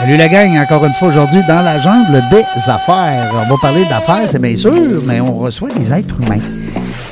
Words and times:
Salut 0.00 0.16
la 0.16 0.28
gang, 0.28 0.56
encore 0.58 0.84
une 0.86 0.92
fois 0.92 1.08
aujourd'hui 1.08 1.40
dans 1.46 1.62
la 1.62 1.78
jungle 1.80 2.22
des 2.30 2.70
affaires. 2.70 3.30
On 3.34 3.48
va 3.48 3.56
parler 3.60 3.84
d'affaires, 3.84 4.28
c'est 4.30 4.40
bien 4.40 4.56
sûr, 4.56 4.72
mais 5.06 5.20
on 5.20 5.36
reçoit 5.38 5.68
des 5.70 5.92
êtres 5.92 6.14
humains. 6.22 6.40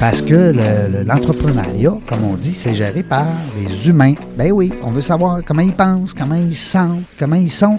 Parce 0.01 0.23
que 0.23 0.35
le- 0.35 0.53
le- 0.53 1.05
l'entrepreneuriat, 1.05 1.93
comme 2.09 2.25
on 2.25 2.35
dit, 2.35 2.55
c'est 2.55 2.75
géré 2.75 3.03
par 3.03 3.25
les 3.57 3.89
humains. 3.89 4.15
Ben 4.37 4.53
oui, 4.53 4.73
on 4.85 4.91
veut 4.91 5.03
savoir 5.03 5.41
comment 5.47 5.63
ils 5.63 5.75
pensent, 5.75 6.15
comment 6.15 6.35
ils 6.37 6.57
se 6.57 6.71
sentent, 6.71 7.03
comment 7.19 7.37
ils 7.37 7.51
sont. 7.53 7.79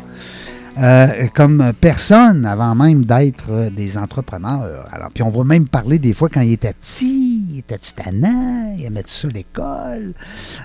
Euh, 0.82 1.28
comme 1.34 1.74
personne 1.82 2.46
avant 2.46 2.74
même 2.74 3.04
d'être 3.04 3.46
euh, 3.50 3.70
des 3.70 3.98
entrepreneurs. 3.98 4.88
Alors, 4.92 5.10
puis 5.14 5.24
on 5.24 5.30
va 5.30 5.44
même 5.44 5.68
parler 5.68 6.00
des 6.00 6.14
fois 6.14 6.30
quand 6.30 6.40
ils 6.40 6.54
étaient 6.54 6.74
petits, 6.74 7.44
ils 7.52 7.60
étaient 7.60 7.80
tannants, 7.96 8.76
ils 8.78 8.86
aimaient 8.86 9.04
ça 9.06 9.28
l'école. 9.28 10.14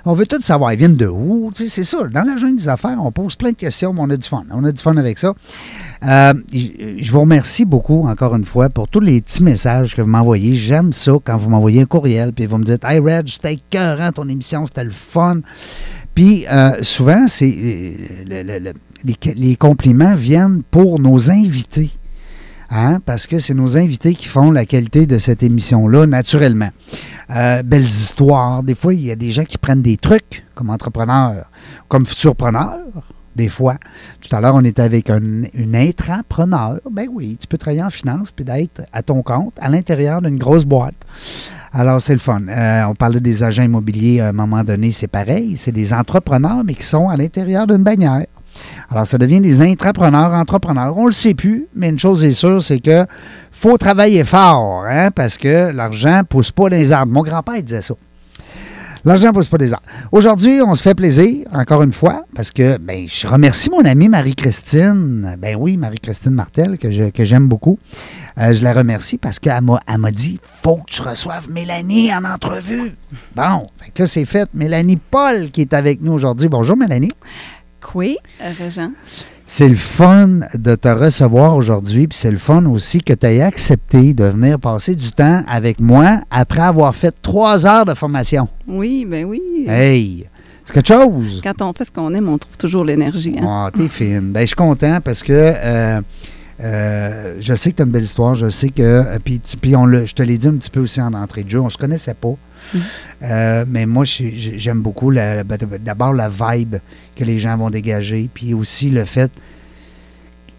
On 0.05 0.12
veut 0.12 0.27
tout 0.27 0.41
savoir, 0.41 0.72
ils 0.72 0.78
viennent 0.78 0.96
de 0.96 1.08
où, 1.08 1.50
tu 1.52 1.64
sais, 1.64 1.69
c'est 1.69 1.84
ça. 1.84 2.06
Dans 2.06 2.22
la 2.22 2.36
jungle 2.36 2.56
des 2.56 2.69
affaires, 2.69 2.98
on 3.00 3.10
pose 3.10 3.34
plein 3.34 3.50
de 3.50 3.56
questions, 3.56 3.92
mais 3.92 4.00
on 4.02 4.10
a 4.10 4.16
du 4.16 4.28
fun. 4.28 4.45
On 4.52 4.62
a 4.64 4.70
du 4.70 4.80
fun 4.80 4.97
avec 4.97 5.19
ça. 5.19 5.34
Euh, 6.06 6.34
je 6.53 7.10
vous 7.10 7.20
remercie 7.20 7.64
beaucoup, 7.64 8.06
encore 8.06 8.36
une 8.36 8.44
fois, 8.44 8.69
pour 8.69 8.86
tous 8.86 9.00
les 9.00 9.20
petits 9.20 9.42
messages 9.42 9.97
que 9.97 10.03
vous 10.03 10.08
m'envoyez. 10.08 10.55
J'aime 10.55 10.92
ça 10.92 11.12
quand 11.25 11.36
vous 11.36 11.50
m'envoyez 11.50 11.83
un 11.83 11.86
courriel, 11.86 12.33
puis 12.33 12.47
vous 12.47 12.58
me 12.58 12.64
dites 12.64 12.84
Hey 12.84 13.00
Reg, 13.00 13.27
c'était 13.27 13.55
écœurant 13.55 14.12
ton 14.12 14.28
émission, 14.28 14.64
c'était 14.66 14.84
le 14.84 14.91
fun. 14.91 15.41
Puis 16.14 16.47
souvent, 16.83 17.27
c'est 17.27 17.97
les, 19.05 19.56
compliments 19.56 20.14
viennent 20.14 20.62
pour 20.70 20.98
nos 21.00 21.30
invités. 21.30 21.91
Hein? 22.70 23.00
Parce 23.05 23.27
que 23.27 23.38
c'est 23.38 23.55
nos 23.55 23.77
invités 23.77 24.14
qui 24.14 24.27
font 24.27 24.50
la 24.50 24.64
qualité 24.64 25.06
de 25.06 25.19
cette 25.19 25.42
émission-là, 25.42 26.06
naturellement. 26.06 26.70
Euh, 27.30 27.62
belles 27.62 27.82
histoires. 27.82 28.62
Des 28.62 28.75
fois, 28.75 28.94
il 28.94 29.05
y 29.05 29.10
a 29.10 29.16
des 29.16 29.32
gens 29.32 29.44
qui 29.44 29.58
prennent 29.58 29.82
des 29.82 29.97
trucs 29.97 30.44
comme 30.55 30.70
entrepreneurs, 30.70 31.47
comme 31.88 32.06
futurpreneurs, 32.06 32.80
des 33.36 33.48
fois. 33.48 33.77
Tout 34.20 34.34
à 34.34 34.41
l'heure, 34.41 34.55
on 34.55 34.64
était 34.64 34.82
avec 34.82 35.10
un, 35.10 35.44
une 35.52 35.77
intrapreneur. 35.77 36.80
Ben 36.91 37.08
oui, 37.12 37.36
tu 37.41 37.47
peux 37.47 37.58
travailler 37.58 37.82
en 37.82 37.91
finance 37.91 38.30
puis 38.30 38.44
d'être 38.44 38.82
à 38.92 39.02
ton 39.02 39.22
compte 39.22 39.55
à 39.60 39.69
l'intérieur 39.69 40.22
d'une 40.22 40.38
grosse 40.38 40.64
boîte. 40.64 40.97
Alors, 41.72 42.00
c'est 42.00 42.12
le 42.12 42.20
fun. 42.20 42.47
Euh, 42.48 42.84
on 42.84 42.94
parlait 42.94 43.20
des 43.20 43.42
agents 43.42 43.64
immobiliers 43.64 44.20
à 44.20 44.28
un 44.28 44.32
moment 44.32 44.62
donné, 44.62 44.92
c'est 44.92 45.08
pareil. 45.08 45.56
C'est 45.56 45.72
des 45.72 45.92
entrepreneurs, 45.92 46.62
mais 46.64 46.75
qui 46.75 46.84
sont 46.84 47.08
à 47.08 47.16
l'intérieur 47.16 47.66
d'une 47.66 47.82
bannière. 47.82 48.27
Alors, 48.95 49.09
ça 49.09 49.19
devient 49.19 49.41
des 49.41 49.61
intrapreneurs, 49.61 50.33
entrepreneurs. 50.34 50.97
On 50.97 51.03
ne 51.03 51.06
le 51.09 51.12
sait 51.12 51.34
plus, 51.34 51.67
mais 51.75 51.89
une 51.89 51.98
chose 51.98 52.23
est 52.23 52.33
sûre, 52.33 52.62
c'est 52.62 52.78
que 52.78 53.05
faut 53.50 53.77
travailler 53.77 54.23
fort, 54.23 54.84
hein, 54.89 55.11
parce 55.11 55.37
que 55.37 55.73
l'argent 55.73 56.19
ne 56.19 56.23
pousse 56.23 56.53
pas 56.53 56.69
les 56.69 56.92
arbres. 56.92 57.12
Mon 57.12 57.22
grand-père 57.22 57.61
disait 57.61 57.83
ça. 57.83 57.95
L'argent 59.05 59.27
ne 59.27 59.33
pousse 59.33 59.48
pas 59.48 59.59
des 59.59 59.72
arbres. 59.72 59.84
Aujourd'hui, 60.12 60.62
on 60.62 60.77
se 60.77 60.83
fait 60.84 60.95
plaisir, 60.95 61.45
encore 61.53 61.83
une 61.83 61.91
fois, 61.91 62.25
parce 62.37 62.53
que 62.53 62.78
ben, 62.78 63.09
je 63.09 63.27
remercie 63.27 63.69
mon 63.69 63.84
amie 63.84 64.09
Marie-Christine. 64.09 65.39
Ben 65.41 65.56
oui, 65.59 65.77
Marie-Christine 65.77 66.33
Martel, 66.33 66.78
que 66.78 67.25
j'aime 67.25 67.48
beaucoup. 67.48 67.81
Euh, 68.39 68.53
je 68.53 68.62
la 68.62 68.72
remercie 68.72 69.19
parce 69.19 69.41
qu'elle 69.41 69.60
m'a, 69.62 69.81
elle 69.88 69.99
m'a 69.99 70.12
dit 70.12 70.38
faut 70.62 70.77
que 70.77 70.93
tu 70.93 71.03
reçoives 71.03 71.50
Mélanie 71.50 72.15
en 72.15 72.25
entrevue. 72.25 72.93
Bon, 73.34 73.66
que 73.93 74.04
là, 74.04 74.06
c'est 74.06 74.25
fait. 74.25 74.49
Mélanie 74.54 74.99
Paul 74.99 75.50
qui 75.50 75.62
est 75.62 75.75
avec 75.75 76.00
nous 76.00 76.12
aujourd'hui. 76.12 76.49
Bonjour, 76.49 76.77
Mélanie. 76.77 77.12
Oui, 77.95 78.17
Régent. 78.59 78.91
C'est 79.47 79.69
le 79.69 79.77
fun 79.77 80.41
de 80.55 80.75
te 80.75 80.89
recevoir 80.89 81.55
aujourd'hui, 81.55 82.09
puis 82.09 82.17
c'est 82.19 82.31
le 82.31 82.39
fun 82.39 82.65
aussi 82.67 83.03
que 83.03 83.12
tu 83.12 83.27
aies 83.27 83.43
accepté 83.43 84.15
de 84.15 84.25
venir 84.25 84.59
passer 84.59 84.97
du 84.97 85.12
temps 85.12 85.43
avec 85.47 85.81
moi 85.81 86.21
après 86.31 86.62
avoir 86.62 86.95
fait 86.95 87.15
trois 87.21 87.67
heures 87.67 87.84
de 87.84 87.93
formation. 87.95 88.49
Oui, 88.67 89.05
ben 89.09 89.27
oui. 89.27 89.41
Hey, 89.69 90.27
c'est 90.65 90.72
quelque 90.72 90.89
chose. 90.89 91.43
Quand 91.45 91.61
on 91.61 91.75
fait 91.75 91.84
ce 91.84 91.91
qu'on 91.91 92.15
aime, 92.15 92.28
on 92.31 92.39
trouve 92.39 92.56
toujours 92.56 92.84
l'énergie. 92.84 93.37
hein. 93.39 93.45
Ah, 93.47 93.71
t'es 93.77 93.89
fine. 93.89 94.33
Ben, 94.33 94.41
je 94.41 94.47
suis 94.47 94.56
content 94.56 94.99
parce 95.05 95.22
que 95.22 95.33
euh, 95.33 96.01
euh, 96.62 97.37
je 97.41 97.55
sais 97.55 97.71
que 97.72 97.77
tu 97.77 97.83
as 97.83 97.84
une 97.84 97.91
belle 97.91 98.05
histoire. 98.05 98.34
Je 98.34 98.49
sais 98.49 98.71
que. 98.71 98.83
euh, 98.83 99.19
Puis, 99.22 99.41
puis 99.61 99.77
on 99.77 99.87
je 99.87 100.15
te 100.15 100.22
l'ai 100.22 100.39
dit 100.39 100.49
un 100.49 100.55
petit 100.56 100.71
peu 100.71 100.81
aussi 100.81 101.01
en 101.03 101.12
entrée 101.12 101.43
de 101.43 101.51
jeu. 101.51 101.61
On 101.61 101.69
se 101.69 101.77
connaissait 101.78 102.15
pas. 102.15 102.34
Euh, 103.22 103.64
mais 103.69 103.86
moi, 103.86 104.04
j'aime 104.04 104.80
beaucoup 104.80 105.12
ben, 105.12 105.44
d'abord 105.80 106.12
la 106.12 106.28
vibe 106.28 106.76
que 107.16 107.25
les 107.25 107.38
gens 107.38 107.56
vont 107.56 107.70
dégager. 107.70 108.28
Puis 108.32 108.54
aussi 108.54 108.91
le 108.91 109.04
fait. 109.04 109.30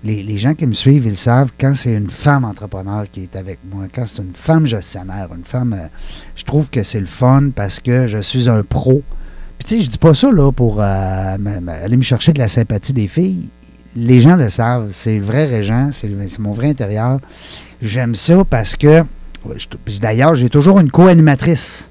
Les, 0.04 0.22
les 0.22 0.38
gens 0.38 0.54
qui 0.54 0.68
me 0.68 0.74
suivent, 0.74 1.08
ils 1.08 1.18
savent 1.18 1.52
quand 1.60 1.74
c'est 1.74 1.94
une 1.94 2.10
femme 2.10 2.46
entrepreneur 2.46 3.06
qui 3.12 3.24
est 3.24 3.36
avec 3.36 3.58
moi, 3.72 3.86
quand 3.94 4.06
c'est 4.06 4.22
une 4.22 4.36
femme 4.36 4.68
gestionnaire, 4.68 5.30
une 5.36 5.44
femme. 5.44 5.74
euh, 5.74 5.88
je 6.36 6.44
trouve 6.44 6.70
que 6.70 6.84
c'est 6.84 7.00
le 7.00 7.08
fun 7.08 7.50
parce 7.56 7.80
que 7.80 8.06
je 8.06 8.20
suis 8.20 8.48
un 8.48 8.62
pro. 8.62 9.02
Puis 9.58 9.68
tu 9.68 9.76
sais, 9.78 9.82
je 9.82 9.90
dis 9.90 9.98
pas 9.98 10.14
ça 10.14 10.32
là 10.32 10.52
pour 10.52 10.80
euh, 10.80 11.36
aller 11.84 11.98
me 11.98 12.04
chercher 12.04 12.34
de 12.34 12.40
la 12.40 12.48
sympathie 12.48 12.94
des 12.94 13.08
filles. 13.08 13.50
Les 13.96 14.20
gens 14.20 14.36
le 14.36 14.50
savent. 14.50 14.90
C'est 14.92 15.18
le 15.18 15.24
vrai 15.24 15.46
régent, 15.46 15.90
c'est 15.92 16.40
mon 16.40 16.52
vrai 16.52 16.70
intérieur. 16.70 17.20
J'aime 17.82 18.14
ça 18.14 18.44
parce 18.48 18.76
que, 18.76 19.04
d'ailleurs, 20.02 20.36
j'ai 20.36 20.50
toujours 20.50 20.80
une 20.80 20.92
co-animatrice 20.92 21.90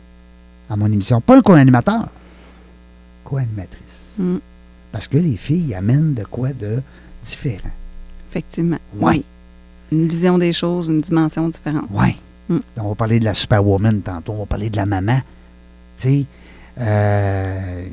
à 0.71 0.77
mon 0.77 0.87
émission. 0.87 1.21
Pas 1.21 1.37
le 1.37 1.43
co-animateur, 1.43 2.09
co-animatrice. 3.25 3.81
Mm, 4.19 4.37
Parce 4.93 5.09
que 5.09 5.19
les 5.19 5.37
filles 5.37 5.75
amènent 5.75 6.15
de 6.15 6.25
quoi 6.25 6.53
de 6.53 6.81
différent. 7.25 7.71
effectivement. 8.31 8.79
Ouais. 8.99 9.17
Oui. 9.17 9.25
Une 9.93 10.09
vision 10.09 10.39
des 10.39 10.53
choses, 10.53 10.89
une 10.89 11.01
dimension 11.01 11.49
différente. 11.49 11.87
Oui. 11.91 12.17
Mm. 12.49 12.59
On 12.79 12.89
va 12.91 12.95
parler 12.95 13.19
de 13.21 13.25
la 13.25 13.35
superwoman 13.35 14.01
tantôt, 14.03 14.33
on 14.33 14.39
va 14.41 14.47
parler 14.47 14.71
de 14.71 14.77
la 14.77 14.87
maman. 14.87 15.21
Tu 15.99 16.09
sais, 16.09 16.25
euh, 16.81 17.85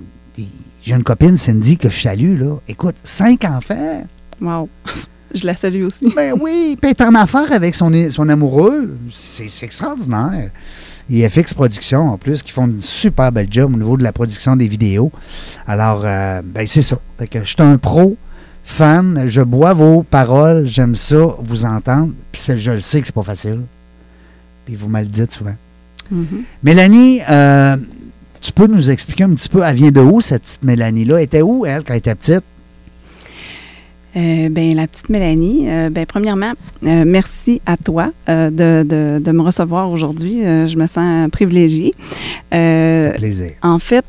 j'ai 0.83 0.95
une 0.95 1.03
copine, 1.03 1.37
Cindy, 1.37 1.77
que 1.77 1.89
je 1.89 2.01
salue, 2.01 2.39
là. 2.39 2.57
Écoute, 2.67 2.95
cinq 3.03 3.45
enfants. 3.45 4.03
Wow. 4.39 4.67
Je 5.33 5.45
la 5.45 5.55
salue 5.55 5.83
aussi. 5.85 6.11
Ben 6.13 6.33
oui, 6.41 6.77
puis 6.81 6.89
est 6.89 6.99
en 6.99 7.15
affaire 7.15 7.53
avec 7.53 7.73
son, 7.73 7.89
son 8.09 8.27
amoureux. 8.27 8.97
C'est 9.13 9.47
c'est 9.47 9.65
extraordinaire. 9.65 10.51
Et 11.11 11.27
FX 11.27 11.53
Productions, 11.53 12.09
en 12.13 12.17
plus, 12.17 12.41
qui 12.41 12.51
font 12.51 12.67
une 12.67 12.81
super 12.81 13.31
belle 13.31 13.47
job 13.51 13.73
au 13.73 13.77
niveau 13.77 13.97
de 13.97 14.03
la 14.03 14.11
production 14.13 14.55
des 14.55 14.67
vidéos. 14.67 15.11
Alors, 15.67 16.03
euh, 16.05 16.41
ben 16.43 16.65
c'est 16.65 16.81
ça. 16.81 16.97
Fait 17.19 17.27
que 17.27 17.39
je 17.43 17.49
suis 17.49 17.61
un 17.61 17.77
pro, 17.77 18.15
fan, 18.63 19.23
je 19.27 19.41
bois 19.41 19.73
vos 19.73 20.03
paroles, 20.03 20.67
j'aime 20.67 20.95
ça, 20.95 21.17
vous 21.39 21.65
entendre. 21.65 22.11
Puis 22.31 22.41
c'est- 22.41 22.57
je 22.59 22.71
le 22.71 22.79
sais 22.79 23.01
que 23.01 23.07
c'est 23.07 23.15
pas 23.15 23.23
facile. 23.23 23.59
Puis 24.65 24.75
vous 24.75 24.87
me 24.87 24.99
le 25.01 25.07
dites 25.07 25.31
souvent. 25.31 25.55
Mhm. 26.09 26.43
Mélanie, 26.63 27.21
euh, 27.29 27.75
tu 28.39 28.51
peux 28.53 28.67
nous 28.67 28.89
expliquer 28.89 29.23
un 29.25 29.33
petit 29.33 29.49
peu, 29.49 29.61
elle 29.65 29.75
vient 29.75 29.91
de 29.91 30.01
où, 30.01 30.21
cette 30.21 30.43
petite 30.43 30.63
Mélanie-là? 30.63 31.17
Elle 31.17 31.23
était 31.23 31.41
où, 31.41 31.65
elle, 31.65 31.83
quand 31.83 31.93
elle 31.93 31.99
était 31.99 32.15
petite? 32.15 32.43
Euh, 34.17 34.49
ben, 34.49 34.75
la 34.75 34.87
petite 34.87 35.07
Mélanie, 35.09 35.67
euh, 35.69 35.89
ben, 35.89 36.05
premièrement, 36.05 36.51
euh, 36.85 37.03
merci 37.07 37.61
à 37.65 37.77
toi 37.77 38.11
euh, 38.27 38.49
de, 38.49 38.83
de- 38.87 39.23
de 39.23 39.31
me 39.31 39.41
recevoir 39.41 39.89
aujourd'hui. 39.89 40.43
Euh, 40.45 40.67
je 40.67 40.75
me 40.77 40.85
sens 40.85 41.29
privilégiée. 41.31 41.93
Plaisir. 42.49 43.51
En 43.61 43.79
fait, 43.79 44.05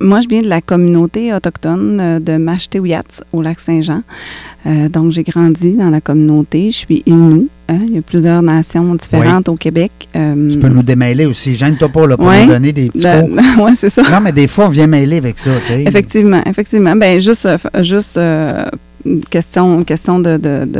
moi, 0.00 0.20
je 0.20 0.28
viens 0.28 0.42
de 0.42 0.48
la 0.48 0.60
communauté 0.60 1.32
autochtone 1.32 2.18
de 2.22 2.36
Mashtewiyats 2.36 3.22
au 3.32 3.40
lac 3.42 3.60
Saint-Jean. 3.60 4.02
Donc, 4.90 5.12
j'ai 5.12 5.22
grandi 5.22 5.72
dans 5.76 5.90
la 5.90 6.00
communauté. 6.00 6.70
Je 6.70 6.76
suis 6.78 7.02
Innu. 7.06 7.48
hein. 7.68 7.78
Il 7.86 7.94
y 7.94 7.98
a 7.98 8.02
plusieurs 8.02 8.42
nations 8.42 8.94
différentes 8.94 9.48
au 9.48 9.56
Québec. 9.56 9.92
Euh, 10.16 10.50
Tu 10.50 10.58
peux 10.58 10.68
nous 10.68 10.82
démêler 10.82 11.26
aussi. 11.26 11.54
Gêne-toi 11.54 11.88
pas 11.90 12.06
là, 12.06 12.16
pour 12.16 12.26
Ouais. 12.26 12.46
nous 12.46 12.52
donner 12.52 12.72
des 12.72 12.86
petits 12.86 13.04
cours. 13.06 13.28
ouais, 13.64 13.72
c'est 13.76 13.90
ça. 13.90 14.02
Non, 14.02 14.20
mais 14.22 14.32
des 14.32 14.46
fois, 14.48 14.66
on 14.66 14.70
vient 14.70 14.86
mêler 14.86 15.18
avec 15.18 15.38
ça, 15.38 15.50
tu 15.60 15.66
sais. 15.68 15.82
Effectivement, 15.86 16.42
effectivement. 16.46 16.96
Ben 16.96 17.20
juste, 17.20 17.46
juste 17.82 18.16
euh, 18.16 18.64
question, 19.30 19.84
question 19.84 20.18
de, 20.20 20.38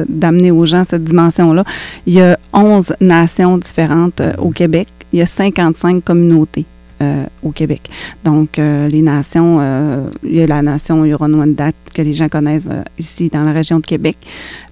d'amener 0.08 0.50
aux 0.50 0.66
gens 0.66 0.84
cette 0.88 1.04
dimension-là. 1.04 1.64
Il 2.06 2.14
y 2.14 2.20
a 2.20 2.38
11 2.52 2.94
nations 3.00 3.58
différentes 3.58 4.20
euh, 4.20 4.32
au 4.38 4.50
Québec. 4.50 4.88
Il 5.12 5.18
y 5.18 5.22
a 5.22 5.26
55 5.26 6.02
communautés. 6.04 6.64
euh, 7.02 7.24
au 7.42 7.50
Québec. 7.50 7.82
Donc, 8.24 8.56
euh, 8.58 8.86
les 8.88 9.02
nations, 9.02 9.58
euh, 9.60 10.06
il 10.22 10.36
y 10.36 10.42
a 10.42 10.46
la 10.46 10.62
nation 10.62 11.04
Huron-Wendat 11.04 11.72
que 11.92 12.00
les 12.02 12.12
gens 12.12 12.28
connaissent 12.28 12.68
ici 12.98 13.28
dans 13.32 13.42
la 13.42 13.52
région 13.52 13.80
de 13.80 13.84
Québec, 13.84 14.16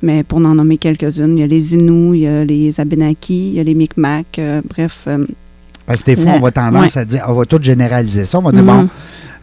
mais 0.03 0.23
pour 0.23 0.39
n'en 0.39 0.55
nommer 0.55 0.79
quelques-unes, 0.79 1.37
il 1.37 1.41
y 1.41 1.43
a 1.43 1.49
les 1.49 1.75
Inuits, 1.75 2.21
il 2.21 2.23
y 2.23 2.27
a 2.29 2.45
les 2.45 2.79
Abenaki, 2.81 3.49
il 3.49 3.55
y 3.55 3.61
a 3.61 3.65
les 3.65 3.75
Micmacs, 3.75 4.41
bref, 4.71 5.09
Parce 5.85 6.03
que 6.03 6.13
des 6.13 6.17
fois, 6.17 6.31
La- 6.33 6.37
on 6.37 6.41
va 6.41 6.51
tendance 6.53 6.95
ouais. 6.95 7.03
à 7.03 7.05
dire, 7.05 7.25
on 7.29 7.33
va 7.33 7.45
tout 7.45 7.59
généraliser 7.61 8.25
ça. 8.25 8.39
On 8.39 8.43
va 8.43 8.53
dire, 8.53 8.63
Mhm. 8.63 8.67
bon, 8.85 8.89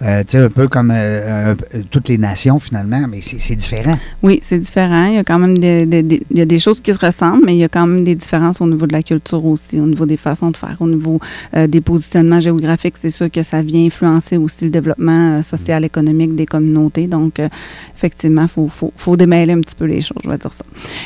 euh, 0.02 0.22
tu 0.22 0.32
sais, 0.32 0.38
un 0.44 0.50
peu 0.50 0.68
comme 0.68 0.92
euh, 0.94 1.54
un- 1.54 1.82
toutes 1.92 2.08
les 2.08 2.18
nations, 2.18 2.60
finalement, 2.60 3.06
mais 3.10 3.20
c'est 3.22 3.56
différent. 3.56 3.98
Oui, 4.24 4.40
c'est 4.44 4.58
différent. 4.60 5.06
Il 5.08 5.16
y 5.16 5.18
a 5.18 5.24
quand 5.24 5.40
même 5.40 5.58
des, 5.58 5.86
des- 5.86 6.04
des- 6.04 6.22
il 6.32 6.38
y 6.38 6.42
a 6.42 6.46
des 6.46 6.60
choses 6.60 6.80
qui 6.82 6.94
se 6.94 7.06
ressemblent, 7.06 7.44
mais 7.46 7.56
il 7.56 7.60
y 7.60 7.64
a 7.64 7.70
quand 7.70 7.86
même 7.86 8.04
des 8.04 8.16
différences 8.16 8.62
au 8.62 8.68
niveau 8.68 8.88
de 8.88 8.94
la 8.94 9.04
culture 9.04 9.44
aussi, 9.46 9.80
au 9.80 9.86
niveau 9.86 10.06
des 10.06 10.18
façons 10.18 10.52
de 10.52 10.58
faire, 10.58 10.78
au 10.80 10.88
niveau 10.88 11.20
euh, 11.56 11.68
des 11.68 11.82
positionnements 11.82 12.40
géographiques. 12.40 12.98
C'est 12.98 13.10
sûr 13.10 13.30
que 13.30 13.44
ça 13.44 13.62
vient 13.62 13.86
influencer 13.86 14.38
aussi 14.38 14.66
le 14.66 14.72
développement 14.72 15.38
euh, 15.40 15.42
social, 15.42 15.84
économique 15.84 16.36
des 16.36 16.46
communautés. 16.46 17.08
Donc, 17.08 17.40
euh, 17.40 17.50
effectivement, 17.98 18.44
il 18.44 18.48
faut, 18.50 18.70
faut, 18.70 18.94
faut 18.96 19.18
démêler 19.18 19.54
un 19.54 19.62
petit 19.62 19.76
peu 19.76 19.86
les 19.86 20.02
choses, 20.02 20.18
je 20.24 20.30
vais 20.30 20.38
dire 20.38 20.54
ça. 20.54 20.64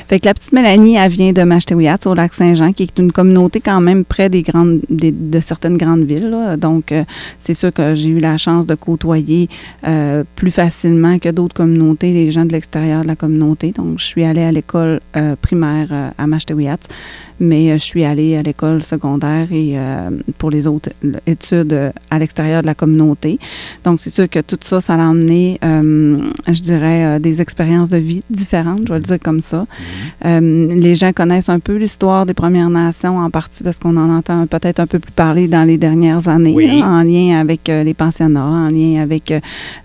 Fait 0.07 0.19
que 0.19 0.25
la 0.27 0.33
petite 0.33 0.51
Mélanie, 0.53 0.95
elle 0.95 1.11
vient 1.11 1.31
de 1.31 1.41
Mashtewiyat, 1.43 1.97
au 2.05 2.13
lac 2.13 2.33
Saint-Jean, 2.33 2.71
qui 2.73 2.83
est 2.83 2.99
une 2.99 3.11
communauté 3.11 3.59
quand 3.59 3.81
même 3.81 4.05
près 4.05 4.29
des 4.29 4.41
grandes, 4.43 4.81
des- 4.89 5.11
de 5.11 5.39
certaines 5.39 5.77
grandes 5.77 6.03
villes. 6.03 6.29
là. 6.29 6.57
Donc, 6.57 6.91
euh, 6.91 7.03
c'est 7.39 7.53
sûr 7.53 7.73
que 7.73 7.95
j'ai 7.95 8.09
eu 8.09 8.19
la 8.19 8.37
chance 8.37 8.65
de 8.65 8.75
côtoyer 8.83 9.47
euh, 9.87 10.23
plus 10.35 10.51
facilement 10.51 11.17
que 11.17 11.29
d'autres 11.29 11.55
communautés 11.55 12.11
les 12.11 12.31
gens 12.31 12.45
de 12.45 12.51
l'extérieur 12.51 13.03
de 13.03 13.07
la 13.07 13.15
communauté. 13.15 13.71
Donc, 13.71 13.99
je 13.99 14.05
suis 14.05 14.23
allée 14.25 14.43
à 14.43 14.51
l'école 14.51 14.99
euh, 15.15 15.35
primaire 15.41 15.87
euh, 15.91 16.09
à 16.17 16.27
Mashtewiyat, 16.27 16.79
mais 17.39 17.71
euh, 17.71 17.73
je 17.73 17.83
suis 17.83 18.03
allée 18.03 18.35
à 18.37 18.41
l'école 18.41 18.83
secondaire 18.83 19.47
et 19.51 19.73
euh, 19.77 20.09
pour 20.37 20.49
les 20.51 20.67
autres 20.67 20.89
l- 21.03 21.19
études 21.27 21.73
euh, 21.73 21.91
à 22.09 22.19
l'extérieur 22.19 22.61
de 22.61 22.67
la 22.67 22.75
communauté. 22.75 23.39
Donc, 23.83 23.99
c'est 23.99 24.09
sûr 24.09 24.29
que 24.29 24.39
tout 24.39 24.57
ça, 24.61 24.81
ça 24.81 24.93
a 24.95 24.97
emmené, 24.99 25.59
euh, 25.63 26.17
je 26.47 26.61
dirais, 26.61 27.05
euh, 27.05 27.19
des 27.19 27.41
expériences 27.41 27.89
de 27.89 27.97
vie 27.97 28.23
différentes, 28.29 28.81
je 28.87 28.93
vais 28.93 28.99
le 28.99 29.05
dire 29.05 29.17
comme 29.21 29.41
ça. 29.41 29.65
Euh, 30.25 30.67
les 30.73 30.95
gens 30.95 31.11
connaissent 31.13 31.49
un 31.49 31.59
peu 31.59 31.75
l'histoire 31.75 32.25
des 32.25 32.33
Premières 32.33 32.69
Nations, 32.69 33.17
en 33.17 33.29
partie 33.29 33.63
parce 33.63 33.79
qu'on 33.79 33.97
en 33.97 34.09
entend 34.09 34.45
peut-être 34.47 34.79
un 34.79 34.87
peu 34.87 34.99
plus 34.99 35.11
parler 35.11 35.47
dans 35.47 35.63
les 35.63 35.77
dernières 35.77 36.27
années, 36.27 36.53
Oui. 36.55 36.79
là, 36.79 36.85
en 36.87 37.03
lien 37.03 37.39
avec 37.39 37.69
euh, 37.69 37.83
les 37.83 37.93
pensionnats, 37.93 38.43
en 38.45 38.69
lien 38.69 39.01
avec 39.01 39.31
euh, 39.31 39.39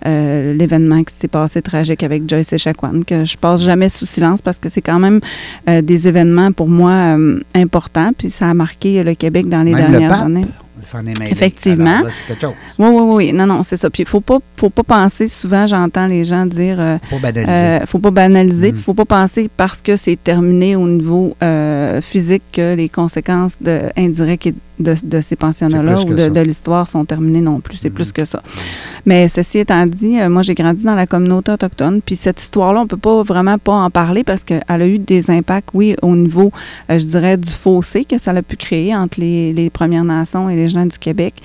euh, 0.05 0.53
l'événement 0.53 1.03
qui 1.03 1.13
s'est 1.15 1.27
passé 1.27 1.61
tragique 1.61 2.03
avec 2.03 2.29
Joyce 2.29 2.53
Echaquan, 2.53 3.01
que 3.05 3.23
je 3.25 3.37
passe 3.37 3.61
jamais 3.61 3.89
sous 3.89 4.05
silence 4.05 4.41
parce 4.41 4.57
que 4.57 4.69
c'est 4.69 4.81
quand 4.81 4.99
même 4.99 5.19
euh, 5.69 5.81
des 5.81 6.07
événements 6.07 6.51
pour 6.51 6.67
moi 6.67 6.91
euh, 6.91 7.38
importants, 7.55 8.11
puis 8.17 8.29
ça 8.29 8.49
a 8.49 8.53
marqué 8.53 9.03
le 9.03 9.15
Québec 9.15 9.47
dans 9.49 9.63
les 9.63 9.73
Même 9.73 9.85
le 9.85 9.91
dernières 9.91 10.11
pape? 10.11 10.25
années. 10.25 10.45
Est 10.81 11.03
mêlé. 11.19 11.31
Effectivement. 11.31 11.89
Alors 11.89 12.03
là, 12.05 12.09
c'est 12.11 12.27
quelque 12.27 12.41
chose. 12.41 12.53
Oui, 12.77 12.87
oui, 12.89 13.15
oui. 13.15 13.33
Non, 13.33 13.45
non, 13.45 13.63
c'est 13.63 13.77
ça. 13.77 13.89
Puis 13.89 14.03
il 14.03 14.09
faut 14.09 14.21
pas, 14.21 14.37
faut 14.57 14.69
pas 14.69 14.83
penser, 14.83 15.27
souvent 15.27 15.67
j'entends 15.67 16.07
les 16.07 16.23
gens 16.23 16.45
dire... 16.45 16.77
euh, 16.79 16.97
Pas 17.09 17.17
banaliser. 17.19 17.51
euh, 17.51 17.85
faut 17.85 17.99
pas 17.99 18.11
banaliser, 18.11 18.71
Mm. 18.71 18.77
faut 18.77 18.93
pas 18.93 19.05
penser 19.05 19.49
parce 19.55 19.81
que 19.81 19.95
c'est 19.97 20.17
terminé 20.23 20.75
au 20.75 20.87
niveau 20.87 21.35
euh, 21.43 22.01
physique 22.01 22.43
que 22.51 22.75
les 22.75 22.89
conséquences 22.89 23.55
de, 23.61 23.81
indirectes 23.97 24.47
et 24.47 24.53
de, 24.79 24.95
de 25.03 25.19
ces 25.19 25.35
pensionnats-là 25.35 25.99
ou 26.01 26.13
de, 26.13 26.29
de 26.29 26.39
l'histoire 26.41 26.87
sont 26.87 27.03
terminées 27.03 27.41
non 27.41 27.59
plus. 27.59 27.75
C'est 27.75 27.89
plus 27.89 28.13
que 28.13 28.23
ça. 28.23 28.41
Mais 29.05 29.27
ceci 29.27 29.59
étant 29.59 29.85
dit, 29.85 30.19
euh, 30.21 30.29
moi 30.29 30.41
j'ai 30.41 30.53
grandi 30.55 30.83
dans 30.85 30.95
la 30.95 31.05
communauté 31.07 31.51
autochtone, 31.51 32.01
puis 32.01 32.15
cette 32.15 32.39
histoire-là, 32.41 32.81
on 32.81 32.87
peut 32.87 32.95
pas 32.95 33.21
vraiment 33.23 33.57
pas 33.57 33.73
en 33.73 33.89
parler 33.89 34.23
parce 34.23 34.43
qu'elle 34.45 34.61
a 34.67 34.87
eu 34.87 34.97
des 34.99 35.29
impacts, 35.31 35.69
oui, 35.73 35.95
au 36.01 36.15
niveau, 36.15 36.51
euh, 36.89 36.97
je 36.97 37.05
dirais, 37.05 37.35
du 37.35 37.49
fossé 37.51 38.05
que 38.05 38.17
ça 38.17 38.31
a 38.31 38.41
pu 38.41 38.55
créer 38.55 38.95
entre 38.95 39.19
les, 39.19 39.51
les 39.51 39.69
Premières 39.69 40.05
Nations 40.05 40.49
et 40.49 40.55
les 40.55 40.68
gens 40.69 40.85
du 40.85 40.97
Québec. 40.97 41.35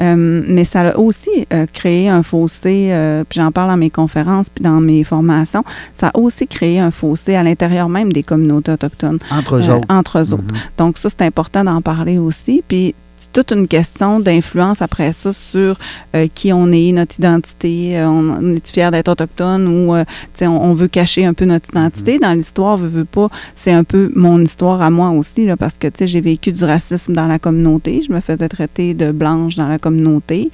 Euh, 0.00 0.42
mais 0.46 0.64
ça 0.64 0.80
a 0.80 0.96
aussi 0.98 1.30
euh, 1.52 1.66
créé 1.72 2.08
un 2.08 2.22
fossé, 2.22 2.88
euh, 2.90 3.24
puis 3.28 3.40
j'en 3.40 3.50
parle 3.52 3.70
dans 3.70 3.76
mes 3.76 3.90
conférences, 3.90 4.48
puis 4.48 4.62
dans 4.62 4.80
mes 4.80 5.04
formations, 5.04 5.64
ça 5.94 6.08
a 6.08 6.18
aussi 6.18 6.46
créé 6.46 6.78
un 6.78 6.90
fossé 6.90 7.34
à 7.34 7.42
l'intérieur 7.42 7.88
même 7.88 8.12
des 8.12 8.22
communautés 8.22 8.72
autochtones, 8.72 9.18
Entre 9.30 9.56
eux 9.56 9.70
autres. 9.70 9.86
entre 9.88 10.18
eux 10.18 10.32
autres. 10.32 10.42
Mhm. 10.52 10.60
Donc 10.78 10.98
ça, 10.98 11.08
c'est 11.10 11.22
important 11.22 11.64
d'en 11.64 11.80
parler 11.80 12.18
aussi. 12.18 12.62
Puis 12.66 12.94
toute 13.32 13.52
une 13.52 13.66
question 13.66 14.20
d'influence 14.20 14.82
après 14.82 15.12
ça 15.12 15.32
sur 15.32 15.78
euh, 16.14 16.26
qui 16.32 16.52
on 16.52 16.70
est, 16.70 16.92
notre 16.92 17.18
identité, 17.18 17.98
euh, 17.98 18.08
on, 18.08 18.30
on 18.30 18.54
est 18.54 18.66
fier 18.66 18.90
d'être 18.90 19.08
autochtone 19.08 19.66
ou 19.66 19.94
euh, 19.94 20.04
on, 20.42 20.46
on 20.46 20.74
veut 20.74 20.88
cacher 20.88 21.24
un 21.24 21.34
peu 21.34 21.44
notre 21.44 21.70
identité. 21.70 22.18
Dans 22.18 22.32
l'histoire, 22.32 22.76
veut, 22.76 22.88
veut 22.88 23.04
pas, 23.04 23.28
c'est 23.56 23.72
un 23.72 23.84
peu 23.84 24.12
mon 24.14 24.40
histoire 24.40 24.82
à 24.82 24.90
moi 24.90 25.10
aussi, 25.10 25.46
là, 25.46 25.56
parce 25.56 25.78
que 25.78 25.88
j'ai 26.00 26.20
vécu 26.20 26.52
du 26.52 26.64
racisme 26.64 27.12
dans 27.12 27.26
la 27.26 27.38
communauté. 27.38 28.02
Je 28.06 28.12
me 28.12 28.20
faisais 28.20 28.48
traiter 28.48 28.94
de 28.94 29.12
blanche 29.12 29.56
dans 29.56 29.68
la 29.68 29.78
communauté. 29.78 30.50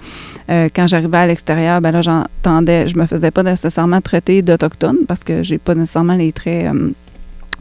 Quand 0.48 0.86
j'arrivais 0.86 1.18
à 1.18 1.26
l'extérieur, 1.26 1.80
ben 1.82 1.90
là, 1.90 2.00
j'entendais, 2.00 2.88
je 2.88 2.96
me 2.96 3.04
faisais 3.04 3.30
pas 3.30 3.42
nécessairement 3.42 4.00
traiter 4.00 4.40
d'autochtone 4.40 4.98
parce 5.06 5.22
que 5.22 5.42
j'ai 5.42 5.58
pas 5.58 5.74
nécessairement 5.74 6.14
les 6.14 6.32
traits. 6.32 6.72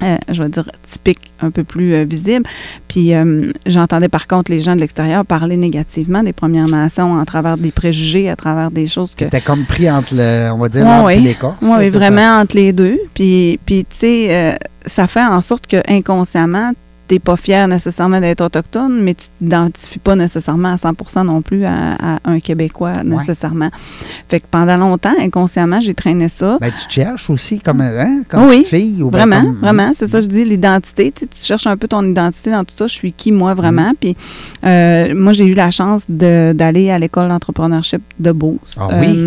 Euh, 0.03 0.17
je 0.29 0.43
vais 0.43 0.49
dire 0.49 0.69
typiques, 0.87 1.31
un 1.41 1.49
peu 1.49 1.63
plus 1.63 1.93
euh, 1.93 2.03
visibles. 2.03 2.45
Puis 2.87 3.13
euh, 3.13 3.51
j'entendais 3.65 4.09
par 4.09 4.27
contre 4.27 4.51
les 4.51 4.59
gens 4.59 4.75
de 4.75 4.81
l'extérieur 4.81 5.25
parler 5.25 5.57
négativement 5.57 6.23
des 6.23 6.33
Premières 6.33 6.67
Nations 6.67 7.19
à 7.19 7.25
travers 7.25 7.57
des 7.57 7.71
préjugés, 7.71 8.29
à 8.29 8.35
travers 8.35 8.69
des 8.71 8.87
choses 8.87 9.15
que... 9.15 9.25
T'étais 9.25 9.41
comme 9.41 9.65
pris 9.65 9.89
entre 9.89 10.13
le, 10.15 10.51
on 10.51 10.57
va 10.57 10.69
dire, 10.69 10.85
Ouais, 11.03 11.17
et 11.17 11.19
l'écorce. 11.19 11.57
Oui, 11.61 11.89
vraiment 11.89 12.39
entre 12.39 12.55
les 12.55 12.73
deux. 12.73 12.99
Puis, 13.13 13.59
puis 13.65 13.85
tu 13.89 13.97
sais, 13.97 14.57
ça 14.85 15.07
fait 15.07 15.23
en 15.23 15.41
sorte 15.41 15.67
que 15.67 15.77
inconsciemment, 15.91 16.73
tu 17.07 17.15
n'es 17.15 17.19
pas 17.19 17.37
fier 17.37 17.67
nécessairement 17.67 18.19
d'être 18.19 18.41
autochtone, 18.41 19.01
mais 19.01 19.13
tu 19.13 19.27
t'identifies 19.39 19.99
pas 19.99 20.15
nécessairement 20.15 20.73
à 20.73 20.77
100 20.77 21.23
non 21.23 21.41
plus 21.41 21.65
à, 21.65 21.71
à 22.15 22.19
un 22.25 22.39
Québécois 22.39 23.03
nécessairement. 23.03 23.69
Fait 24.29 24.39
que 24.39 24.45
pendant 24.49 24.77
longtemps, 24.77 25.13
inconsciemment, 25.19 25.79
j'ai 25.79 25.93
traîné 25.93 26.27
ça. 26.29 26.57
Ben, 26.59 26.71
tu 26.71 26.89
cherches 26.89 27.29
aussi 27.29 27.59
comme, 27.59 27.81
hein, 27.81 28.21
comme 28.29 28.43
Oui, 28.47 28.57
petite 28.61 28.67
fille. 28.67 29.03
Ou 29.03 29.09
ben 29.09 29.19
Vraiment, 29.19 29.41
comme- 29.43 29.55
vraiment, 29.59 29.91
c'est 29.95 30.07
ça, 30.07 30.21
je 30.21 30.27
dis, 30.27 30.43
l'identité. 30.43 31.11
Tu, 31.11 31.21
sais, 31.21 31.27
tu 31.27 31.43
cherches 31.45 31.67
un 31.67 31.77
peu 31.77 31.87
ton 31.87 32.03
identité 32.03 32.51
dans 32.51 32.63
tout 32.63 32.75
ça. 32.75 32.87
Je 32.87 32.93
suis 32.93 33.11
qui, 33.13 33.31
moi, 33.31 33.53
Mm. 33.53 33.57
vraiment. 33.57 33.91
Puis, 33.99 34.15
euh, 34.65 35.13
moi, 35.15 35.33
j'ai 35.33 35.45
eu 35.45 35.53
la 35.53 35.71
chance 35.71 36.03
d'aller 36.09 36.89
à 36.91 36.99
l'école 36.99 37.29
d'entrepreneurship 37.29 38.01
de 38.19 38.31
Beauce. 38.31 38.77
Ah 38.79 38.89
oui? 38.99 39.17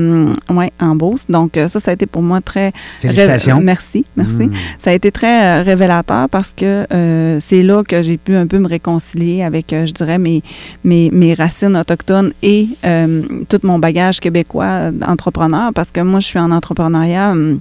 oui, 0.50 0.67
en 0.81 0.94
Beauce. 0.94 1.25
Donc, 1.29 1.56
euh, 1.56 1.69
ça, 1.69 1.81
ça 1.81 1.91
a 1.91 1.94
été 1.94 2.06
pour 2.06 2.23
moi 2.23 2.41
très. 2.41 2.73
Félicitations. 3.00 3.56
Ré- 3.59 3.65
Merci, 3.65 4.05
merci. 4.17 4.47
Mm. 4.47 4.53
Ça 4.79 4.91
a 4.91 4.93
été 4.93 5.11
très 5.12 5.61
euh, 5.61 5.62
révélateur 5.62 6.29
parce 6.29 6.53
que 6.56 6.87
euh, 6.93 7.38
c'est 7.41 7.62
là 7.62 7.69
que 7.87 8.02
j'ai 8.02 8.17
pu 8.19 8.34
un 8.37 8.46
peu 8.46 8.58
me 8.58 8.69
réconcilier 8.69 9.43
avec, 9.43 9.72
euh, 9.72 9.87
je 9.87 9.93
dirais, 9.93 10.19
mes, 10.19 10.43
mes, 10.84 11.11
mes 11.11 11.34
racines 11.34 11.76
autochtones 11.76 12.32
et 12.43 12.69
euh, 12.84 13.22
tout 13.49 13.61
mon 13.62 13.78
bagage 13.78 14.20
québécois 14.20 14.90
d'entrepreneur 14.93 15.72
parce 15.75 15.90
que 15.90 16.00
moi, 16.00 16.20
je 16.20 16.26
suis 16.26 16.38
en 16.38 16.50
entrepreneuriat. 16.50 17.31
hum, 17.32 17.61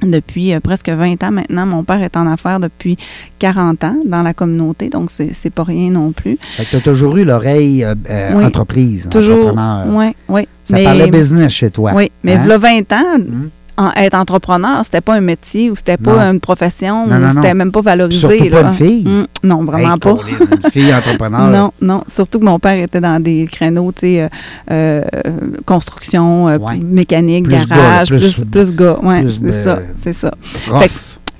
depuis 0.00 0.54
euh, 0.54 0.60
presque 0.60 0.90
20 0.90 1.24
ans 1.24 1.32
maintenant. 1.32 1.66
Mon 1.66 1.82
père 1.82 2.00
est 2.02 2.16
en 2.16 2.24
affaires 2.28 2.60
depuis 2.60 2.96
40 3.40 3.82
ans 3.82 3.96
dans 4.06 4.22
la 4.22 4.32
communauté, 4.32 4.88
donc 4.88 5.10
c'est 5.10 5.32
c'est 5.32 5.50
pas 5.52 5.64
rien 5.64 5.90
non 5.90 6.12
plus. 6.12 6.38
Fait 6.56 6.64
que 6.66 6.70
tu 6.70 6.76
as 6.76 6.80
toujours 6.80 7.16
eu 7.16 7.24
l'oreille 7.24 7.82
euh, 7.84 7.94
Oui. 8.36 8.44
entreprise, 8.44 9.08
Toujours. 9.10 9.48
entrepreneur. 9.48 9.86
Oui, 9.88 10.06
oui. 10.28 10.42
Ça 10.62 10.78
parlait 10.78 11.10
business 11.10 11.52
chez 11.52 11.70
toi. 11.72 11.90
Oui, 11.96 12.12
mais 12.22 12.36
Hein? 12.36 12.44
v'là 12.44 12.58
20 12.58 12.92
ans, 12.92 13.18
Mhm. 13.18 13.50
En- 13.78 13.92
être 13.96 14.14
entrepreneur, 14.14 14.80
c'était 14.84 15.00
pas 15.00 15.14
un 15.14 15.20
métier 15.20 15.70
ou 15.70 15.76
c'était 15.76 15.96
pas 15.96 16.22
une 16.30 16.40
profession 16.40 17.06
c'était 17.34 17.54
même 17.54 17.72
pas 17.72 17.80
valorisé. 17.80 18.20
Surtout 18.20 18.50
pas 18.50 18.60
une 18.62 18.72
fille. 18.72 19.04
Mm, 19.06 19.26
non, 19.44 19.64
vraiment 19.64 19.94
Hey, 19.94 20.00
pas. 20.00 20.16
Une 20.64 20.70
fille 20.70 20.94
entrepreneur. 20.94 21.40
Non, 21.50 21.72
non. 21.80 22.02
Surtout 22.06 22.38
que 22.40 22.44
mon 22.44 22.58
père 22.58 22.78
était 22.78 23.00
dans 23.00 23.22
des 23.22 23.48
créneaux, 23.50 23.92
tu 23.92 24.00
sais, 24.00 24.22
euh, 24.22 24.28
euh, 24.70 25.02
construction, 25.64 26.48
euh, 26.48 26.58
Ouais. 26.58 26.76
mécanique, 26.82 27.44
Plus 27.44 27.66
gars, 27.66 27.76
garage, 27.76 28.08
plus- 28.08 28.34
plus, 28.34 28.44
plus 28.44 28.74
gars. 28.74 28.96
De- 29.22 29.28
c'est 29.30 29.62
ça, 29.64 29.78
c'est 30.00 30.12
ça. 30.12 30.32
Fait 30.80 30.90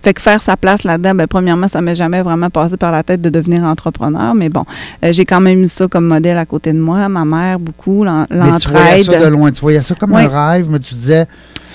Fait 0.00 0.14
que 0.14 0.22
faire 0.22 0.40
sa 0.40 0.56
place 0.56 0.84
là-dedans, 0.84 1.12
ben, 1.16 1.26
premièrement, 1.26 1.66
ça 1.66 1.80
m'est 1.80 1.96
jamais 1.96 2.22
vraiment 2.22 2.50
passé 2.50 2.76
par 2.76 2.92
la 2.92 3.02
tête 3.02 3.20
de 3.20 3.30
devenir 3.30 3.64
entrepreneur, 3.64 4.32
mais 4.32 4.48
bon, 4.48 4.64
euh, 5.04 5.12
j'ai 5.12 5.24
quand 5.24 5.40
même 5.40 5.60
eu 5.64 5.68
ça 5.68 5.88
comme 5.88 6.04
modèle 6.06 6.38
à 6.38 6.46
côté 6.46 6.72
de 6.72 6.78
moi, 6.78 7.08
ma 7.08 7.24
mère, 7.24 7.58
beaucoup, 7.58 8.04
l'en- 8.04 8.24
Mais 8.30 8.52
tu 8.60 8.68
voyais 8.70 9.02
ça 9.02 9.10
de 9.10 9.16
l'entraide. 9.16 9.32
loin. 9.32 9.50
Tu 9.50 9.60
voyais 9.60 9.82
ça 9.82 9.96
comme 9.96 10.12
Oui. 10.14 10.22
un 10.22 10.28
rêve, 10.52 10.68
mais 10.70 10.78
tu 10.78 10.94
disais, 10.94 11.26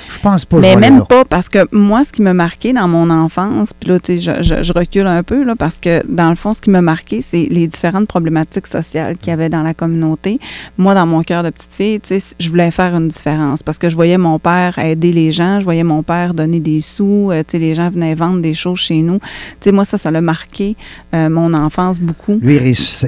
je 0.09 0.19
pense 0.19 0.45
pas 0.45 0.57
Mais 0.59 0.75
même 0.75 1.05
pas, 1.05 1.25
parce 1.25 1.49
que 1.49 1.59
moi, 1.71 2.03
ce 2.03 2.11
qui 2.11 2.21
m'a 2.21 2.33
marqué 2.33 2.73
dans 2.73 2.87
mon 2.87 3.09
enfance, 3.09 3.71
puis 3.79 3.89
là, 3.89 3.99
tu 3.99 4.19
sais, 4.19 4.19
je, 4.19 4.43
je- 4.43 4.63
je 4.63 4.73
recule 4.73 5.07
un 5.07 5.23
peu, 5.23 5.43
là, 5.43 5.55
parce 5.57 5.75
que 5.79 6.01
dans 6.07 6.29
le 6.29 6.35
fond, 6.35 6.53
ce 6.53 6.61
qui 6.61 6.69
m'a 6.69 6.81
marqué, 6.81 7.21
c'est 7.21 7.47
les 7.49 7.67
différentes 7.67 8.07
problématiques 8.07 8.67
sociales 8.67 9.17
qu'il 9.17 9.29
y 9.29 9.33
avait 9.33 9.49
dans 9.49 9.63
la 9.63 9.73
communauté. 9.73 10.39
Moi, 10.77 10.93
dans 10.95 11.05
mon 11.05 11.21
cœur 11.23 11.43
de 11.43 11.49
petite 11.49 11.73
fille, 11.73 11.99
tu 11.99 12.19
sais, 12.19 12.25
je 12.39 12.49
voulais 12.49 12.71
faire 12.71 12.95
une 12.95 13.07
différence, 13.07 13.63
parce 13.63 13.77
que 13.77 13.89
je 13.89 13.95
voyais 13.95 14.17
mon 14.17 14.39
père 14.39 14.77
aider 14.79 15.11
les 15.11 15.31
gens, 15.31 15.59
je 15.59 15.63
voyais 15.65 15.83
mon 15.83 16.03
père 16.03 16.33
donner 16.33 16.59
des 16.59 16.81
sous, 16.81 17.29
euh, 17.31 17.43
tu 17.43 17.51
sais, 17.51 17.59
les 17.59 17.73
gens 17.75 17.89
venaient 17.89 18.15
vendre 18.15 18.39
des 18.41 18.53
choses 18.53 18.79
chez 18.79 19.01
nous. 19.01 19.19
Tu 19.19 19.25
sais, 19.61 19.71
moi, 19.71 19.85
ça, 19.85 19.97
ça 19.97 20.11
l'a 20.11 20.21
marqué 20.21 20.75
euh, 21.13 21.29
mon 21.29 21.53
enfance 21.53 21.99
beaucoup. 21.99 22.39
Lui, 22.41 22.55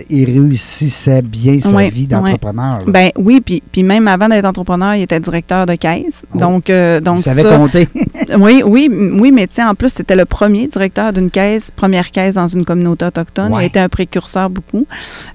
il 0.10 0.26
réussissait, 0.26 1.22
bien 1.22 1.60
sa 1.60 1.88
vie 1.90 2.08
d'entrepreneur. 2.08 2.78
là. 2.80 2.84
Ben 2.88 3.10
oui, 3.18 3.42
puis, 3.44 3.62
puis 3.72 3.84
même 3.84 4.08
avant 4.08 4.28
d'être 4.28 4.46
entrepreneur, 4.46 4.96
il 4.96 5.04
était 5.04 5.20
directeur 5.20 5.66
de 5.66 5.76
caisse. 5.76 6.24
Oh. 6.34 6.38
Donc, 6.40 6.70
euh, 6.70 6.85
euh, 6.86 7.00
donc 7.02 7.18
Il 7.20 7.24
savait 7.24 7.44
ça- 7.44 7.58
compter. 7.58 7.88
oui, 8.40 8.62
oui, 8.66 8.90
oui, 8.92 9.32
mais 9.32 9.48
tu 9.48 9.56
sais, 9.56 9.64
en 9.64 9.76
plus, 9.76 9.90
c'était 9.96 10.16
le 10.16 10.26
premier 10.26 10.68
directeur 10.68 11.12
d'une 11.14 11.30
caisse, 11.30 11.72
première 11.76 12.12
caisse 12.12 12.36
dans 12.36 12.48
une 12.48 12.64
communauté 12.66 13.06
autochtone. 13.06 13.50
Il 13.52 13.56
Ouais. 13.56 13.64
a 13.64 13.66
été 13.66 13.80
un 13.80 13.90
précurseur 13.90 14.50
beaucoup. 14.50 14.86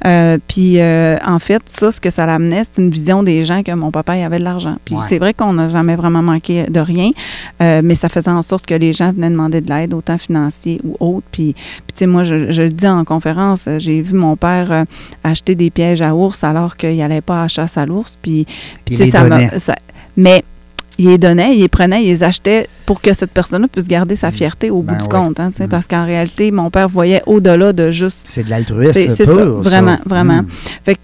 Euh, 0.06 0.38
puis, 0.48 0.80
euh, 0.80 1.16
en 1.26 1.38
fait, 1.38 1.62
ça, 1.66 1.90
ce 1.92 2.00
que 2.00 2.10
ça 2.10 2.26
l'amenait, 2.26 2.62
c'est 2.64 2.80
une 2.80 2.90
vision 2.90 3.22
des 3.22 3.44
gens 3.44 3.62
que 3.62 3.72
mon 3.72 3.90
papa, 3.90 4.16
il 4.16 4.22
avait 4.24 4.38
de 4.38 4.44
l'argent. 4.44 4.76
Puis, 4.84 4.94
Ouais. 4.94 5.02
c'est 5.08 5.18
vrai 5.18 5.34
qu'on 5.34 5.52
n'a 5.52 5.68
jamais 5.68 5.96
vraiment 5.96 6.22
manqué 6.22 6.64
de 6.68 6.80
rien, 6.80 7.10
mais 7.60 7.94
ça 7.94 8.08
faisait 8.08 8.30
en 8.30 8.42
sorte 8.42 8.66
que 8.66 8.74
les 8.74 8.92
gens 8.92 9.12
venaient 9.12 9.30
demander 9.30 9.60
de 9.60 9.68
l'aide, 9.68 9.94
autant 9.94 10.18
financier 10.18 10.80
ou 10.84 10.96
autre. 11.00 11.26
Puis, 11.32 11.54
puis 11.54 11.92
tu 11.94 11.98
sais, 12.00 12.06
moi, 12.06 12.24
je, 12.24 12.50
je 12.52 12.62
le 12.62 12.70
dis 12.70 12.86
en 12.88 13.04
conférence, 13.04 13.68
j'ai 13.78 14.00
vu 14.00 14.14
mon 14.14 14.36
père 14.36 14.84
acheter 15.24 15.54
des 15.54 15.70
pièges 15.70 16.02
à 16.02 16.14
ours 16.14 16.42
alors 16.44 16.76
qu'il 16.76 16.96
n'allait 16.96 17.20
pas 17.20 17.42
à 17.42 17.48
chasse 17.48 17.76
à 17.76 17.86
l'ours. 17.86 18.16
Puis, 18.22 18.46
puis 18.84 18.94
Il 18.94 18.98
tu 18.98 19.04
sais, 19.04 19.10
ça 19.10 19.24
m'a- 19.24 19.40
mais 20.16 20.44
il 21.02 21.08
les 21.08 21.18
donnait, 21.18 21.54
il 21.56 21.60
les 21.60 21.68
prenait, 21.68 22.04
il 22.04 22.08
les 22.08 22.22
achetait 22.22 22.68
pour 22.86 23.00
que 23.00 23.14
cette 23.14 23.30
personne-là 23.30 23.68
puisse 23.68 23.86
garder 23.88 24.16
sa 24.16 24.30
fierté 24.32 24.68
au 24.70 24.82
Ben 24.82 24.94
bout 24.94 24.98
du 24.98 25.04
oui. 25.04 25.08
compte. 25.08 25.40
hein, 25.40 25.50
Mm. 25.58 25.68
Parce 25.68 25.86
qu'en 25.86 26.04
réalité, 26.04 26.50
mon 26.50 26.70
père 26.70 26.88
voyait 26.88 27.22
au-delà 27.26 27.72
de 27.72 27.90
juste. 27.90 28.22
C'est 28.26 28.44
de 28.44 28.50
l'altruisme 28.50 28.92
C'est 28.92 29.24
ça, 29.26 29.44
vraiment, 29.44 29.96
vraiment. 30.04 30.42
Mm. 30.42 30.46
Fait 30.84 30.94
que 30.96 31.00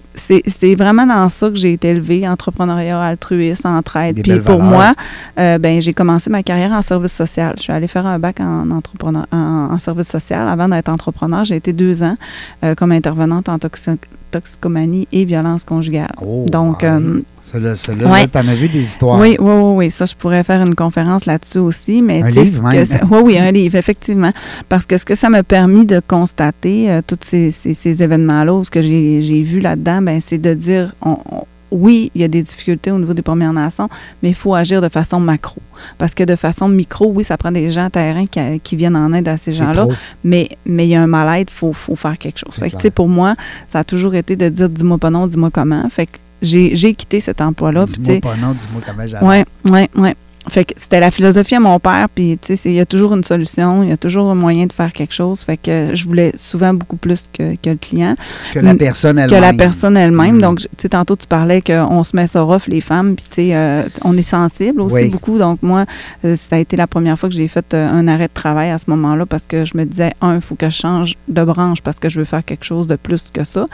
c'est 0.49 0.75
vraiment 0.75 1.07
dans 1.07 1.29
ça 1.29 1.49
que 1.51 1.57
j'ai 1.57 1.73
été 1.75 1.89
élevée, 1.89 2.27
entrepreneuriat, 2.27 3.01
altruiste, 3.01 3.65
entraide. 3.67 4.17
Des 4.17 4.23
Puis 4.23 4.41
pour 4.41 4.57
valeurs. 4.59 4.65
moi, 4.65 4.95
euh, 5.39 5.59
ben 5.59 5.81
j'ai 5.81 5.93
commencé 5.93 6.31
ma 6.31 6.43
carrière 6.43 6.73
en 6.73 6.83
service 6.83 7.13
social. 7.13 7.55
Je 7.59 7.63
suis 7.65 7.73
allée 7.73 7.87
faire 7.89 8.07
un 8.07 8.19
bac 8.19 8.41
en, 8.41 8.71
entrepreneur, 8.71 9.27
en, 9.33 9.69
en 9.73 9.79
service 9.79 10.09
social 10.09 10.49
avant 10.49 10.69
d'être 10.69 10.89
entrepreneur. 10.89 11.45
J'ai 11.45 11.57
été 11.57 11.73
deux 11.73 12.03
ans 12.03 12.17
euh, 12.65 12.75
comme 12.75 12.93
intervenante 12.93 13.49
en 13.49 13.57
toxi- 13.59 13.99
toxicomanie 14.31 15.07
et 15.13 15.25
violence 15.25 15.65
conjugale. 15.65 16.13
Oh, 16.23 16.47
Donc, 16.51 16.83
euh, 16.85 17.21
Celle-là, 17.57 17.77
celle-là, 17.77 18.11
ouais. 18.11 18.21
là, 18.23 18.29
t'en 18.29 18.47
as 18.49 18.55
vu 18.55 18.69
des 18.69 18.83
histoires? 18.83 19.19
Oui, 19.19 19.37
oui, 19.39 19.51
oui, 19.53 19.73
oui. 19.77 19.91
Ça, 19.91 20.05
je 20.05 20.15
pourrais 20.15 20.45
faire 20.45 20.61
une 20.61 20.75
conférence 20.75 21.27
là-dessus 21.27 21.59
aussi. 21.59 22.03
Mais 22.03 22.23
Un 22.23 22.31
tu 22.31 22.41
livre, 22.41 22.69
que 22.71 22.77
même. 22.77 22.85
c'est- 22.85 23.03
oui, 23.05 23.21
oui, 23.25 23.39
un 23.39 23.51
livre, 23.51 23.77
effectivement. 23.77 24.33
Parce 24.69 24.85
que 24.87 24.99
ce 24.99 25.05
que 25.05 25.15
ça 25.15 25.29
m'a 25.31 25.43
permis 25.43 25.87
de 25.87 26.01
constater, 26.07 26.91
euh, 26.91 27.01
tous 27.07 27.19
ces, 27.25 27.51
ces- 27.51 27.75
ces 27.75 28.03
événements-là, 28.03 28.53
ou 28.55 28.65
ce 28.65 28.71
que 28.71 28.83
j'ai 28.83 29.43
vu 29.43 29.61
là-dedans, 29.61 30.03
ben, 30.03 30.21
c'est 30.25 30.39
de 30.39 30.53
dire, 30.55 30.95
on- 31.03 31.17
on- 31.33 31.45
oui, 31.73 32.13
il 32.15 32.21
y 32.21 32.25
a 32.25 32.29
des 32.29 32.43
difficultés 32.43 32.93
au 32.93 32.99
niveau 32.99 33.13
des 33.13 33.23
Premières 33.23 33.53
Nations, 33.53 33.89
mais 34.23 34.29
il 34.29 34.35
faut 34.37 34.55
agir 34.55 34.81
de 34.81 34.89
façon 34.89 35.19
macro. 35.19 35.57
Parce 35.99 36.15
que 36.15 36.23
de 36.23 36.37
façon 36.37 36.69
micro, 36.69 37.11
oui, 37.13 37.25
ça 37.25 37.37
prend 37.37 37.51
des 37.51 37.71
gens 37.71 37.91
terrain 37.91 38.25
qui, 38.27 38.41
qui 38.63 38.77
viennent 38.77 38.97
en 38.97 39.13
aide 39.13 39.27
à 39.29 39.37
ces 39.37 39.53
gens-là, 39.53 39.87
mais 40.23 40.49
mais 40.65 40.87
il 40.87 40.91
y 40.91 40.95
a 40.95 41.03
un 41.03 41.07
mal-être, 41.09 41.53
il 41.53 41.57
faut, 41.57 41.73
faut 41.73 41.97
faire 41.97 42.17
quelque 42.19 42.39
chose. 42.39 42.55
Fait 42.55 42.71
que, 42.71 42.77
tu 42.81 42.91
pour 42.93 43.09
moi, 43.09 43.35
ça 43.69 43.81
a 43.81 43.85
toujours 43.85 44.15
été 44.15 44.37
de 44.37 44.49
dire, 44.49 44.69
dis-moi 44.69 44.97
pas 44.99 45.11
non, 45.11 45.27
dis-moi 45.27 45.51
comment. 45.53 45.87
Fait 45.91 46.07
que 46.07 46.13
j'ai 46.43 46.77
j'ai 46.77 46.95
quitté 46.95 47.21
cet 47.21 47.41
emploi-là. 47.41 47.87
Dis-moi 47.87 48.21
pas 48.21 48.37
non, 48.37 48.53
dis-moi 48.53 48.83
comment 48.85 49.07
j'adore. 49.07 49.29
oui, 49.29 49.43
oui, 49.71 49.89
oui. 49.97 50.11
Fait 50.49 50.65
que 50.65 50.75
c'était 50.77 51.01
la 51.01 51.11
philosophie 51.11 51.57
à 51.57 51.61
mon 51.61 51.79
père, 51.81 52.07
puis 52.15 52.39
tu 52.41 52.57
sais, 52.57 52.69
il 52.71 52.75
y 52.77 52.81
a 52.81 52.87
toujours 52.87 53.15
une 53.15 53.25
solution, 53.25 53.83
il 53.83 53.89
y 53.89 53.93
a 53.93 53.97
toujours 53.97 54.31
un 54.31 54.35
moyen 54.35 54.67
de 54.67 54.73
faire 54.73 54.93
quelque 54.93 55.13
chose. 55.13 55.41
Fait 55.41 55.57
que 55.57 55.91
je 55.93 56.05
voulais 56.05 56.33
souvent 56.37 56.73
beaucoup 56.73 56.97
plus 56.97 57.29
que, 57.33 57.57
que 57.57 57.71
le 57.71 57.77
client, 57.77 58.15
Que 58.55 58.61
la 58.61 58.75
personne 58.75 59.17
que 59.17 59.23
elle-même. 59.23 59.41
la 59.41 59.53
personne 59.55 59.97
elle-même. 59.97 60.37
Mm. 60.37 60.41
Donc, 60.41 60.59
tu 60.61 60.67
sais, 60.79 60.89
tantôt 60.91 61.17
tu 61.17 61.27
parlais 61.27 61.61
qu'on 61.63 62.05
se 62.05 62.15
met 62.15 62.27
ça 62.29 62.43
rough, 62.43 62.69
les 62.69 62.81
femmes, 62.81 63.17
puis 63.17 63.25
tu 63.29 63.35
sais, 63.35 63.55
euh, 63.57 63.83
on 64.05 64.17
est 64.17 64.23
sensible 64.23 64.81
aussi 64.81 64.95
Oui. 64.95 65.09
beaucoup. 65.09 65.39
Donc, 65.39 65.63
moi, 65.63 65.85
euh, 66.25 66.37
ça 66.37 66.57
a 66.57 66.59
été 66.61 66.77
la 66.77 66.87
première 66.87 67.19
fois 67.19 67.29
que 67.29 67.35
j'ai 67.35 67.49
fait 67.49 67.75
euh, 67.75 67.89
un 67.91 68.07
arrêt 68.07 68.29
de 68.29 68.33
travail 68.35 68.71
à 68.71 68.79
ce 68.79 68.85
moment-là 68.89 69.27
parce 69.27 69.47
que 69.47 69.65
je 69.65 69.77
me 69.77 69.85
disais, 69.85 70.13
un, 70.21 70.37
il 70.37 70.41
faut 70.41 70.55
que 70.55 70.71
je 70.71 70.77
change 70.77 71.15
de 71.29 71.43
branche 71.43 71.81
parce 71.83 71.99
que 71.99 72.09
je 72.09 72.19
veux 72.21 72.25
faire 72.25 72.45
quelque 72.45 72.65
chose 72.65 72.87
de 72.87 72.97
plus 72.97 73.25
que 73.33 73.43
ça. 73.45 73.67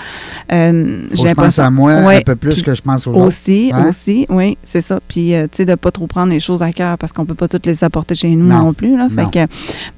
Euh, 0.53 1.03
Faut 1.15 1.23
que 1.23 1.29
je 1.29 1.35
pense 1.35 1.59
à 1.59 1.71
moi 1.71 2.03
Ouais, 2.03 2.17
un 2.17 2.21
peu 2.23 2.37
plus 2.37 2.63
que 2.63 2.75
je 2.75 2.81
pense 2.83 3.07
aux 3.07 3.11
autres. 3.11 3.21
aussi, 3.27 3.71
Hein? 3.75 3.89
aussi, 3.89 4.27
oui, 4.31 4.57
c'est 4.65 4.81
ça. 4.81 5.01
Puis, 5.07 5.33
tu 5.53 5.57
sais, 5.59 5.65
de 5.67 5.75
pas 5.75 5.91
trop 5.91 6.07
prendre 6.07 6.33
les 6.33 6.41
choses 6.41 6.62
à 6.63 6.73
cœur 6.73 6.97
parce 6.99 7.13
qu'on 7.13 7.25
peut 7.25 7.35
pas 7.35 7.49
toutes 7.49 7.67
les 7.67 7.83
apporter 7.85 8.15
chez 8.15 8.31
nous 8.35 8.47
non, 8.47 8.65
Non, 8.65 8.73
plus. 8.73 8.97
Là. 8.97 9.09
Fait 9.15 9.23
non. 9.23 9.31
que, 9.31 9.47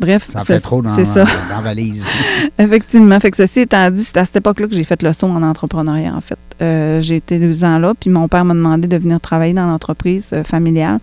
bref, 0.01 0.29
Ça 0.33 0.41
en 0.41 0.45
c'est 0.45 0.55
fait 0.55 0.61
trop 0.61 0.83
dans, 0.83 0.95
c'est 0.95 1.05
ça. 1.05 1.25
dans 1.55 1.61
valise. 1.63 2.05
Effectivement. 2.59 3.19
Fait 3.21 3.31
que 3.31 3.37
ceci 3.37 3.61
étant 3.61 3.91
dit, 3.91 4.05
c'est 4.05 4.17
à 4.17 4.25
cette 4.25 4.37
époque-là 4.37 4.67
que 4.69 4.75
j'ai 4.75 4.85
fait 4.85 5.03
le 5.03 5.13
saut 5.13 5.27
en 5.27 5.43
entrepreneuriat, 5.43 6.15
en 6.15 6.21
fait. 6.21 6.39
Euh, 6.63 7.01
j'ai 7.03 7.17
été 7.17 7.39
deux 7.39 7.65
ans 7.65 7.79
là, 7.79 7.95
puis 7.99 8.11
mon 8.11 8.29
père 8.29 8.45
m'a 8.45 8.55
demandé 8.55 8.87
de 8.87 8.97
venir 8.97 9.21
travailler 9.21 9.55
dans 9.55 9.67
l'entreprise 9.67 10.29
euh, 10.33 10.45
familiale. 10.45 10.99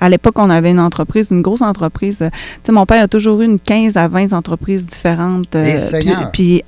À 0.00 0.08
l'époque, 0.08 0.38
on 0.38 0.48
avait 0.48 0.70
une 0.70 0.78
entreprise, 0.80 1.28
une 1.32 1.42
grosse 1.42 1.62
entreprise. 1.62 2.22
euh, 2.22 2.30
tu 2.30 2.38
sais, 2.64 2.72
mon 2.72 2.86
père 2.86 3.02
a 3.02 3.08
toujours 3.08 3.40
eu 3.40 3.44
une 3.44 3.58
15 3.58 3.96
à 3.96 4.06
20 4.06 4.32
entreprises 4.32 4.86
différentes. 4.86 5.54
euh, 5.56 5.78
puis- 6.32 6.62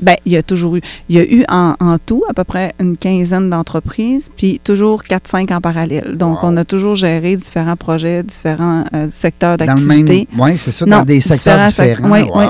Ben, 0.00 0.16
il 0.24 0.32
y 0.32 0.36
a 0.36 0.42
toujours 0.42 0.76
eu. 0.76 0.80
Il 1.08 1.16
y 1.16 1.18
a 1.18 1.24
eu 1.24 1.44
en, 1.48 1.74
en 1.80 1.98
tout 1.98 2.22
à 2.28 2.34
peu 2.34 2.44
près 2.44 2.72
une 2.80 2.96
quinzaine 2.96 3.50
d'entreprises, 3.50 4.30
puis 4.36 4.60
toujours 4.62 5.02
4-5 5.02 5.52
en 5.52 5.60
parallèle. 5.60 6.16
Donc, 6.16 6.42
Wow. 6.42 6.50
on 6.50 6.56
a 6.56 6.64
toujours 6.64 6.94
géré 6.94 7.34
différents 7.36 7.76
projets, 7.76 8.22
différents 8.22 8.84
euh, 8.94 9.08
secteurs 9.12 9.56
Dans 9.56 9.64
le 9.64 9.74
d'activité. 9.80 10.28
même. 10.32 10.40
Oui, 10.40 10.56
c'est 10.56 10.70
ça, 10.70 10.86
Non, 10.86 10.98
dans 10.98 11.04
des 11.04 11.20
secteurs 11.20 11.66
différents 11.66 12.10
oui, 12.10 12.20
oui. 12.34 12.44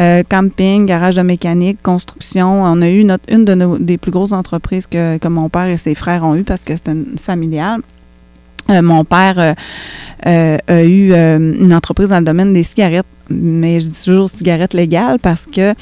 Euh, 0.00 0.22
camping, 0.28 0.84
garage 0.86 1.16
de 1.16 1.22
mécanique, 1.22 1.78
construction. 1.82 2.62
On 2.64 2.82
a 2.82 2.88
eu 2.88 3.04
notre, 3.04 3.24
une 3.32 3.44
de 3.44 3.54
nos, 3.54 3.78
des 3.78 3.96
plus 3.98 4.10
grosses 4.10 4.32
entreprises 4.32 4.86
que, 4.86 5.16
que 5.18 5.28
mon 5.28 5.48
père 5.48 5.66
et 5.66 5.76
ses 5.76 5.94
frères 5.94 6.24
ont 6.24 6.34
eu 6.34 6.42
parce 6.42 6.62
que 6.62 6.76
c'était 6.76 6.92
une 6.92 7.16
familiale. 7.22 7.80
Euh, 8.68 8.82
mon 8.82 9.04
père 9.04 9.54
euh, 10.26 10.56
a 10.66 10.84
eu 10.84 11.12
une 11.14 11.72
entreprise 11.74 12.08
dans 12.10 12.18
le 12.18 12.24
domaine 12.24 12.52
des 12.52 12.62
cigarettes, 12.62 13.06
mais 13.30 13.80
je 13.80 13.86
dis 13.88 14.04
toujours 14.04 14.28
cigarettes 14.28 14.74
légales 14.74 15.18
parce 15.20 15.46
que 15.46 15.74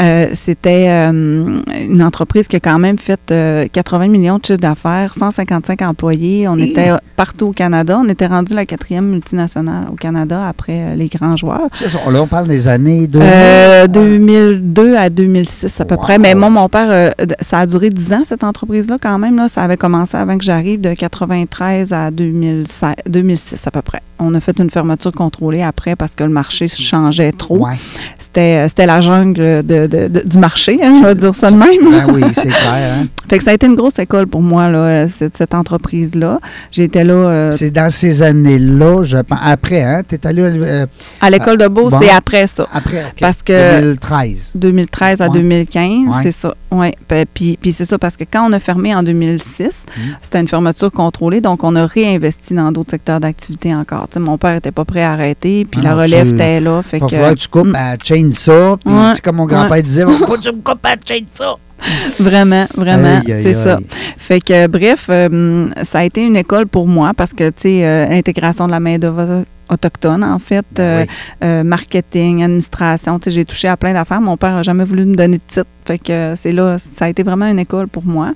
euh, 0.00 0.26
c'était 0.34 0.86
euh, 0.88 1.60
une 1.88 2.02
entreprise 2.02 2.48
qui 2.48 2.56
a 2.56 2.60
quand 2.60 2.78
même 2.78 2.98
fait 2.98 3.20
euh, 3.30 3.66
80 3.72 4.08
millions 4.08 4.38
de 4.38 4.44
chiffre 4.46 4.58
d'affaires, 4.58 5.14
155 5.14 5.82
employés. 5.82 6.48
On 6.48 6.56
était 6.56 6.90
partout 7.16 7.46
au 7.46 7.52
Canada. 7.52 7.98
On 8.02 8.08
était 8.08 8.26
rendu 8.26 8.54
la 8.54 8.66
quatrième 8.66 9.06
multinationale 9.08 9.86
au 9.90 9.94
Canada 9.96 10.46
après 10.48 10.80
euh, 10.80 10.94
les 10.94 11.08
grands 11.08 11.36
joueurs. 11.36 11.68
Ça. 11.74 11.98
Là, 12.10 12.22
on 12.22 12.26
parle 12.26 12.48
des 12.48 12.68
années 12.68 13.06
2000. 13.06 13.28
Euh, 13.30 13.86
2002 13.86 14.96
à 14.96 15.08
2006 15.10 15.80
à 15.80 15.84
peu 15.84 15.94
Wow. 15.96 16.00
près. 16.02 16.18
Mais 16.18 16.34
moi, 16.34 16.50
mon 16.50 16.68
père, 16.68 16.88
euh, 16.90 17.10
ça 17.40 17.60
a 17.60 17.66
duré 17.66 17.90
10 17.90 18.12
ans, 18.12 18.22
cette 18.26 18.44
entreprise-là, 18.44 18.96
quand 19.00 19.18
même. 19.18 19.36
Là. 19.36 19.48
Ça 19.48 19.62
avait 19.62 19.76
commencé 19.76 20.16
avant 20.16 20.36
que 20.36 20.44
j'arrive, 20.44 20.80
de 20.80 20.92
93 20.92 21.92
à 21.92 22.10
2016 22.10 22.94
2006 23.08 23.66
à 23.66 23.70
peu 23.70 23.82
près. 23.82 24.00
On 24.18 24.34
a 24.34 24.40
fait 24.40 24.58
une 24.58 24.70
fermeture 24.70 25.12
contrôlée 25.12 25.62
après 25.62 25.94
parce 25.96 26.14
que 26.14 26.24
le 26.24 26.30
marché 26.30 26.68
changeait 26.96 27.32
trop. 27.32 27.58
Ouais. 27.66 27.78
C'était 28.18 28.68
c'était 28.68 28.86
la 28.86 29.00
jungle 29.00 29.34
de, 29.64 29.86
de- 29.86 30.08
de- 30.08 30.22
du 30.26 30.38
marché, 30.38 30.78
hein, 30.82 31.00
je 31.02 31.06
vais 31.06 31.14
dire 31.14 31.34
ça 31.34 31.50
de 31.50 31.56
même. 31.56 31.90
Ben 31.90 32.06
oui, 32.12 32.22
c'est 32.34 32.42
clair. 32.48 32.92
Hein? 33.02 33.06
Fait 33.28 33.38
que 33.38 33.44
ça 33.44 33.50
a 33.50 33.54
été 33.54 33.66
une 33.66 33.74
grosse 33.74 33.98
école 33.98 34.26
pour 34.26 34.42
moi, 34.42 34.68
là, 34.70 34.78
euh, 34.78 35.08
cette, 35.08 35.36
cette 35.36 35.54
entreprise-là. 35.54 36.38
J'étais 36.70 37.04
là 37.04 37.14
euh, 37.14 37.52
C'est 37.52 37.70
dans 37.70 37.90
ces 37.90 38.22
années-là, 38.22 39.02
je 39.02 39.18
pense. 39.18 39.38
Après, 39.42 39.82
hein? 39.82 40.02
Tu 40.08 40.14
es 40.14 40.26
allé 40.26 40.42
euh, 40.42 40.86
à 41.20 41.30
l'école 41.30 41.58
de 41.58 41.66
Beauce, 41.68 41.92
bon. 41.92 41.98
c'est 42.00 42.10
après 42.10 42.46
ça. 42.46 42.66
après, 42.72 43.04
OK. 43.04 43.20
Parce 43.20 43.42
que 43.42 43.80
2013. 43.80 44.50
2013 44.54 45.20
à 45.20 45.26
Ouais. 45.28 45.32
2015, 45.40 46.08
Ouais. 46.08 46.14
c'est 46.22 46.32
ça. 46.32 46.54
Ouais. 46.70 46.94
Puis- 47.34 47.58
c'est 47.72 47.84
ça 47.84 47.98
parce 47.98 48.16
que 48.16 48.24
quand 48.30 48.48
on 48.48 48.52
a 48.52 48.60
fermé 48.60 48.94
en 48.94 49.02
2006, 49.02 49.62
Mhm. 49.96 50.16
c'était 50.22 50.40
une 50.40 50.48
fermeture 50.48 50.90
contrôlée, 50.92 51.40
donc 51.40 51.64
on 51.64 51.74
a 51.76 51.84
réinvesti 51.86 52.54
dans 52.54 52.70
d'autres 52.72 52.90
secteurs 52.92 53.20
d'activité 53.20 53.74
encore. 53.74 54.08
Mon 54.18 54.38
père 54.38 54.56
était 54.56 54.70
pas 54.70 54.84
prêt 54.84 55.02
à 55.02 55.12
arrêter, 55.12 55.64
puis 55.70 55.80
Ah 55.84 55.88
la 55.88 55.94
relève 56.02 56.34
était 56.34 56.60
là. 56.60 56.82
Fait 56.82 57.00
que, 57.00 57.08
falloir 57.08 57.34
que 57.34 57.38
tu 57.38 57.48
coupes 57.48 57.66
Mm. 57.68 57.74
à 57.74 57.96
chainsaw. 58.02 58.76
Puis, 58.78 58.94
Ouais. 58.94 59.12
comme 59.22 59.36
mon 59.36 59.46
grand-père 59.46 59.82
disait, 59.82 60.04
faut 60.04 60.34
que 60.34 60.40
tu 60.40 60.48
me 60.52 60.60
coupes 60.62 60.84
à 60.84 60.94
chainsaw. 61.04 61.58
Vraiment, 62.20 62.66
vraiment, 62.74 63.20
c'est 63.26 63.54
ça. 63.54 63.78
Fait 64.18 64.40
que, 64.40 64.66
bref, 64.66 65.06
euh, 65.10 65.68
ça 65.84 66.00
a 66.00 66.04
été 66.04 66.22
une 66.22 66.36
école 66.36 66.66
pour 66.66 66.88
moi 66.88 67.12
parce 67.14 67.32
que, 67.32 67.50
tu 67.50 67.60
sais, 67.60 67.86
euh, 67.86 68.06
l'intégration 68.06 68.66
de 68.66 68.72
la 68.72 68.80
main-d'œuvre 68.80 69.44
autochtone, 69.70 70.22
en 70.24 70.38
fait, 70.38 70.64
Ben 70.72 70.82
euh, 70.82 71.02
oui. 71.02 71.08
euh, 71.44 71.64
marketing, 71.64 72.42
administration, 72.44 73.18
tu 73.18 73.30
j'ai 73.30 73.44
touché 73.44 73.68
à 73.68 73.76
plein 73.76 73.92
d'affaires. 73.92 74.20
Mon 74.20 74.36
père 74.36 74.52
n'a 74.54 74.62
jamais 74.62 74.84
voulu 74.84 75.04
me 75.04 75.14
donner 75.14 75.38
de 75.38 75.42
titre. 75.46 75.66
Fait 75.84 75.98
que 75.98 76.10
euh, 76.12 76.34
c'est 76.36 76.50
là, 76.50 76.78
ça 76.78 77.04
a 77.04 77.08
été 77.08 77.22
vraiment 77.22 77.46
une 77.46 77.60
école 77.60 77.86
pour 77.86 78.04
moi. 78.04 78.32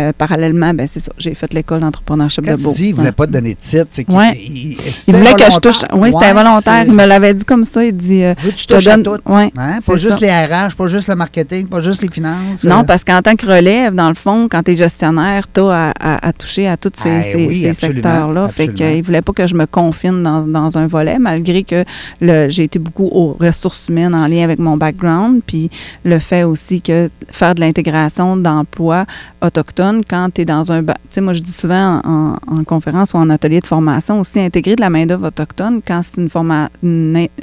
Euh, 0.00 0.12
parallèlement, 0.16 0.74
ben 0.74 0.88
c'est 0.88 0.98
ça, 0.98 1.12
j'ai 1.18 1.34
fait 1.34 1.52
l'école 1.54 1.78
d'entrepreneurship 1.80 2.44
de 2.44 2.56
tu 2.56 2.62
Beauce. 2.64 2.74
dis 2.74 2.82
qu'il 2.86 2.90
ne 2.92 2.96
voulait 2.96 3.12
pas 3.12 3.26
te 3.28 3.32
donner 3.32 3.54
de 3.54 3.60
titre, 3.60 3.86
c'est 3.90 4.02
qu'il 4.04 4.14
Ouais. 4.14 4.32
il- 4.36 4.76
Il 5.06 5.14
voulait 5.14 5.34
que 5.34 5.44
je 5.52 5.58
touche. 5.60 5.82
Oui, 5.92 6.10
c'était 6.12 6.26
Ouais, 6.26 6.32
volontaire. 6.32 6.82
c'est- 6.82 6.86
Il 6.88 6.92
me 6.94 7.06
l'avait 7.06 7.32
dit 7.34 7.44
comme 7.44 7.64
ça. 7.64 7.84
Il 7.84 7.96
dit 7.96 8.22
Je 8.22 8.44
veux 8.44 8.52
tu 8.52 8.66
te 8.66 8.84
donne. 8.84 9.04
tout? 9.04 9.18
Ouais, 9.24 9.52
Hein? 9.56 9.78
Pas 9.86 9.96
juste 9.96 10.18
ça. 10.18 10.20
les 10.20 10.30
RH, 10.32 10.74
pas 10.76 10.88
juste 10.88 11.08
le 11.08 11.14
marketing, 11.14 11.68
pas 11.68 11.80
juste 11.80 12.02
les 12.02 12.08
finances. 12.08 12.64
Non, 12.64 12.84
parce 12.84 13.04
qu'en 13.04 13.22
tant 13.22 13.36
que 13.36 13.46
relève, 13.46 13.94
dans 13.94 14.08
le 14.08 14.14
fond, 14.16 14.48
quand 14.50 14.62
tu 14.64 14.72
es 14.72 14.76
gestionnaire, 14.76 15.46
tu 15.52 15.60
as 15.60 15.90
à, 15.90 15.92
à- 16.00 16.28
à 16.28 16.32
toucher 16.32 16.66
à 16.66 16.76
tous 16.76 16.90
ces, 17.00 17.08
Ah, 17.08 17.22
ces- 17.22 17.34
oui, 17.36 17.60
ces 17.62 17.68
absolument, 17.70 17.94
secteurs-là. 18.02 18.48
Fait 18.48 18.66
qu'il 18.66 18.96
ne 18.98 19.02
voulait 19.02 19.22
pas 19.22 19.32
que 19.32 19.46
je 19.46 19.54
me 19.54 19.66
confine 19.66 20.24
dans, 20.24 20.40
dans 20.40 20.59
un 20.76 20.86
volet, 20.86 21.18
malgré 21.18 21.62
que 21.64 21.84
j'ai 22.20 22.64
été 22.64 22.78
beaucoup 22.78 23.08
aux 23.12 23.36
ressources 23.40 23.88
humaines 23.88 24.14
en 24.14 24.26
lien 24.26 24.44
avec 24.44 24.58
mon 24.58 24.76
background. 24.76 25.42
Puis 25.46 25.70
le 26.04 26.18
fait 26.18 26.44
aussi 26.44 26.80
que 26.82 27.10
faire 27.30 27.54
de 27.54 27.60
l'intégration 27.60 28.36
d'emplois 28.36 29.04
autochtones 29.42 30.02
quand 30.08 30.28
tu 30.34 30.42
es 30.42 30.44
dans 30.44 30.70
un. 30.72 30.82
Tu 30.82 30.92
sais, 31.10 31.20
moi, 31.20 31.32
je 31.32 31.40
dis 31.42 31.52
souvent 31.52 32.00
en, 32.04 32.36
en 32.46 32.64
conférence 32.64 33.12
ou 33.14 33.16
en 33.16 33.30
atelier 33.30 33.60
de 33.60 33.66
formation 33.66 34.20
aussi, 34.20 34.40
intégrer 34.40 34.76
de 34.76 34.80
la 34.80 34.90
main-d'œuvre 34.90 35.28
autochtone 35.28 35.80
quand 35.86 36.00
c'est 36.02 36.20
une 36.20 36.30
formation. 36.30 36.70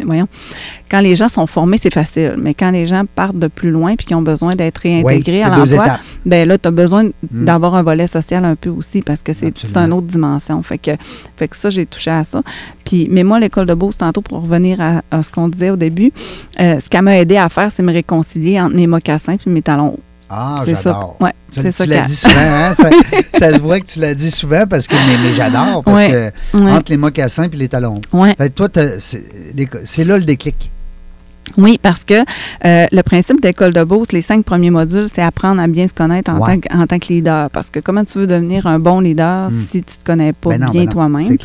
Voyons. 0.04 0.28
Quand 0.90 1.02
les 1.02 1.16
gens 1.16 1.28
sont 1.30 1.48
formés, 1.48 1.78
c'est 1.78 1.94
facile. 1.94 2.36
Mais 2.38 2.54
quand 2.54 2.72
les 2.72 2.86
gens 2.86 3.04
partent 3.16 3.40
de 3.40 3.48
plus 3.48 3.72
loin 3.72 3.96
puis 3.96 4.06
qu'ils 4.06 4.16
ont 4.16 4.22
besoin 4.22 4.56
d'être 4.56 4.78
réintégrés 4.80 5.38
Oui, 5.38 5.42
à 5.42 5.50
l'emploi, 5.50 5.98
ben 6.26 6.48
là, 6.48 6.58
tu 6.58 6.68
as 6.68 6.72
besoin 6.72 7.04
Mm. 7.32 7.46
d'avoir 7.46 7.76
un 7.76 7.84
volet 7.84 8.08
social 8.08 8.46
un 8.46 8.56
peu 8.56 8.70
aussi 8.70 9.02
parce 9.02 9.22
que 9.22 9.34
c'est 9.34 9.54
une 9.76 9.94
autre 9.94 10.08
dimension. 10.08 10.62
Fait 10.64 10.78
que, 10.78 10.92
fait 11.36 11.48
que 11.48 11.58
ça, 11.58 11.70
j'ai 11.70 11.86
touché 11.86 12.12
à 12.12 12.24
ça. 12.24 12.42
Puis, 12.88 13.08
mais 13.12 13.24
moi, 13.24 13.38
l'école 13.40 13.66
de 13.68 13.74
Beauce, 13.74 13.98
tantôt, 13.98 14.22
pour 14.22 14.42
revenir 14.42 14.80
à, 14.80 15.02
à 15.12 15.22
ce 15.22 15.30
qu'on 15.30 15.50
disait 15.50 15.70
au 15.72 15.76
début, 15.76 16.14
euh, 16.60 16.80
ce 16.80 16.90
qu'elle 16.90 17.02
m'a 17.02 17.18
aidé 17.18 17.36
à 17.36 17.50
faire, 17.50 17.70
c'est 17.72 17.84
me 17.84 17.92
réconcilier 17.92 18.62
entre 18.62 18.76
mes 18.76 18.88
mocassins 18.88 19.36
puis 19.36 19.52
mes 19.52 19.62
talons 19.62 19.90
hauts. 19.90 20.00
Ah, 20.30 20.62
c'est 20.66 20.76
ça. 20.76 20.92
j'adore. 20.94 21.18
Ouais, 21.22 21.34
Tu, 21.52 21.62
tu 21.72 21.86
l'as 21.86 22.02
dit 22.02 22.16
souvent, 22.16 22.34
hein? 22.38 22.74
ça, 22.74 22.90
ça 23.40 23.54
se 23.54 23.62
voit 23.62 23.80
que 23.80 23.86
tu 23.86 24.00
l'as 24.00 24.14
dit 24.14 24.32
souvent 24.32 24.66
parce 24.70 24.86
que 24.88 24.96
mais, 24.96 25.18
mais 25.24 25.34
j'adore 25.34 25.84
parce 25.86 25.98
Ouais. 25.98 26.32
que 26.54 26.58
Ouais. 26.64 26.72
entre 26.72 26.92
les 26.92 26.98
mocassins 26.98 27.44
et 27.44 27.56
les 27.56 27.70
talons. 27.70 28.02
Ouais. 28.12 28.36
Fait 28.38 28.50
toi, 28.50 28.68
c'est 29.00 30.04
là 30.06 30.18
le 30.18 30.24
déclic. 30.26 30.70
Oui, 31.58 31.80
parce 31.82 32.04
que 32.04 32.14
euh, 32.66 32.86
le 32.92 33.02
principe 33.04 33.42
d'école 33.42 33.74
de 33.74 33.84
Beauce, 33.84 34.12
les 34.12 34.22
cinq 34.22 34.44
premiers 34.44 34.70
modules, 34.70 35.08
c'est 35.14 35.22
apprendre 35.22 35.62
à 35.62 35.68
bien 35.68 35.88
se 35.88 35.94
connaître 35.94 36.30
en, 36.32 36.40
Ouais. 36.40 36.56
tant, 36.56 36.60
que, 36.60 36.78
en 36.78 36.88
tant 36.88 37.00
que 37.00 37.08
leader. 37.14 37.50
Parce 37.52 37.70
que 37.70 37.80
comment 37.80 38.04
tu 38.04 38.18
veux 38.20 38.28
devenir 38.28 38.68
un 38.68 38.80
bon 38.80 39.00
leader 39.00 39.50
Mm. 39.50 39.64
si 39.70 39.84
tu 39.84 39.98
te 39.98 40.04
connais 40.04 40.34
pas 40.34 40.50
Ben 40.52 40.62
non, 40.66 40.72
bien 40.72 40.84
ben 40.86 40.92
toi-même? 40.92 41.38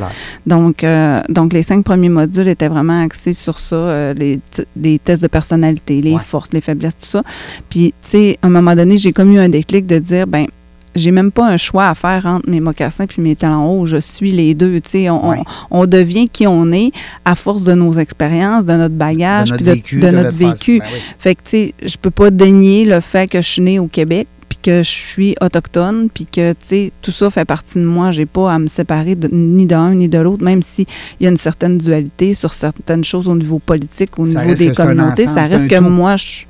Donc, 0.46 0.82
euh, 0.84 1.20
donc, 1.28 1.52
les 1.52 1.62
cinq 1.62 1.84
premiers 1.84 2.08
modules 2.08 2.48
étaient 2.48 2.68
vraiment 2.68 3.02
axés 3.02 3.34
sur 3.34 3.58
ça, 3.58 3.76
euh, 3.76 4.14
les, 4.14 4.40
les 4.76 4.98
tests 4.98 5.22
de 5.22 5.28
personnalité, 5.28 6.00
les 6.00 6.14
Ouais. 6.14 6.20
forces, 6.20 6.48
les 6.52 6.60
faiblesses, 6.60 6.96
tout 7.00 7.08
ça. 7.08 7.22
Puis, 7.70 7.94
tu 8.02 8.08
sais, 8.10 8.38
à 8.42 8.46
un 8.48 8.50
moment 8.50 8.74
donné, 8.74 8.96
j'ai 8.98 9.12
comme 9.12 9.32
eu 9.32 9.38
un 9.38 9.48
déclic 9.48 9.86
de 9.86 9.98
dire, 9.98 10.26
ben 10.26 10.46
j'ai 10.94 11.10
même 11.10 11.30
pas 11.32 11.46
un 11.48 11.56
choix 11.56 11.88
à 11.88 11.94
faire 11.94 12.26
entre 12.26 12.48
mes 12.50 12.60
mocassins 12.60 13.06
puis 13.06 13.22
mes 13.22 13.36
talons 13.36 13.80
hauts. 13.80 13.86
Je 13.86 13.96
suis 13.98 14.32
les 14.32 14.54
deux. 14.54 14.80
Tu 14.80 14.90
sais, 14.90 15.10
on, 15.10 15.30
Ouais. 15.30 15.38
on, 15.70 15.80
on 15.82 15.86
devient 15.86 16.28
qui 16.28 16.46
on 16.46 16.70
est 16.72 16.90
à 17.24 17.34
force 17.34 17.64
de 17.64 17.74
nos 17.74 17.92
expériences, 17.94 18.64
de 18.66 18.72
notre 18.74 18.94
bagage, 18.94 19.50
de 19.50 19.54
notre 19.54 19.62
puis 19.62 19.64
de, 19.64 19.72
vécu. 19.74 19.96
de 20.00 20.06
de 20.06 20.10
notre 20.10 20.36
vécu. 20.36 20.78
ben 20.80 20.84
oui. 20.92 20.98
Fait 21.18 21.34
que, 21.34 21.40
tu 21.44 21.50
sais, 21.50 21.74
je 21.84 21.96
peux 21.96 22.10
pas 22.10 22.30
dénier 22.30 22.84
le 22.84 23.00
fait 23.00 23.28
que 23.28 23.40
je 23.40 23.48
suis 23.48 23.62
née 23.62 23.78
au 23.78 23.86
Québec, 23.86 24.26
puis 24.48 24.58
que 24.62 24.82
je 24.82 24.90
suis 24.90 25.34
autochtone, 25.40 26.08
puis 26.12 26.26
que, 26.26 26.52
tu 26.52 26.58
sais, 26.66 26.92
tout 27.00 27.10
ça 27.10 27.30
fait 27.30 27.46
partie 27.46 27.78
de 27.78 27.84
moi. 27.84 28.10
J'ai 28.10 28.26
pas 28.26 28.52
à 28.52 28.58
me 28.58 28.66
séparer 28.66 29.14
de- 29.14 29.28
ni 29.32 29.64
d'un 29.64 29.94
ni 29.94 30.08
de 30.08 30.18
l'autre, 30.18 30.44
même 30.44 30.62
s'il 30.62 30.84
y 31.20 31.26
a 31.26 31.30
une 31.30 31.38
certaine 31.38 31.78
dualité 31.78 32.34
sur 32.34 32.52
certaines 32.52 33.02
choses 33.04 33.28
au 33.28 33.34
niveau 33.34 33.58
politique, 33.58 34.18
au 34.18 34.26
Ça 34.26 34.42
niveau 34.44 34.54
des 34.54 34.72
communautés. 34.72 35.24
ça 35.26 35.46
reste 35.46 35.68
que 35.68 35.76
tout. 35.76 35.84
moi, 35.84 36.16
je, 36.16 36.44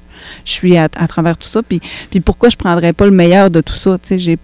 je 0.44 0.52
suis 0.52 0.76
à, 0.76 0.88
travers 0.88 1.36
tout 1.36 1.48
ça. 1.48 1.62
Puis, 1.62 1.80
puis 2.10 2.20
pourquoi 2.20 2.48
je 2.48 2.56
prendrais 2.56 2.92
pas 2.92 3.04
le 3.04 3.10
meilleur 3.10 3.50
de 3.50 3.60
tout 3.60 3.74
ça? 3.74 3.98
Tu 3.98 4.38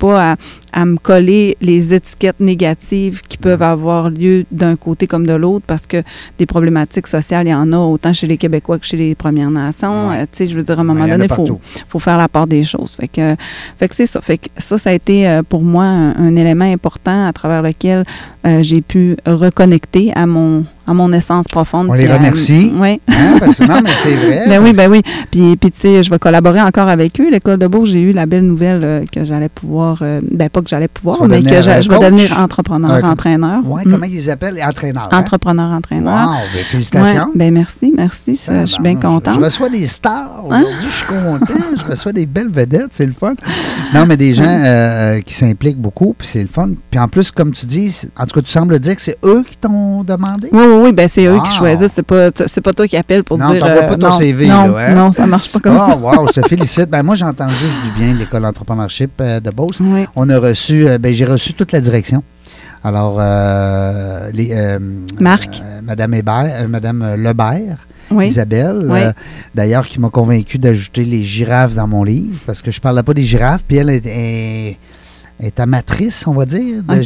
à 0.73 0.85
me 0.85 0.97
coller 0.97 1.57
les 1.61 1.95
étiquettes 1.95 2.41
négatives 2.41 3.23
qui 3.29 3.39
peuvent 3.39 3.63
avoir 3.63 4.11
lieu 4.11 4.45
d'un 4.51 4.77
côté 4.77 5.07
comme 5.07 5.27
de 5.27 5.33
l'autre 5.33 5.65
parce 5.67 5.87
que 5.87 6.03
des 6.39 6.47
problématiques 6.47 7.07
sociales, 7.07 7.47
il 7.47 7.51
y 7.51 7.55
en 7.55 7.73
a 7.73 7.79
autant 7.79 8.13
chez 8.13 8.27
les 8.27 8.37
Québécois 8.37 8.79
que 8.79 8.87
chez 8.87 8.97
les 8.97 9.15
Premières 9.15 9.51
Nations. 9.51 10.11
Ouais. 10.11 10.17
Euh, 10.19 10.27
tu 10.31 10.39
sais, 10.39 10.47
je 10.47 10.55
veux 10.55 10.63
dire, 10.63 10.79
à 10.79 10.83
un 10.83 10.85
moment 10.85 11.07
donné, 11.07 11.25
il 11.25 11.35
faut, 11.35 11.61
faut 11.89 11.99
faire 11.99 12.19
la 12.19 12.29
part 12.29 12.47
des 12.47 12.65
choses. 12.65 12.93
Fait 12.93 13.09
que, 13.09 13.35
fait 13.79 13.89
que 13.89 13.95
c'est 13.95 14.07
ça. 14.07 14.21
Fait 14.21 14.39
que 14.39 14.47
ça, 14.59 14.79
ça 14.79 14.91
a 14.91 14.93
été 14.93 15.27
euh, 15.29 15.43
pour 15.43 15.63
moi 15.63 15.85
un, 15.85 16.15
un 16.17 16.37
élément 16.37 16.65
important 16.71 17.27
à 17.27 17.33
travers 17.33 17.63
lequel 17.63 18.05
euh, 18.47 18.63
j'ai 18.63 18.81
pu 18.81 19.17
reconnecter 19.27 20.13
à 20.15 20.27
mon, 20.27 20.65
à 20.87 20.95
mon 20.95 21.13
essence 21.13 21.47
profonde. 21.49 21.89
On 21.91 21.95
les 21.95 22.07
remercie. 22.13 22.73
Oui. 22.75 23.01
Hein, 23.09 23.37
parce 23.41 23.59
que- 23.59 23.65
non, 23.65 23.81
mais 23.83 23.91
c'est 23.93 24.15
vrai. 24.15 24.45
Ben 24.49 24.63
oui, 24.63 24.73
ben 24.73 24.91
oui. 24.91 25.03
Puis, 25.31 25.57
puis 25.57 25.71
tu 25.71 25.81
sais, 25.81 26.03
je 26.03 26.11
vais 26.11 26.19
collaborer 26.19 26.61
encore 26.63 26.89
avec 26.89 27.21
eux. 27.21 27.31
L'école 27.31 27.59
de 27.59 27.67
Beauce, 27.67 27.91
j'ai 27.91 28.01
eu 28.01 28.13
la 28.13 28.25
belle 28.27 28.45
nouvelle 28.45 28.81
euh, 28.83 29.05
que 29.13 29.25
j'allais 29.25 29.49
pouvoir, 29.49 29.99
euh, 30.03 30.21
ben 30.31 30.49
pas 30.49 30.58
que 30.63 30.69
j'allais 30.69 30.89
pouvoir, 30.89 31.23
mais 31.29 31.43
que 31.43 31.53
euh, 31.53 31.81
je 31.83 31.89
vais 31.89 31.99
devenir 31.99 32.39
entrepreneur, 32.39 32.91
Euh, 32.91 33.03
entraîneur. 33.03 33.61
Ouais, 33.67 33.83
Mm. 33.85 33.91
comment 33.93 34.07
ils 34.07 34.31
appellent? 34.31 34.61
Entraîneur. 34.67 35.09
hein? 35.11 35.19
Entrepreneur, 35.19 35.71
entraîneur. 35.73 36.29
Wow, 36.29 36.35
ben, 36.55 36.65
félicitations. 36.65 37.25
Ouais, 37.27 37.33
ben 37.35 37.55
merci, 37.55 37.93
merci. 37.97 38.37
ça, 38.37 38.65
je 38.65 38.73
suis 38.73 38.83
bien 38.83 38.93
Ah, 38.99 39.01
ben, 39.03 39.09
contente. 39.09 39.35
Je 39.35 39.41
reçois 39.41 39.69
des 39.69 39.87
stars 39.87 40.31
Hein? 40.51 40.63
aujourd'hui, 40.65 40.89
je 40.91 40.95
suis 40.97 41.07
content. 41.07 41.55
je 41.85 41.91
reçois 41.91 42.13
des 42.13 42.27
belles 42.27 42.51
vedettes, 42.51 42.89
c'est 42.93 43.07
le 43.07 43.13
fun. 43.19 43.35
Non, 43.95 44.07
mais 44.07 44.17
des 44.17 44.35
gens 44.35 44.45
euh, 44.47 45.21
qui 45.21 45.35
s'impliquent 45.35 45.79
beaucoup, 45.81 46.15
puis 46.19 46.27
c'est 46.27 46.43
le 46.43 46.49
fun. 46.49 46.71
Puis 46.91 46.99
en 47.01 47.09
plus, 47.09 47.31
comme 47.31 47.53
tu 47.53 47.67
dis, 47.67 48.01
en 48.19 48.27
tout 48.27 48.35
cas, 48.35 48.43
tu 48.43 48.51
sembles 48.51 48.79
dire 48.79 48.97
que 48.97 49.03
c'est 49.03 49.19
eux 49.25 49.45
qui 49.49 49.57
t'ont 49.57 50.03
demandé? 50.05 50.49
Oui, 50.53 50.63
oui, 50.67 50.81
oui, 50.85 50.93
ben 50.93 51.09
c'est 51.09 51.25
eux 51.27 51.37
Wow. 51.37 51.43
qui 51.43 51.53
choisissent. 51.53 51.93
C'est 51.95 52.03
pas, 52.03 52.29
c'est 52.47 52.61
pas 52.61 52.73
toi 52.73 52.87
qui 52.89 52.97
appelles 52.97 53.25
pour 53.25 53.39
Non, 53.39 53.51
dire. 53.51 53.61
t'envoies 53.61 53.83
pas 53.83 53.97
ton 53.97 54.09
non, 54.09 54.13
CV, 54.13 54.47
Non, 54.47 54.69
là, 54.69 54.89
hein? 54.91 54.95
non, 54.95 55.13
ça 55.13 55.27
marche 55.27 55.51
pas 55.53 55.59
comme 55.61 55.77
Ah, 55.81 55.87
ça. 55.91 55.97
wow, 55.97 56.27
je 56.35 56.41
te 56.41 56.49
félicite. 56.49 56.89
Ben, 56.91 57.03
moi, 57.03 57.15
j'entends 57.15 57.49
juste 57.49 57.77
du 57.85 57.91
bien 57.99 58.13
de 58.15 58.19
l'école 58.19 58.43
d'entrepreneurship 58.43 59.11
euh, 59.21 59.41
de 59.41 59.51
Beauce. 59.51 59.79
Oui. 59.81 60.07
On 60.17 60.29
a 60.29 60.39
reçu, 60.49 60.87
euh, 60.89 60.99
ben, 60.99 61.13
j'ai 61.13 61.25
reçu 61.25 61.53
toute 61.55 61.73
la 61.73 61.81
direction. 61.81 62.23
Alors, 62.85 63.17
euh, 63.19 64.31
les, 64.33 64.51
euh, 64.53 64.79
Marc. 65.21 65.61
euh, 65.63 65.81
Madame 65.83 66.15
Hébert, 66.15 66.69
Madame 66.69 67.15
Lebert, 67.17 67.79
Oui. 68.11 68.29
Isabelle, 68.29 68.87
Oui. 68.89 69.01
d'ailleurs, 69.55 69.87
qui 69.87 69.99
m'a 70.01 70.11
convaincu 70.11 70.59
d'ajouter 70.59 71.05
les 71.05 71.23
girafes 71.25 71.75
dans 71.75 71.87
mon 71.89 72.05
livre, 72.05 72.41
parce 72.47 72.63
que 72.63 72.71
je 72.71 72.79
ne 72.79 72.83
parlais 72.83 73.03
pas 73.03 73.15
des 73.15 73.25
girafes, 73.25 73.65
puis 73.67 73.79
elle 73.79 73.91
est, 73.91 74.77
est, 75.41 75.47
est 75.47 75.61
amatrice, 75.61 76.27
on 76.27 76.33
va 76.33 76.45
dire, 76.47 76.83
de 76.83 77.03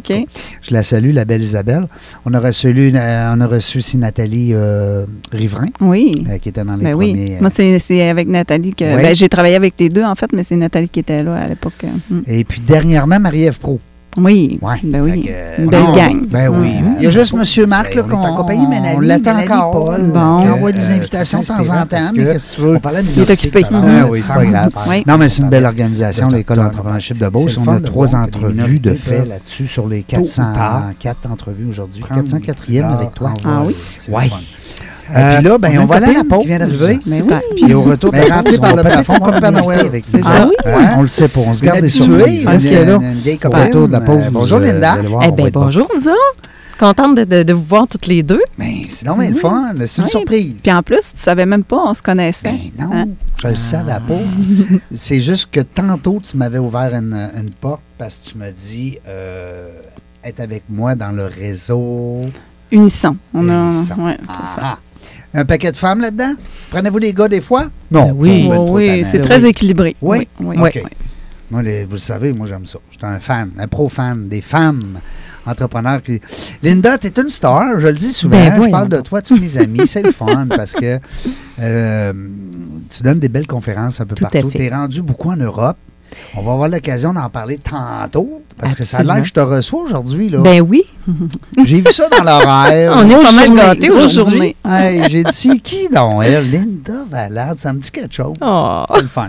cas, 0.00 0.14
je 0.62 0.72
la 0.74 0.82
salue, 0.82 1.12
la 1.12 1.24
belle 1.24 1.42
Isabelle. 1.42 1.86
On 2.24 2.34
a 2.34 2.40
reçu, 2.40 2.68
euh, 2.68 3.34
on 3.34 3.40
a 3.40 3.46
reçu 3.46 3.78
aussi 3.78 3.96
Nathalie 3.98 4.50
euh, 4.52 5.04
Riverain, 5.32 5.68
Oui. 5.80 6.26
euh, 6.28 6.38
qui 6.38 6.48
était 6.50 6.64
dans 6.64 6.76
les 6.76 6.84
Ben 6.84 6.92
premiers. 6.94 7.12
oui. 7.12 7.32
euh, 7.34 7.40
Moi, 7.40 7.50
c'est 7.54 8.08
avec 8.08 8.28
Nathalie 8.28 8.74
que. 8.74 8.96
Oui. 8.96 9.02
Ben, 9.02 9.14
j'ai 9.14 9.28
travaillé 9.28 9.56
avec 9.56 9.74
les 9.78 9.88
deux, 9.88 10.04
en 10.04 10.14
fait, 10.14 10.32
mais 10.32 10.44
c'est 10.44 10.56
Nathalie 10.56 10.88
qui 10.88 11.00
était 11.00 11.22
là 11.22 11.36
à 11.36 11.48
l'époque. 11.48 11.84
mm. 12.10 12.20
et 12.26 12.44
puis 12.44 12.60
dernièrement, 12.60 13.18
Marie-Ève 13.20 13.58
Pro. 13.58 13.80
Oui. 14.16 14.58
Ouais. 14.62 14.76
Ben 14.82 15.00
oui. 15.02 15.22
que, 15.22 15.28
euh, 15.30 15.56
Une 15.58 15.68
belle 15.70 15.82
non, 15.84 15.92
gang. 15.92 16.26
Ben 16.28 16.48
oui. 16.48 16.56
Ouais. 16.58 16.82
Il 16.98 17.04
y 17.04 17.06
a 17.06 17.10
juste 17.10 17.32
M. 17.34 17.66
Marc 17.68 17.94
là, 17.94 18.02
Ben, 18.02 18.08
on 18.12 18.16
qu'on 18.16 18.26
on 18.96 19.00
l'attend 19.00 19.38
encore. 19.38 19.70
Paul, 19.86 20.02
Bon. 20.02 20.40
qui 20.42 20.48
envoie 20.48 20.72
des 20.72 20.90
Euh, 20.90 20.94
invitations 20.96 21.40
de 21.40 21.46
temps 21.46 21.58
en 21.60 21.64
temps. 21.66 21.86
parce 21.90 22.12
Mais 22.12 22.24
que 22.24 22.32
qu'est-ce 22.32 22.50
que 22.52 22.56
tu 22.56 22.60
veux? 22.66 22.76
On 22.76 22.80
parlait 22.80 23.02
de 23.02 23.08
Il 23.14 23.22
est 23.22 23.30
occupé. 23.30 23.62
Ah 23.70 24.06
oui, 24.08 24.20
c'est 24.20 24.26
femmes, 24.26 24.36
pas 24.36 24.44
grave. 24.46 24.70
on 24.74 24.90
Oui. 24.90 25.04
Non, 25.06 25.18
mais 25.18 25.28
c'est 25.28 25.42
une 25.42 25.48
belle 25.50 25.66
organisation, 25.66 26.28
de 26.28 26.36
l'école 26.36 26.56
d'entrepreneurship 26.56 27.18
de 27.18 27.28
Beauce. 27.28 27.58
On 27.58 27.68
a 27.70 27.80
trois 27.80 28.14
entrevues 28.16 28.80
de 28.80 28.94
fait 28.94 29.24
là-dessus 29.24 29.66
sur 29.66 29.86
les 29.86 30.02
tôt 30.02 30.16
ou 30.16 30.26
tard 30.26 30.82
404 30.98 31.30
entrevues 31.30 31.66
aujourd'hui. 31.68 32.00
prendre 32.02 32.22
404e 32.22 32.80
leur 32.80 32.90
avec 32.92 33.14
toi. 33.14 33.34
Ah 33.44 33.62
oui? 33.66 33.76
Fun. 34.28 34.36
Euh, 35.14 35.36
puis 35.38 35.44
là, 35.48 35.58
ben, 35.58 35.72
on 35.76 35.80
a 35.80 35.82
on 35.82 35.86
va 35.86 35.96
aller 35.96 36.06
à 36.06 36.12
la 36.18 36.24
pause. 36.24 36.40
qui 36.42 36.46
vient 36.48 36.58
d'arriver. 36.58 36.98
Mais 37.06 37.16
Super. 37.16 37.40
Puis 37.56 37.74
au 37.74 37.82
retour, 37.82 38.10
Mais 38.12 38.26
ben, 38.28 38.34
rentré 38.34 38.58
par 38.58 38.76
le 38.76 38.82
plafond 38.82 39.14
comme 39.18 39.40
Père 39.40 39.52
Noël. 39.52 39.80
avec 39.86 40.04
C'est 40.10 40.22
ça. 40.22 40.42
Hein? 40.42 40.50
Ouais. 40.66 40.72
On 40.96 41.02
le 41.02 41.08
sait 41.08 41.28
pas, 41.28 41.40
on 41.40 41.54
se 41.54 41.62
garde 41.64 41.80
des 41.80 41.96
il 41.96 42.44
Parce 42.44 42.66
a 42.66 42.84
là, 42.84 42.94
une 42.96 43.14
vieille 43.14 43.38
au 43.44 43.48
retour 43.50 43.86
de 43.88 43.92
la 43.92 44.00
pause, 44.00 44.22
euh, 44.24 44.30
bonjour, 44.30 44.58
vous, 44.58 44.64
Linda. 44.64 44.96
Eh 45.24 45.30
bien, 45.32 45.48
bonjour, 45.52 45.88
vous 45.94 46.08
autres. 46.08 46.42
Contente 46.78 47.16
de, 47.16 47.24
de- 47.24 47.42
de 47.42 47.52
vous 47.52 47.64
voir 47.64 47.88
toutes 47.88 48.06
les 48.06 48.22
deux. 48.22 48.40
Mais 48.56 48.82
c'est 48.88 49.04
non, 49.04 49.16
mais 49.16 49.30
le 49.30 49.36
fun. 49.36 49.72
C'est 49.86 49.98
une 49.98 50.04
Oui. 50.04 50.10
surprise. 50.10 50.54
Puis 50.62 50.72
en 50.72 50.80
plus, 50.84 51.00
tu 51.00 51.20
savais 51.20 51.44
même 51.44 51.64
pas, 51.64 51.82
on 51.86 51.92
se 51.94 52.00
connaissait. 52.02 52.52
Ben 52.52 52.86
non, 52.86 52.94
Hein? 52.94 53.08
je 53.42 53.48
le 53.48 53.56
savais 53.56 53.92
pas. 53.94 54.14
C'est 54.94 55.20
juste 55.20 55.48
que 55.50 55.58
tantôt, 55.60 56.20
tu 56.22 56.36
m'avais 56.36 56.58
ouvert 56.58 56.94
une, 56.94 57.30
une 57.36 57.50
porte 57.50 57.80
parce 57.98 58.16
que 58.18 58.30
tu 58.30 58.38
m'as 58.38 58.52
dit 58.52 58.96
euh, 59.08 59.70
être 60.22 60.38
avec 60.38 60.62
moi 60.68 60.94
dans 60.94 61.10
le 61.10 61.24
réseau. 61.24 62.20
Unisson. 62.70 63.16
On 63.34 63.48
a, 63.48 63.52
Unisson. 63.72 63.94
ouais, 64.04 64.16
c'est 64.20 64.60
ça. 64.60 64.78
Un 65.34 65.44
paquet 65.44 65.70
de 65.70 65.76
femmes 65.76 66.00
là-dedans? 66.00 66.34
Prenez-vous 66.70 67.00
des 67.00 67.12
gars 67.12 67.28
des 67.28 67.40
fois? 67.40 67.66
Non. 67.90 68.06
Ben 68.06 68.14
oui. 68.16 68.48
Oh, 68.50 68.66
oui, 68.70 69.04
c'est 69.10 69.20
très 69.20 69.44
équilibré. 69.44 69.94
Oui? 70.00 70.26
oui, 70.40 70.56
OK. 70.58 70.72
oui. 70.76 70.82
Moi, 71.50 71.62
les- 71.62 71.84
vous 71.84 71.92
le 71.94 71.98
savez, 71.98 72.32
moi, 72.32 72.46
j'aime 72.46 72.66
ça. 72.66 72.78
Je 72.90 72.96
suis 72.98 73.06
un 73.06 73.20
fan, 73.20 73.50
un 73.58 73.66
pro-fan 73.68 74.28
des 74.28 74.40
femmes 74.40 75.00
entrepreneurs. 75.46 76.02
Qui... 76.02 76.20
Linda, 76.62 76.98
tu 76.98 77.06
es 77.06 77.12
une 77.20 77.28
star, 77.30 77.80
je 77.80 77.86
le 77.86 77.94
dis 77.94 78.12
souvent. 78.12 78.38
Ben, 78.38 78.62
je 78.62 78.68
parle 78.70 78.88
de 78.88 79.00
toi, 79.00 79.22
tu 79.22 79.34
es 79.34 79.40
mes 79.40 79.56
amis. 79.62 79.86
C'est 79.86 80.02
le 80.02 80.12
fun 80.12 80.46
parce 80.48 80.72
que 80.72 80.98
euh, 81.60 82.12
tu 82.94 83.02
donnes 83.02 83.18
des 83.18 83.28
belles 83.28 83.46
conférences 83.46 84.00
un 84.00 84.06
peu 84.06 84.14
Tout 84.14 84.24
partout. 84.24 84.50
Tu 84.50 84.62
es 84.62 84.68
rendu 84.68 85.00
beaucoup 85.02 85.30
en 85.30 85.36
Europe. 85.36 85.76
On 86.36 86.42
va 86.42 86.52
avoir 86.52 86.68
l'occasion 86.68 87.12
d'en 87.12 87.28
parler 87.30 87.58
tantôt 87.58 88.42
parce 88.58 88.74
que 88.74 88.84
ça 88.84 88.98
a 88.98 89.02
l'air 89.02 89.20
que 89.22 89.28
je 89.28 89.32
te 89.32 89.40
reçois 89.40 89.82
aujourd'hui. 89.84 90.28
là. 90.30 90.40
Ben 90.40 90.60
oui. 90.60 90.82
J'ai 91.64 91.80
vu 91.80 91.92
ça 91.92 92.08
dans 92.08 92.22
l'horaire. 92.24 92.92
On 92.96 93.08
est 93.08 93.22
Pas 93.22 93.32
mal 93.32 93.54
gâtés 93.54 93.90
aujourd'hui. 93.90 94.56
Hey, 94.64 95.04
J'ai 95.08 95.24
dit, 95.24 95.30
c'est 95.32 95.58
qui 95.58 95.88
donc 95.88 96.22
elle? 96.24 96.50
Linda 96.50 97.04
Valade, 97.10 97.58
ça 97.58 97.72
me 97.72 97.78
dit 97.78 97.90
quelque 97.90 98.14
chose. 98.14 98.34
Oh. 98.40 98.84
C'est 98.94 99.02
le 99.02 99.08
fun. 99.08 99.28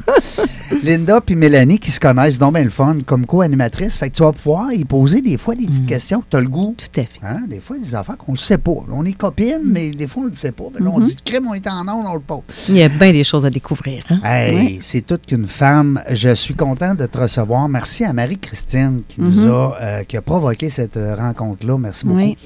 Linda 0.83 1.21
puis 1.21 1.35
Mélanie 1.35 1.79
qui 1.79 1.91
se 1.91 1.99
connaissent 1.99 2.39
donc 2.39 2.53
bien 2.55 2.63
le 2.63 2.69
fun 2.69 2.97
comme 3.05 3.25
co-animatrice. 3.25 3.97
Fait 3.97 4.09
que 4.09 4.15
tu 4.15 4.23
vas 4.23 4.31
pouvoir 4.31 4.71
y 4.73 4.83
poser 4.85 5.21
des 5.21 5.37
fois 5.37 5.55
des 5.55 5.65
petites 5.65 5.83
Mm. 5.83 5.87
questions 5.87 6.21
que 6.21 6.25
tu 6.29 6.37
as 6.37 6.41
le 6.41 6.47
goût. 6.47 6.75
Tout 6.77 6.99
à 6.99 7.03
fait. 7.03 7.09
Hein? 7.23 7.41
Des 7.47 7.59
fois, 7.59 7.77
des 7.77 7.95
affaires 7.95 8.17
qu'on 8.17 8.33
ne 8.33 8.37
sait 8.37 8.57
pas. 8.57 8.71
On 8.91 9.05
est 9.05 9.13
copines, 9.13 9.61
mais 9.65 9.91
des 9.91 10.07
fois, 10.07 10.21
on 10.23 10.25
ne 10.25 10.29
le 10.29 10.35
sait 10.35 10.51
pas. 10.51 10.65
Puis 10.73 10.83
là, 10.83 10.89
on 10.93 10.99
Mhm. 10.99 11.05
dit, 11.05 11.15
crème, 11.23 11.47
on 11.49 11.53
est 11.53 11.67
en 11.67 11.81
onde, 11.87 12.05
on 12.07 12.13
le 12.13 12.19
pose. 12.19 12.41
Il 12.67 12.77
y 12.77 12.83
a 12.83 12.89
bien 12.89 13.11
des 13.11 13.23
choses 13.23 13.45
à 13.45 13.49
découvrir. 13.49 14.01
Hein? 14.09 14.19
Hey, 14.23 14.79
c'est 14.81 15.01
toute 15.01 15.25
qu'une 15.25 15.47
femme. 15.47 16.01
Je 16.11 16.33
suis 16.35 16.53
content 16.55 16.95
de 16.95 17.05
te 17.05 17.17
recevoir. 17.17 17.67
Merci 17.67 18.05
à 18.05 18.13
Marie-Christine 18.13 19.01
qui 19.07 19.21
nous 19.21 19.31
Mhm. 19.41 19.49
a, 19.51 19.75
euh, 19.81 20.03
qui 20.03 20.17
a 20.17 20.21
provoqué 20.21 20.69
cette 20.69 20.97
euh, 20.97 21.15
rencontre-là. 21.15 21.77
Merci 21.77 22.05
beaucoup. 22.05 22.19
Oui. 22.19 22.37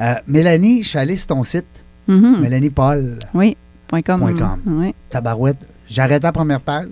Euh, 0.00 0.14
Mélanie, 0.26 0.82
je 0.82 0.88
suis 0.88 0.98
allé 0.98 1.16
sur 1.16 1.28
ton 1.28 1.44
site, 1.44 1.66
Mhm. 2.08 2.40
Mélanie 2.40 2.70
Paul, 2.70 3.18
Oui. 3.34 3.56
Point 3.86 4.00
com. 4.02 4.20
Point 4.20 4.34
com. 4.36 4.60
Oui. 4.66 4.94
tabarouette. 5.10 5.58
J'arrête 5.88 6.22
la 6.22 6.32
première 6.32 6.60
page. 6.60 6.86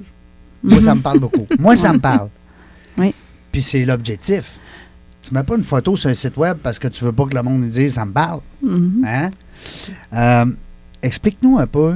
Moi, 0.62 0.83
ça 0.83 0.94
me 0.94 1.01
parle 1.01 1.21
beaucoup. 1.21 1.47
Moi, 1.59 1.77
ça 1.77 1.92
me 1.92 1.99
parle. 1.99 2.29
Oui. 2.97 3.14
Puis 3.53 3.62
c'est 3.62 3.85
l'objectif. 3.85 4.59
Tu 5.23 5.35
mets 5.35 5.42
pas 5.42 5.57
une 5.57 5.64
photo 5.64 5.97
sur 5.97 6.09
un 6.11 6.14
site 6.14 6.37
web 6.37 6.59
parce 6.62 6.79
que 6.79 6.88
tu 6.88 7.05
veux 7.05 7.12
pas 7.12 7.27
que 7.27 7.35
le 7.35 7.42
monde 7.42 7.64
dise 7.64 7.94
ça 7.94 8.05
me 8.05 8.12
parle. 8.12 8.40
Mhm. 8.62 9.05
Hein? 9.07 9.31
Euh, 10.12 10.47
Explique-nous 11.03 11.59
un 11.59 11.66
peu 11.66 11.94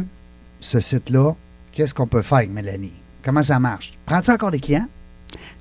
ce 0.61 0.79
site-là. 0.79 1.33
Qu'est-ce 1.73 1.93
qu'on 1.95 2.07
peut 2.07 2.23
faire 2.23 2.39
avec 2.39 2.51
Mélanie? 2.51 2.93
Comment 3.25 3.43
ça 3.43 3.59
marche? 3.59 3.93
Prends-tu 4.07 4.31
encore 4.31 4.51
des 4.51 4.61
clients? 4.61 4.87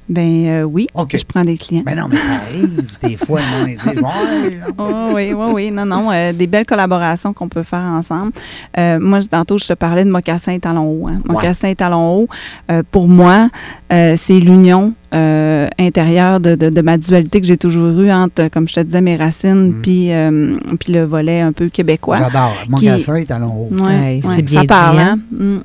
Ben 0.09 0.45
euh, 0.47 0.63
oui, 0.63 0.87
OK. 0.93 1.15
je 1.17 1.23
prends 1.23 1.45
des 1.45 1.55
clients. 1.55 1.83
Ben 1.85 1.95
non, 1.97 2.07
mais 2.09 2.17
ça 2.17 2.31
arrive 2.47 2.83
des 3.01 3.15
fois, 3.15 3.39
le 3.39 3.59
monde 3.59 3.69
il 3.69 3.77
dit 3.77 3.99
Ouais, 4.01 4.73
Oh, 4.77 5.11
oui, 5.15 5.33
oui, 5.33 5.51
oui. 5.53 5.71
Non, 5.71 5.85
non. 5.85 6.09
euh, 6.11 6.33
des 6.33 6.47
belles 6.47 6.65
collaborations 6.65 7.31
qu'on 7.31 7.47
peut 7.47 7.63
faire 7.63 7.79
ensemble. 7.79 8.31
Euh, 8.77 8.99
moi, 8.99 9.19
tantôt, 9.29 9.57
je 9.57 9.67
te 9.67 9.73
parlais 9.73 10.03
de 10.03 10.09
mocassin 10.09 10.51
et 10.53 10.59
talon 10.59 10.83
haut. 10.89 11.07
Hein. 11.07 11.21
Mocassin 11.25 11.69
et 11.69 11.75
talon 11.75 12.15
haut, 12.23 12.27
euh, 12.71 12.83
pour 12.91 13.07
moi, 13.07 13.47
euh, 13.93 14.15
c'est 14.17 14.39
l'union 14.39 14.93
euh, 15.13 15.67
intérieure 15.79 16.39
de, 16.41 16.55
de, 16.55 16.69
de 16.69 16.81
ma 16.81 16.97
dualité 16.97 17.39
que 17.39 17.47
j'ai 17.47 17.57
toujours 17.57 17.97
eue 18.01 18.11
entre, 18.11 18.49
comme 18.49 18.67
je 18.67 18.73
te 18.75 18.79
disais, 18.81 19.01
mes 19.01 19.15
racines 19.15 19.75
Mhm. 19.75 19.81
puis, 19.81 20.11
euh, 20.11 20.57
puis 20.79 20.91
le 20.93 21.03
volet 21.05 21.39
un 21.41 21.51
peu 21.53 21.69
québécois. 21.69 22.17
J'adore. 22.19 22.53
Mon 22.69 22.77
Qui- 22.77 22.85
garçon 22.85 23.15
est 23.15 23.25
talon 23.25 23.47
haut. 23.69 23.69
Ouais, 23.75 23.87
Ouais, 23.89 24.19
c'est 24.23 24.27
ouais, 24.27 24.41
bien 24.41 24.61
ça 24.61 24.67
parle, 24.67 24.95
dit, 24.97 25.01
hein? 25.03 25.19
Mm. 25.31 25.57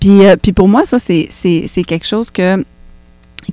Puis, 0.00 0.24
euh, 0.26 0.36
puis 0.40 0.52
pour 0.52 0.68
moi, 0.68 0.84
ça, 0.86 0.98
c'est, 0.98 1.28
c'est, 1.30 1.64
c'est 1.72 1.84
quelque 1.84 2.06
chose 2.06 2.30
que 2.30 2.64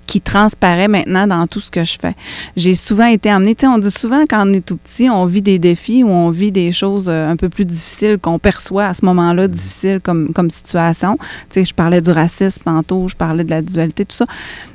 qui 0.05 0.21
transparaît 0.21 0.87
maintenant 0.87 1.27
dans 1.27 1.47
tout 1.47 1.59
ce 1.59 1.71
que 1.71 1.83
je 1.83 1.97
fais. 1.99 2.15
J'ai 2.55 2.75
souvent 2.75 3.05
été 3.05 3.29
amenée, 3.29 3.55
tu 3.55 3.61
sais, 3.61 3.67
on 3.67 3.77
dit 3.77 3.91
souvent 3.91 4.23
quand 4.29 4.47
on 4.47 4.53
est 4.53 4.65
tout 4.65 4.77
petit, 4.77 5.09
on 5.09 5.25
vit 5.25 5.41
des 5.41 5.59
défis 5.59 6.03
ou 6.03 6.09
on 6.09 6.29
vit 6.29 6.51
des 6.51 6.71
choses 6.71 7.07
euh, 7.09 7.29
un 7.29 7.35
peu 7.35 7.49
plus 7.49 7.65
difficiles 7.65 8.17
qu'on 8.19 8.39
perçoit 8.39 8.85
à 8.85 8.93
ce 8.93 9.05
moment-là, 9.05 9.47
difficiles 9.47 9.99
comme, 10.01 10.33
comme 10.33 10.49
situation. 10.49 11.17
Tu 11.49 11.55
sais, 11.59 11.65
je 11.65 11.73
parlais 11.73 12.01
du 12.01 12.11
racisme 12.11 12.61
tantôt, 12.63 13.07
je 13.07 13.15
parlais 13.15 13.43
de 13.43 13.49
la 13.49 13.61
dualité, 13.61 14.05
tout 14.05 14.15
ça. 14.15 14.25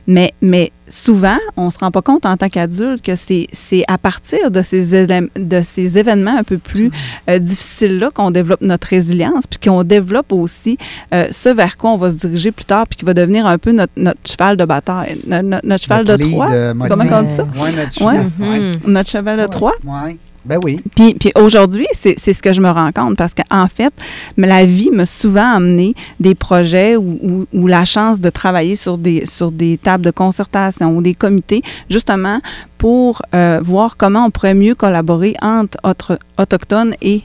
Mais, 0.06 0.34
mais 0.42 0.70
souvent, 0.88 1.36
on 1.56 1.70
se 1.70 1.78
rend 1.78 1.90
pas 1.90 2.02
compte 2.02 2.26
en 2.26 2.36
tant 2.36 2.48
qu'adulte 2.48 3.02
que 3.02 3.14
c'est, 3.16 3.48
à 3.88 3.98
partir 3.98 4.50
de 4.50 4.62
ces, 4.62 5.06
de 5.06 5.60
ces 5.62 5.98
événements 5.98 6.36
un 6.38 6.42
peu 6.44 6.58
plus 6.58 6.90
euh, 7.28 7.38
difficiles-là 7.38 8.10
qu'on 8.10 8.30
développe 8.30 8.60
notre 8.60 8.86
résilience, 8.88 9.46
puis 9.48 9.58
qu'on 9.58 9.82
développe 9.84 10.32
aussi 10.32 10.76
euh, 11.14 11.26
ce 11.30 11.48
vers 11.48 11.76
quoi 11.76 11.90
on 11.92 11.96
va 11.96 12.10
se 12.10 12.16
diriger 12.16 12.52
plus 12.52 12.64
tard, 12.66 12.86
puis 12.86 12.98
qui 12.98 13.04
va 13.04 13.14
devenir 13.14 13.46
un 13.46 13.58
peu 13.58 13.72
notre, 13.72 13.92
notre 13.96 14.20
cheval 14.30 14.56
de 14.56 14.64
bataille, 14.64 15.18
no- 15.26 15.42
no- 15.42 15.56
notre, 15.64 15.82
cheval 15.84 16.04
Notre 16.04 16.18
de 16.18 16.22
Troie. 16.30 16.48
Comment 16.88 17.04
on 17.18 17.22
dit 17.22 17.36
ça? 17.36 17.42
Ouais, 17.62 17.72
notre 17.72 17.92
cheval. 17.94 18.16
Ouais. 18.40 18.72
Notre 18.86 19.10
cheval 19.10 19.38
de 19.40 19.46
Troie. 19.46 19.72
Ouais. 19.84 20.18
Ben 20.44 20.58
oui. 20.64 20.80
Puis, 20.94 21.32
aujourd'hui, 21.36 21.86
c'est 21.94 22.32
ce 22.32 22.42
que 22.42 22.52
je 22.52 22.60
me 22.60 22.68
rends 22.70 22.92
compte 22.92 23.16
parce 23.16 23.34
qu'en 23.34 23.68
fait, 23.68 23.92
la 24.36 24.64
vie 24.64 24.90
m'a 24.90 25.06
souvent 25.06 25.54
amené 25.56 25.94
des 26.20 26.34
projets 26.34 26.96
ou 26.96 27.66
la 27.66 27.84
chance 27.84 28.20
de 28.20 28.30
travailler 28.30 28.76
sur 28.76 28.98
des, 28.98 29.24
sur 29.26 29.50
des 29.50 29.78
tables 29.78 30.04
de 30.04 30.10
concertation 30.10 30.96
ou 30.96 31.02
des 31.02 31.14
comités, 31.14 31.62
justement 31.88 32.40
pour 32.78 33.22
euh, 33.34 33.60
voir 33.62 33.96
comment 33.96 34.26
on 34.26 34.30
pourrait 34.30 34.54
mieux 34.54 34.74
collaborer 34.74 35.34
entre 35.40 35.78
autres 35.84 36.18
autochtones 36.38 36.94
et 37.00 37.22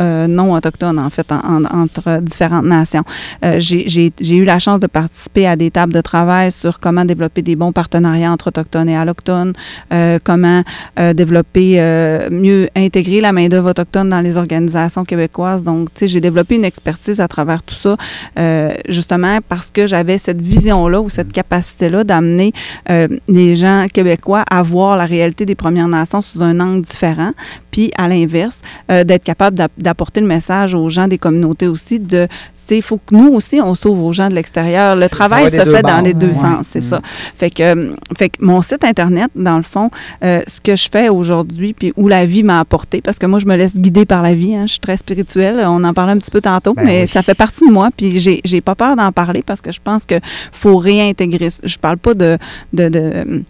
euh, 0.00 0.26
non 0.26 0.52
autochtones, 0.54 0.98
en 0.98 1.10
fait, 1.10 1.30
en- 1.32 1.64
en- 1.64 1.82
entre 1.82 2.20
différentes 2.20 2.64
nations. 2.66 3.04
Euh, 3.44 3.58
J'ai 3.60 4.12
eu 4.36 4.44
la 4.44 4.58
chance 4.58 4.80
de 4.80 4.86
participer 4.86 5.46
à 5.46 5.56
des 5.56 5.70
tables 5.70 5.92
de 5.92 6.00
travail 6.00 6.52
sur 6.52 6.80
comment 6.80 7.04
développer 7.04 7.42
des 7.42 7.56
bons 7.56 7.72
partenariats 7.72 8.30
entre 8.32 8.48
autochtones 8.48 8.88
et 8.88 8.96
allochtones, 8.96 9.52
euh, 9.92 10.18
comment 10.22 10.62
euh, 10.98 11.12
développer, 11.12 11.76
euh, 11.80 12.28
mieux 12.30 12.68
intégrer 12.76 13.20
la 13.20 13.32
main-d'œuvre 13.32 13.70
autochtone 13.70 14.10
dans 14.10 14.20
les 14.20 14.36
organisations 14.36 15.04
québécoises. 15.04 15.62
Donc, 15.64 15.88
tu 15.94 16.00
sais, 16.00 16.06
j'ai 16.06 16.20
développé 16.20 16.54
une 16.56 16.64
expertise 16.64 17.20
à 17.20 17.28
travers 17.28 17.62
tout 17.62 17.74
ça, 17.74 17.96
euh, 18.38 18.72
justement 18.88 19.38
parce 19.48 19.70
que 19.70 19.86
j'avais 19.86 20.18
cette 20.18 20.40
vision-là 20.40 21.00
ou 21.00 21.08
cette 21.08 21.32
capacité-là 21.32 22.04
d'amener 22.04 22.52
les 23.28 23.56
gens 23.56 23.86
québécois 23.92 24.44
à 24.50 24.62
voir 24.62 24.96
la 24.96 25.06
réalité 25.06 25.46
des 25.46 25.54
Premières 25.54 25.88
Nations 25.88 26.22
sous 26.22 26.42
un 26.42 26.60
angle 26.60 26.82
différent, 26.82 27.32
puis 27.70 27.90
à 27.96 28.08
l'inverse, 28.08 28.60
d'être 28.88 29.24
capable 29.24 29.53
d'app- 29.54 29.72
d'apporter 29.78 30.20
le 30.20 30.26
message 30.26 30.74
aux 30.74 30.88
gens 30.88 31.08
des 31.08 31.18
communautés 31.18 31.66
aussi 31.68 31.98
de 31.98 32.28
il 32.70 32.80
faut 32.80 32.96
que 32.96 33.14
nous 33.14 33.28
aussi, 33.34 33.60
on 33.60 33.74
s'ouvre 33.74 34.04
aux 34.04 34.14
gens 34.14 34.30
de 34.30 34.34
l'extérieur. 34.34 34.96
Le 34.96 35.06
travail 35.10 35.50
va 35.50 35.50
se 35.50 35.70
fait 35.70 35.82
dans 35.82 36.00
les 36.00 36.14
deux 36.14 36.28
Ouais. 36.28 36.34
sens, 36.34 36.64
c'est 36.70 36.82
Mm. 36.82 36.88
ça. 36.88 37.00
Fait 37.36 37.50
que, 37.50 37.62
euh, 37.62 37.94
fait 38.16 38.30
que 38.30 38.42
mon 38.42 38.62
site 38.62 38.84
Internet, 38.84 39.30
dans 39.36 39.58
le 39.58 39.62
fond, 39.62 39.90
euh, 40.24 40.40
ce 40.46 40.62
que 40.62 40.74
je 40.74 40.88
fais 40.90 41.10
aujourd'hui, 41.10 41.74
puis 41.74 41.92
où 41.96 42.08
la 42.08 42.24
vie 42.24 42.42
m'a 42.42 42.60
apporté, 42.60 43.02
parce 43.02 43.18
que 43.18 43.26
moi, 43.26 43.38
je 43.38 43.44
me 43.44 43.54
laisse 43.56 43.76
guider 43.76 44.06
par 44.06 44.22
la 44.22 44.32
vie, 44.34 44.54
hein, 44.56 44.62
je 44.64 44.72
suis 44.72 44.80
très 44.80 44.96
spirituelle, 44.96 45.62
on 45.66 45.84
en 45.84 45.92
parlait 45.92 46.12
un 46.12 46.18
petit 46.18 46.30
peu 46.30 46.40
tantôt, 46.40 46.72
Ben 46.72 46.86
mais 46.86 47.02
oui. 47.02 47.08
ça 47.08 47.20
fait 47.22 47.34
partie 47.34 47.66
de 47.66 47.70
moi, 47.72 47.90
puis 47.94 48.18
j'ai 48.18 48.40
j'ai 48.44 48.62
pas 48.62 48.74
peur 48.74 48.96
d'en 48.96 49.12
parler 49.12 49.42
parce 49.44 49.60
que 49.60 49.70
je 49.70 49.80
pense 49.84 50.04
que 50.06 50.14
faut 50.50 50.78
réintégrer. 50.78 51.50
Je 51.62 51.76
parle 51.78 51.98
pas 51.98 52.14
de... 52.14 52.38
de, 52.72 52.88
de 52.88 53.42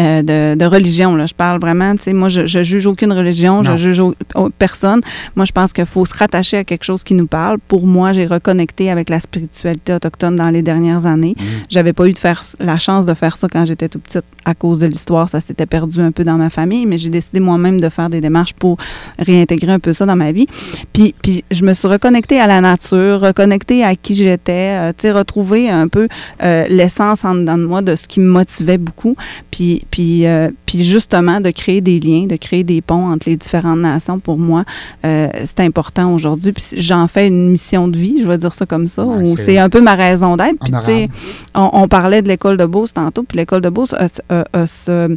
euh, 0.00 0.22
de, 0.22 0.58
de 0.58 0.64
religion. 0.64 1.14
Là. 1.16 1.26
Je 1.26 1.34
parle 1.34 1.60
vraiment, 1.60 1.94
tu 1.96 2.02
sais, 2.04 2.12
moi, 2.12 2.28
je, 2.28 2.46
je 2.46 2.62
juge 2.62 2.86
aucune 2.86 3.12
religion, 3.12 3.62
Non. 3.62 3.72
je 3.72 3.76
juge 3.76 4.00
au- 4.00 4.14
au- 4.34 4.50
personne. 4.50 5.00
Moi, 5.36 5.44
je 5.44 5.52
pense 5.52 5.72
qu'il 5.72 5.86
faut 5.86 6.04
se 6.06 6.14
rattacher 6.16 6.56
à 6.58 6.64
quelque 6.64 6.84
chose 6.84 7.04
qui 7.04 7.14
nous 7.14 7.26
parle. 7.26 7.58
Pour 7.68 7.86
moi, 7.86 8.12
j'ai 8.12 8.26
reconnecté 8.26 8.90
avec 8.90 9.10
la 9.10 9.20
spiritualité 9.20 9.92
autochtone 9.94 10.36
dans 10.36 10.50
les 10.50 10.62
dernières 10.62 11.06
années. 11.06 11.34
Mm. 11.38 11.42
J'avais 11.68 11.92
pas 11.92 12.06
eu 12.08 12.12
de 12.12 12.18
faire 12.18 12.42
la 12.58 12.78
chance 12.78 13.04
de 13.06 13.14
faire 13.14 13.36
ça 13.36 13.48
quand 13.52 13.64
j'étais 13.66 13.88
tout 13.88 13.98
petite 13.98 14.24
à 14.44 14.54
cause 14.54 14.80
de 14.80 14.86
l'histoire. 14.86 15.28
Ça 15.28 15.40
s'était 15.40 15.66
perdu 15.66 16.00
un 16.00 16.12
peu 16.12 16.24
dans 16.24 16.36
ma 16.36 16.50
famille, 16.50 16.86
mais 16.86 16.98
j'ai 16.98 17.10
décidé 17.10 17.40
moi-même 17.40 17.80
de 17.80 17.88
faire 17.88 18.08
des 18.10 18.20
démarches 18.20 18.54
pour 18.54 18.78
réintégrer 19.18 19.72
un 19.72 19.78
peu 19.78 19.92
ça 19.92 20.06
dans 20.06 20.16
ma 20.16 20.32
vie. 20.32 20.46
Puis, 20.92 21.14
puis 21.22 21.44
je 21.50 21.64
me 21.64 21.74
suis 21.74 21.88
reconnectée 21.88 22.40
à 22.40 22.46
la 22.46 22.60
nature, 22.60 23.20
reconnectée 23.20 23.84
à 23.84 23.94
qui 23.96 24.14
j'étais, 24.14 24.78
euh, 24.78 24.92
tu 24.96 25.02
sais, 25.02 25.12
retrouver 25.12 25.68
un 25.70 25.88
peu 25.88 26.08
euh, 26.42 26.66
l'essence 26.68 27.24
en 27.24 27.34
dedans 27.34 27.58
de 27.58 27.64
moi 27.64 27.82
de 27.82 27.94
ce 27.96 28.08
qui 28.08 28.20
me 28.20 28.28
motivait 28.30 28.78
beaucoup. 28.78 29.16
Puis, 29.50 29.84
puis, 29.90 30.26
euh, 30.26 30.50
puis 30.66 30.84
justement, 30.84 31.40
de 31.40 31.50
créer 31.50 31.80
des 31.80 31.98
liens, 32.00 32.26
de 32.26 32.36
créer 32.36 32.64
des 32.64 32.80
ponts 32.80 33.10
entre 33.12 33.28
les 33.28 33.36
différentes 33.36 33.80
nations, 33.80 34.18
pour 34.18 34.38
moi, 34.38 34.64
euh, 35.04 35.28
c'est 35.44 35.60
important 35.60 36.12
aujourd'hui. 36.14 36.52
Puis 36.52 36.64
j'en 36.76 37.08
fais 37.08 37.28
une 37.28 37.50
mission 37.50 37.88
de 37.88 37.96
vie, 37.98 38.22
je 38.22 38.28
vais 38.28 38.38
dire 38.38 38.54
ça 38.54 38.66
comme 38.66 38.88
ça, 38.88 39.04
Ouais, 39.04 39.22
ou 39.24 39.36
c'est 39.36 39.58
un 39.58 39.68
peu 39.68 39.80
ma 39.80 39.94
raison 39.94 40.36
d'être. 40.36 40.58
Puis 40.62 40.72
tu 40.72 40.84
sais, 40.86 41.08
on, 41.54 41.70
on 41.72 41.88
parlait 41.88 42.22
de 42.22 42.28
l'école 42.28 42.56
de 42.56 42.66
Beauce 42.66 42.92
tantôt, 42.92 43.22
puis 43.24 43.36
l'école 43.38 43.62
de 43.62 43.68
Beauce 43.68 43.94
a, 43.94 44.06
a- 44.34 44.44
a 44.52 44.66
ce- 44.66 45.16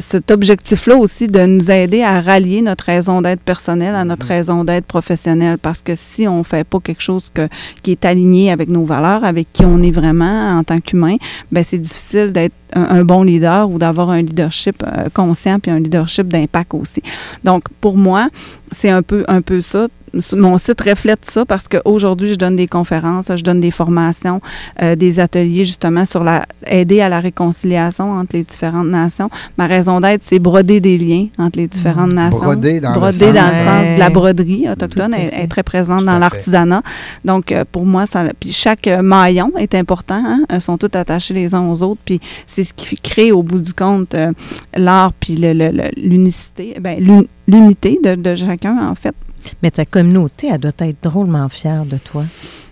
cet 0.00 0.30
objectif-là 0.30 0.94
aussi 0.96 1.26
de 1.26 1.44
nous 1.44 1.72
aider 1.72 2.02
à 2.02 2.20
rallier 2.20 2.62
notre 2.62 2.84
raison 2.84 3.20
d'être 3.20 3.40
personnelle 3.40 3.96
à 3.96 4.04
notre 4.04 4.26
Mhm. 4.26 4.32
raison 4.32 4.62
d'être 4.64 4.84
professionnelle. 4.86 5.58
Parce 5.58 5.82
que 5.82 5.94
si 5.96 6.28
on 6.28 6.44
fait 6.44 6.62
pas 6.62 6.78
quelque 6.78 7.02
chose 7.02 7.30
que, 7.34 7.48
qui 7.82 7.90
est 7.92 8.04
aligné 8.04 8.52
avec 8.52 8.68
nos 8.68 8.84
valeurs, 8.84 9.24
avec 9.24 9.48
qui 9.52 9.64
on 9.64 9.82
est 9.82 9.90
vraiment 9.90 10.56
en 10.56 10.62
tant 10.62 10.78
qu'humain, 10.80 11.16
ben 11.50 11.64
c'est 11.64 11.78
difficile 11.78 12.32
d'être 12.32 12.54
un, 12.74 12.98
un 12.98 13.04
bon 13.04 13.22
leader 13.22 13.68
ou 13.70 13.78
d'avoir 13.78 14.10
un 14.10 14.22
leadership 14.22 14.82
euh, 14.82 15.08
conscient 15.12 15.58
puis 15.58 15.70
un 15.70 15.78
leadership 15.80 16.28
d'impact 16.28 16.74
aussi. 16.74 17.02
Donc, 17.44 17.64
pour 17.80 17.96
moi, 17.96 18.28
c'est 18.72 18.90
un 18.90 19.02
peu, 19.02 19.24
un 19.28 19.40
peu 19.42 19.60
ça. 19.60 19.86
Mon 20.34 20.56
site 20.56 20.80
reflète 20.80 21.30
ça 21.30 21.44
parce 21.44 21.68
qu'aujourd'hui, 21.68 22.30
je 22.30 22.36
donne 22.36 22.56
des 22.56 22.66
conférences, 22.66 23.26
je 23.36 23.44
donne 23.44 23.60
des 23.60 23.70
formations, 23.70 24.40
euh, 24.80 24.96
des 24.96 25.20
ateliers 25.20 25.66
justement 25.66 26.06
sur 26.06 26.24
la 26.24 26.46
aider 26.66 27.02
à 27.02 27.10
la 27.10 27.20
réconciliation 27.20 28.12
entre 28.12 28.34
les 28.34 28.42
différentes 28.44 28.86
nations. 28.88 29.28
Ma 29.58 29.66
raison 29.66 30.00
d'être, 30.00 30.22
c'est 30.24 30.38
broder 30.38 30.80
des 30.80 30.96
liens 30.96 31.26
entre 31.38 31.58
les 31.58 31.66
différentes 31.68 32.14
nations. 32.14 32.38
Broder 32.38 32.80
dans 32.80 32.94
le 32.94 32.98
Broder 33.00 33.18
sens- 33.18 33.34
dans 33.34 33.46
le 33.46 33.52
sens 33.52 33.94
de 33.94 33.98
la 33.98 34.08
broderie 34.08 34.66
autochtone. 34.70 35.12
Elle 35.14 35.44
est 35.44 35.46
très 35.46 35.62
présente 35.62 36.00
Tout 36.00 36.06
dans 36.06 36.18
l'artisanat. 36.18 36.82
Donc, 37.26 37.52
euh, 37.52 37.66
pour 37.70 37.84
moi, 37.84 38.06
ça, 38.06 38.24
puis 38.40 38.50
chaque 38.50 38.86
maillon 38.86 39.52
est 39.58 39.74
important. 39.74 40.22
Hein? 40.24 40.40
Elles 40.48 40.62
sont 40.62 40.78
toutes 40.78 40.96
attachées 40.96 41.34
les 41.34 41.54
uns 41.54 41.68
aux 41.68 41.82
autres. 41.82 42.00
Puis 42.06 42.18
c'est 42.58 42.64
ce 42.64 42.74
qui 42.74 42.96
crée, 42.96 43.30
au 43.32 43.42
bout 43.42 43.60
du 43.60 43.72
compte, 43.72 44.14
euh, 44.14 44.32
l'art 44.76 45.12
puis 45.12 45.36
le- 45.36 45.52
le- 45.52 45.70
le- 45.70 45.90
l'unicité, 45.96 46.74
ben, 46.80 46.98
l'un- 47.04 47.24
l'unité 47.46 47.98
de, 48.02 48.14
de 48.16 48.34
chacun, 48.34 48.88
en 48.88 48.94
fait. 48.94 49.14
Mais 49.62 49.70
ta 49.70 49.84
communauté, 49.84 50.48
elle 50.52 50.58
doit 50.58 50.72
être 50.80 51.02
drôlement 51.02 51.48
fière 51.48 51.84
de 51.84 51.96
toi, 51.98 52.24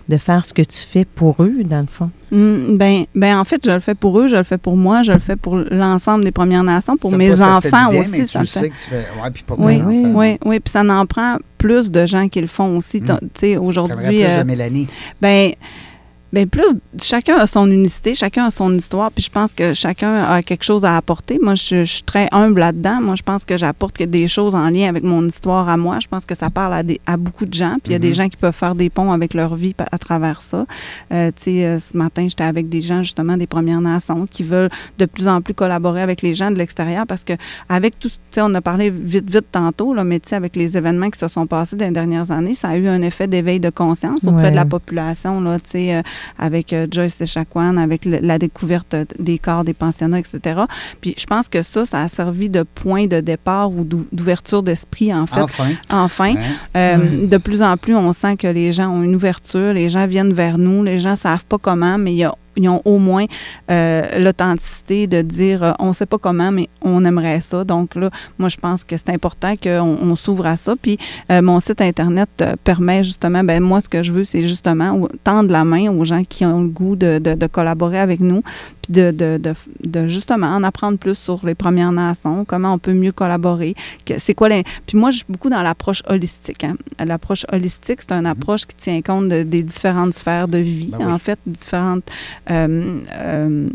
de 0.09 0.17
faire 0.17 0.45
ce 0.45 0.53
que 0.53 0.61
tu 0.61 0.77
fais 0.77 1.05
pour 1.05 1.41
eux, 1.41 1.53
dans 1.63 1.79
le 1.79 1.87
fond. 1.89 2.09
Mm, 2.31 2.75
ben, 2.77 3.05
ben, 3.15 3.37
en 3.39 3.45
fait, 3.45 3.61
je 3.65 3.71
le 3.71 3.79
fais 3.79 3.95
pour 3.95 4.19
eux, 4.19 4.27
je 4.27 4.35
le 4.35 4.43
fais 4.43 4.57
pour 4.57 4.75
moi, 4.75 5.03
je 5.03 5.13
le 5.13 5.19
fais 5.19 5.37
pour 5.37 5.55
l'ensemble 5.55 6.25
des 6.25 6.31
Premières 6.31 6.63
Nations, 6.63 6.97
pour 6.97 7.11
Ça, 7.11 7.17
mes 7.17 7.41
enfants 7.41 7.89
bien, 7.91 8.01
aussi. 8.01 8.11
mais 8.11 8.25
ça 8.27 8.31
tu 8.33 8.37
me 8.39 8.43
fait- 8.45 8.59
sais 8.59 8.69
que 8.69 8.75
tu 8.75 8.89
fais. 8.89 9.05
Ouais, 9.23 9.31
puis 9.33 9.43
pour 9.47 9.57
Oui, 9.59 9.77
tes 9.77 9.83
oui, 9.83 9.99
enfants. 10.05 10.11
Oui, 10.19 10.37
oui, 10.45 10.59
puis 10.59 10.71
ça 10.71 10.81
en 10.81 11.05
prend 11.05 11.37
plus 11.57 11.89
de 11.89 12.05
gens 12.05 12.27
qui 12.27 12.41
le 12.41 12.47
font 12.47 12.75
aussi. 12.77 12.99
Mm. 13.01 13.05
Tu 13.05 13.39
sais, 13.39 13.57
aujourd'hui, 13.57 14.05
plus 14.05 14.23
euh, 14.23 14.39
de 14.39 14.43
Mélanie. 14.43 14.87
ben, 15.21 15.51
ben 16.33 16.47
plus, 16.47 16.63
chacun 17.01 17.37
a 17.37 17.47
son 17.47 17.69
unicité, 17.71 18.13
chacun 18.13 18.45
a 18.45 18.51
son 18.51 18.75
histoire, 18.75 19.11
puis 19.11 19.23
je 19.23 19.29
pense 19.31 19.53
que 19.53 19.73
chacun 19.73 20.23
a 20.25 20.41
quelque 20.43 20.63
chose 20.63 20.83
à 20.83 20.97
apporter. 20.97 21.39
Moi, 21.41 21.55
je, 21.55 21.85
je 21.85 21.91
suis 21.93 22.03
très 22.03 22.27
humble 22.31 22.59
là-dedans. 22.59 22.99
Moi, 23.01 23.15
je 23.15 23.23
pense 23.23 23.45
que 23.45 23.57
j'apporte 23.57 24.01
des 24.01 24.27
choses 24.27 24.53
en 24.53 24.69
lien 24.69 24.89
avec 24.89 25.03
mon 25.03 25.25
histoire 25.25 25.69
à 25.69 25.77
moi. 25.77 25.99
Je 26.01 26.07
pense 26.07 26.25
que 26.25 26.35
ça 26.35 26.49
parle 26.49 26.73
à, 26.73 26.83
des, 26.83 26.99
à 27.05 27.15
beaucoup 27.17 27.45
de 27.45 27.53
gens, 27.53 27.75
puis 27.81 27.87
il 27.87 27.91
y 27.93 27.95
a 27.95 27.99
des 27.99 28.09
Mhm. 28.09 28.13
gens 28.13 28.29
qui 28.29 28.37
peuvent 28.37 28.53
faire 28.55 28.75
des 28.75 28.89
ponts 28.89 29.11
avec 29.11 29.33
leur 29.33 29.55
vie 29.55 29.73
à 29.91 29.97
travers 29.97 30.41
ça. 30.41 30.65
Euh, 31.13 31.31
tu 31.35 31.43
sais, 31.43 31.65
euh, 31.65 31.79
ce 31.79 31.95
matin, 31.95 32.25
j'étais 32.27 32.43
avec 32.43 32.67
des 32.69 32.81
gens, 32.81 33.01
justement, 33.03 33.37
des 33.37 33.47
Premières 33.47 33.81
Nations, 33.81 34.27
qui 34.29 34.43
veulent 34.43 34.69
de 34.99 35.05
plus 35.05 35.27
en 35.27 35.41
plus 35.41 35.53
collaborer 35.53 36.01
avec 36.01 36.21
les 36.21 36.33
gens 36.33 36.51
de 36.51 36.57
l'extérieur, 36.57 37.05
parce 37.07 37.23
que 37.23 37.33
avec 37.69 37.97
tout, 37.99 38.09
tu 38.09 38.15
sais, 38.31 38.41
on 38.41 38.53
a 38.53 38.61
parlé 38.61 38.89
vite, 38.89 39.29
vite 39.29 39.47
tantôt, 39.51 39.93
là, 39.93 40.03
mais 40.03 40.19
tu 40.19 40.29
sais, 40.29 40.35
avec 40.35 40.55
les 40.55 40.75
événements 40.77 41.09
qui 41.09 41.19
se 41.19 41.27
sont 41.29 41.47
passés 41.47 41.75
dans 41.75 41.85
les 41.85 41.91
dernières 41.91 42.31
années, 42.31 42.53
ça 42.53 42.69
a 42.69 42.77
eu 42.77 42.87
un 42.87 43.01
effet 43.01 43.27
d'éveil 43.27 43.59
de 43.59 43.69
conscience 43.69 44.23
auprès 44.25 44.43
Ouais. 44.45 44.51
de 44.51 44.55
la 44.55 44.65
population, 44.65 45.39
là, 45.41 45.59
tu 45.59 45.69
sais, 45.71 45.95
euh, 45.95 46.01
avec 46.39 46.73
euh, 46.73 46.87
Joyce 46.91 47.19
Echaquan, 47.21 47.77
avec 47.77 48.05
le- 48.05 48.19
la 48.21 48.37
découverte 48.39 48.95
des 49.19 49.37
corps 49.39 49.63
des 49.63 49.73
pensionnats, 49.73 50.19
etc. 50.19 50.61
Puis 51.01 51.15
je 51.17 51.25
pense 51.25 51.47
que 51.47 51.61
ça, 51.63 51.85
ça 51.85 52.01
a 52.03 52.09
servi 52.09 52.49
de 52.49 52.63
point 52.63 53.07
de 53.07 53.19
départ 53.21 53.71
ou 53.71 53.83
d'ou- 53.83 54.07
d'ouverture 54.11 54.63
d'esprit, 54.63 55.13
en 55.13 55.25
fait. 55.25 55.39
Enfin. 55.41 55.69
Enfin, 55.89 56.35
euh, 56.75 57.27
de 57.27 57.37
plus 57.37 57.61
en 57.61 57.77
plus, 57.77 57.95
on 57.95 58.13
sent 58.13 58.37
que 58.37 58.47
les 58.47 58.71
gens 58.73 58.89
ont 58.89 59.03
une 59.03 59.15
ouverture, 59.15 59.73
les 59.73 59.89
gens 59.89 60.07
viennent 60.07 60.33
vers 60.33 60.57
nous, 60.57 60.83
les 60.83 60.99
gens 60.99 61.15
savent 61.15 61.45
pas 61.45 61.57
comment, 61.57 61.97
mais 61.97 62.13
il 62.13 62.17
y 62.17 62.23
a- 62.23 62.35
ils 62.57 62.67
ont 62.67 62.81
au 62.85 62.97
moins 62.97 63.25
euh, 63.71 64.19
l'authenticité 64.19 65.07
de 65.07 65.21
dire 65.21 65.63
euh, 65.63 65.71
on 65.79 65.93
sait 65.93 66.05
pas 66.05 66.17
comment, 66.17 66.51
mais 66.51 66.69
on 66.81 67.05
aimerait 67.05 67.41
ça. 67.41 67.63
Donc 67.63 67.95
là, 67.95 68.09
moi, 68.37 68.49
je 68.49 68.57
pense 68.57 68.83
que 68.83 68.97
c'est 68.97 69.09
important 69.09 69.55
qu'on 69.55 69.97
on 70.01 70.15
s'ouvre 70.15 70.45
à 70.47 70.55
ça. 70.55 70.75
Puis 70.81 70.97
euh, 71.31 71.41
mon 71.41 71.59
site 71.59 71.81
Internet 71.81 72.29
permet 72.63 73.03
justement, 73.03 73.43
ben 73.43 73.61
moi, 73.61 73.81
ce 73.81 73.89
que 73.89 74.03
je 74.03 74.11
veux, 74.11 74.23
c'est 74.23 74.41
justement 74.41 75.07
tendre 75.23 75.51
la 75.51 75.63
main 75.63 75.89
aux 75.89 76.03
gens 76.03 76.23
qui 76.23 76.45
ont 76.45 76.61
le 76.61 76.67
goût 76.67 76.95
de 76.95 77.47
collaborer 77.47 77.99
avec 77.99 78.19
nous, 78.19 78.43
puis 78.87 78.93
de, 79.01 79.11
de, 79.11 79.37
de, 79.37 79.53
de 79.85 80.07
justement 80.07 80.47
en 80.47 80.63
apprendre 80.63 80.97
plus 80.97 81.15
sur 81.17 81.45
les 81.45 81.55
Premières 81.55 81.91
Nations, 81.91 82.45
comment 82.45 82.73
on 82.73 82.77
peut 82.79 82.93
mieux 82.93 83.11
collaborer, 83.11 83.75
c'est 84.17 84.33
quoi 84.33 84.49
les... 84.49 84.63
Puis 84.85 84.97
moi, 84.97 85.11
je 85.11 85.17
suis 85.17 85.25
beaucoup 85.29 85.49
dans 85.49 85.61
l'approche 85.61 86.03
holistique. 86.07 86.63
hein. 86.63 86.75
L'approche 87.03 87.45
holistique, 87.51 87.99
c'est 88.01 88.11
une 88.13 88.25
approche 88.25 88.65
qui 88.65 88.75
tient 88.75 89.01
compte 89.01 89.29
de- 89.29 89.43
des 89.43 89.63
différentes 89.63 90.13
sphères 90.13 90.47
de 90.47 90.57
vie, 90.57 90.91
Ben 90.97 91.05
oui. 91.07 91.11
en 91.11 91.19
fait, 91.19 91.39
différentes 91.45 92.03
euh, 92.51 92.99
euh, 93.13 93.69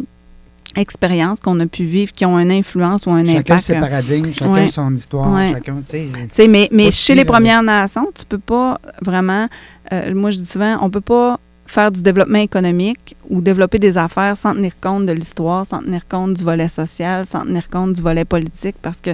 expériences 0.75 1.41
qu'on 1.41 1.61
a 1.61 1.67
pu 1.67 1.85
vivre 1.85 2.13
qui 2.13 2.25
ont 2.25 2.39
une 2.39 2.51
influence 2.51 3.05
ou 3.07 3.11
un 3.11 3.25
Chacun 3.27 3.39
impact. 3.41 3.61
ses 3.67 3.75
paradigmes, 3.75 4.33
chacun 4.33 4.53
Ouais. 4.53 4.69
son 4.71 4.95
histoire, 4.95 5.31
Ouais. 5.33 5.51
chacun, 5.53 5.83
tu 5.89 5.99
sais. 6.33 6.49
Mais 6.49 6.69
mais 6.73 6.91
chez 6.91 7.15
les 7.15 7.25
Premières 7.27 7.63
Nations, 7.63 8.09
tu 8.15 8.25
peux 8.25 8.39
pas 8.39 8.79
vraiment. 9.03 9.49
euh, 9.93 10.15
moi, 10.15 10.31
je 10.31 10.39
dis 10.39 10.47
souvent, 10.47 10.79
on 10.81 10.89
peut 10.89 11.03
pas 11.03 11.39
faire 11.73 11.91
du 11.91 12.03
développement 12.03 12.39
économique 12.51 13.17
ou 13.31 13.41
développer 13.41 13.79
des 13.79 13.97
affaires 13.97 14.37
sans 14.37 14.53
tenir 14.55 14.73
compte 14.79 15.07
de 15.07 15.13
l'histoire, 15.13 15.65
sans 15.67 15.81
tenir 15.81 16.07
compte 16.07 16.35
du 16.35 16.45
volet 16.45 16.69
social, 16.69 17.25
sans 17.25 17.45
tenir 17.47 17.71
compte 17.71 17.95
du 17.95 18.03
volet 18.03 18.27
politique, 18.27 18.77
parce 18.83 19.01
que 19.01 19.13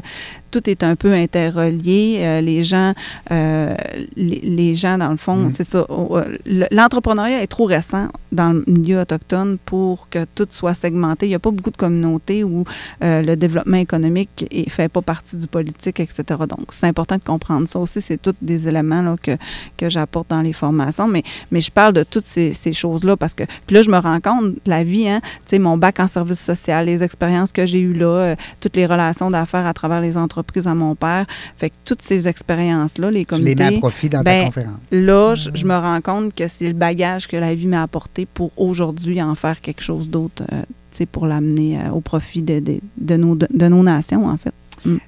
tout 0.50 0.68
est 0.68 0.82
un 0.82 0.96
peu 0.96 1.12
interrelié. 1.12 2.18
Euh, 2.20 2.40
les 2.40 2.62
gens, 2.64 2.94
euh, 3.30 3.74
les, 4.16 4.40
les 4.40 4.74
gens 4.74 4.98
dans 4.98 5.10
le 5.10 5.16
fond, 5.16 5.36
Mhm. 5.36 5.50
c'est 5.50 5.64
ça. 5.64 5.84
euh, 5.88 6.36
le- 6.46 6.66
L'entrepreneuriat 6.72 7.42
est 7.42 7.46
trop 7.46 7.64
récent 7.66 8.08
dans 8.32 8.52
le 8.52 8.64
milieu 8.66 9.00
autochtone 9.00 9.58
pour 9.64 10.08
que 10.08 10.24
tout 10.34 10.48
soit 10.50 10.74
segmenté. 10.74 11.26
Il 11.26 11.30
n'y 11.30 11.34
a 11.34 11.38
pas 11.38 11.50
beaucoup 11.52 11.70
de 11.70 11.76
communautés 11.76 12.42
où 12.44 12.64
euh, 13.04 13.22
le 13.22 13.36
développement 13.36 13.76
économique 13.76 14.46
ne 14.52 14.64
fait 14.68 14.88
pas 14.88 15.02
partie 15.02 15.36
du 15.36 15.46
politique, 15.46 16.00
etc. 16.00 16.22
Donc, 16.48 16.66
c'est 16.72 16.86
important 16.86 17.16
de 17.18 17.24
comprendre 17.24 17.68
ça 17.68 17.78
aussi. 17.78 18.00
C'est 18.00 18.20
tous 18.20 18.34
des 18.42 18.66
éléments 18.68 19.02
là, 19.02 19.16
que, 19.22 19.36
que 19.76 19.88
j'apporte 19.88 20.28
dans 20.30 20.40
les 20.42 20.52
formations. 20.52 21.06
Mais, 21.06 21.22
mais 21.52 21.60
je 21.60 21.70
parle 21.70 21.92
de 21.94 22.02
toutes 22.02 22.26
ces, 22.26 22.47
ces 22.52 22.72
choses-là 22.72 23.16
parce 23.16 23.34
que, 23.34 23.44
puis 23.66 23.74
là, 23.74 23.82
je 23.82 23.90
me 23.90 23.98
rends 23.98 24.20
compte, 24.20 24.54
la 24.66 24.84
vie, 24.84 25.08
hein, 25.08 25.20
tu 25.22 25.28
sais, 25.46 25.58
mon 25.58 25.76
bac 25.76 26.00
en 26.00 26.08
service 26.08 26.40
social, 26.40 26.86
les 26.86 27.02
expériences 27.02 27.52
que 27.52 27.66
j'ai 27.66 27.80
eues 27.80 27.94
là, 27.94 28.06
euh, 28.06 28.36
toutes 28.60 28.76
les 28.76 28.86
relations 28.86 29.30
d'affaires 29.30 29.66
à 29.66 29.74
travers 29.74 30.00
les 30.00 30.16
entreprises 30.16 30.66
à 30.66 30.74
mon 30.74 30.94
père. 30.94 31.26
Fait 31.56 31.70
que 31.70 31.74
toutes 31.84 32.02
ces 32.02 32.28
expériences-là, 32.28 33.10
les 33.10 33.24
Tu 33.24 33.34
les 33.36 33.40
mets 33.42 33.50
à 33.52 33.54
communautés, 33.56 33.78
profit 33.80 34.08
dans 34.08 34.18
ta 34.18 34.24
ben, 34.24 34.46
conférence. 34.46 34.74
là, 34.90 35.34
je, 35.34 35.50
je 35.54 35.64
me 35.66 35.76
rends 35.76 36.00
compte 36.00 36.34
que 36.34 36.48
c'est 36.48 36.66
le 36.68 36.74
bagage 36.74 37.26
que 37.28 37.36
la 37.36 37.54
vie 37.54 37.66
m'a 37.66 37.82
apporté 37.82 38.26
pour 38.26 38.50
aujourd'hui 38.56 39.20
en 39.22 39.34
faire 39.34 39.60
quelque 39.60 39.82
chose 39.82 40.08
d'autre, 40.08 40.42
euh, 40.52 40.62
tu 40.92 40.98
sais, 40.98 41.06
pour 41.06 41.26
l'amener 41.26 41.78
euh, 41.78 41.90
au 41.90 42.00
profit 42.00 42.42
de, 42.42 42.60
de, 42.60 42.80
de 42.96 43.16
nos, 43.16 43.34
de, 43.34 43.46
de 43.52 43.68
nos 43.68 43.82
nations, 43.82 44.26
en 44.26 44.36
fait. 44.36 44.52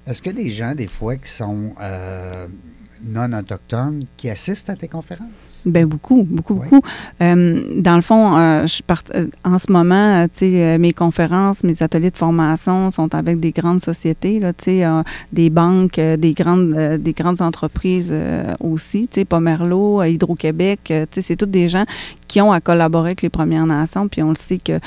Est-ce 0.07 0.21
que 0.21 0.31
des 0.31 0.51
gens, 0.51 0.75
des 0.75 0.89
fois, 0.89 1.17
qui 1.17 1.31
sont 1.31 1.75
euh, 1.81 2.47
non 3.05 3.33
autochtones, 3.33 4.05
qui 4.17 4.29
assistent 4.29 4.71
à 4.71 4.77
tes 4.77 4.89
conférences? 4.89 5.29
Ben 5.67 5.87
beaucoup, 5.87 6.23
beaucoup, 6.29 6.55
beaucoup. 6.55 6.81
Euh, 7.21 7.61
dans 7.77 7.97
le 7.97 8.03
fond, 8.03 8.37
euh, 8.37 8.67
je 8.67 8.83
part- 8.83 9.03
euh, 9.15 9.27
en 9.45 9.59
ce 9.59 9.71
moment, 9.71 9.95
euh, 10.23 10.27
tu 10.33 10.51
sais, 10.51 10.79
mes 10.79 10.93
conférences, 10.93 11.63
mes 11.65 11.83
ateliers 11.83 12.11
de 12.11 12.17
formation 12.17 12.91
sont 12.91 13.15
avec 13.15 13.41
des 13.41 13.51
grandes 13.53 13.81
sociétés, 13.81 14.41
là, 14.41 14.53
tu 14.53 14.65
sais, 14.65 14.85
des 15.33 15.51
banques, 15.51 16.01
des 16.01 16.33
grandes, 16.33 16.75
des 16.99 17.13
grandes 17.13 17.43
entreprises 17.43 18.13
aussi, 18.61 19.09
tu 19.09 19.21
sais, 19.21 19.25
Pomerleau, 19.25 20.01
euh, 20.01 20.09
Hydro-Québec, 20.09 20.81
tu 20.85 20.95
sais, 21.11 21.23
c'est 21.23 21.37
tous 21.37 21.47
des 21.47 21.69
gens 21.69 21.85
qui 22.31 22.41
ont 22.41 22.53
à 22.53 22.61
collaborer 22.61 23.09
avec 23.11 23.23
les 23.23 23.29
Premières 23.29 23.67
Nations, 23.67 24.07
puis 24.07 24.23
on 24.23 24.29
le 24.31 24.37
sait 24.37 24.59
que 24.59 24.75
euh, 24.75 24.79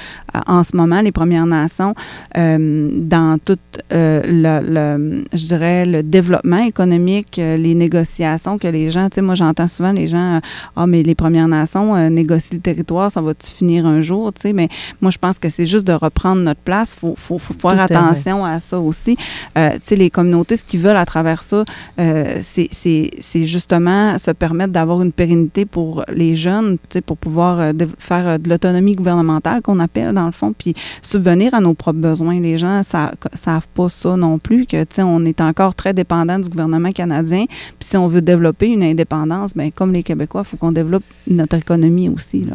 en 0.47 0.63
ce 0.63 0.77
moment, 0.77 1.01
les 1.01 1.11
Premières 1.11 1.45
Nations, 1.45 1.93
euh, 2.37 2.89
dans 2.93 3.37
tout 3.37 3.59
euh, 3.91 4.21
le, 4.43 4.53
le- 4.75 5.23
je 5.33 5.45
dirais, 5.47 5.85
le 5.85 6.03
développement 6.03 6.63
économique, 6.73 7.35
les 7.35 7.75
négociations 7.75 8.57
que 8.57 8.69
les 8.69 8.89
gens, 8.89 9.09
tu 9.09 9.15
sais, 9.15 9.21
moi 9.21 9.35
j'entends 9.35 9.67
souvent 9.67 9.91
les 9.91 10.07
gens, 10.07 10.39
ah 10.77 10.87
mais 10.87 11.03
les 11.03 11.15
Premières 11.15 11.49
Nations 11.49 12.09
négocient 12.09 12.55
le 12.55 12.61
territoire, 12.61 13.11
ça 13.11 13.19
va-tu 13.21 13.47
finir 13.51 13.85
un 13.85 13.99
jour, 13.99 14.31
tu 14.31 14.41
sais, 14.43 14.53
mais 14.53 14.69
moi 15.01 15.11
je 15.11 15.17
pense 15.17 15.37
que 15.37 15.49
c'est 15.49 15.65
juste 15.65 15.85
de 15.85 15.93
reprendre 15.93 16.41
notre 16.41 16.61
place, 16.61 16.95
faut, 16.95 17.15
faut, 17.17 17.39
faut 17.39 17.53
faire 17.59 17.75
Tout 17.87 17.93
attention 17.93 18.45
à 18.45 18.61
ça 18.61 18.79
aussi. 18.79 19.17
Euh, 19.57 19.71
tu 19.73 19.79
sais, 19.83 19.95
les 19.97 20.09
communautés, 20.09 20.55
ce 20.55 20.63
qu'ils 20.63 20.79
veulent 20.79 20.95
à 21.05 21.05
travers 21.05 21.43
ça, 21.43 21.65
c'est 21.97 23.45
justement 23.45 24.17
se 24.17 24.31
permettre 24.31 24.71
d'avoir 24.71 25.01
une 25.01 25.11
pérennité 25.11 25.65
pour 25.65 26.05
les 26.21 26.35
jeunes, 26.37 26.77
tu 26.77 26.93
sais, 26.93 27.01
pour 27.01 27.17
pouvoir 27.17 27.32
euh, 27.41 27.73
de- 27.73 27.87
faire 27.97 28.27
euh, 28.27 28.37
de 28.37 28.49
l'autonomie 28.49 28.93
gouvernementale 28.93 29.61
qu'on 29.61 29.79
appelle 29.79 30.13
dans 30.13 30.25
le 30.25 30.31
fond, 30.31 30.53
puis 30.57 30.73
subvenir 31.01 31.53
à 31.53 31.59
nos 31.59 31.73
propres 31.73 31.99
besoins. 31.99 32.39
Les 32.39 32.57
gens 32.57 32.79
ne 32.79 32.83
savent 32.83 33.67
pas 33.73 33.89
ça 33.89 34.15
non 34.17 34.39
plus, 34.39 34.65
que 34.65 34.83
tu 34.83 34.95
sais, 34.95 35.01
on 35.03 35.25
est 35.25 35.41
encore 35.41 35.75
très 35.75 35.93
dépendant 35.93 36.39
du 36.39 36.49
gouvernement 36.49 36.91
canadien. 36.91 37.45
Puis 37.47 37.89
si 37.89 37.97
on 37.97 38.07
veut 38.07 38.21
développer 38.21 38.67
une 38.67 38.83
indépendance, 38.83 39.53
ben 39.55 39.71
comme 39.71 39.91
les 39.93 40.03
Québécois, 40.03 40.43
il 40.45 40.49
faut 40.49 40.57
qu'on 40.57 40.71
développe 40.71 41.03
notre 41.27 41.55
économie 41.57 42.09
aussi. 42.09 42.45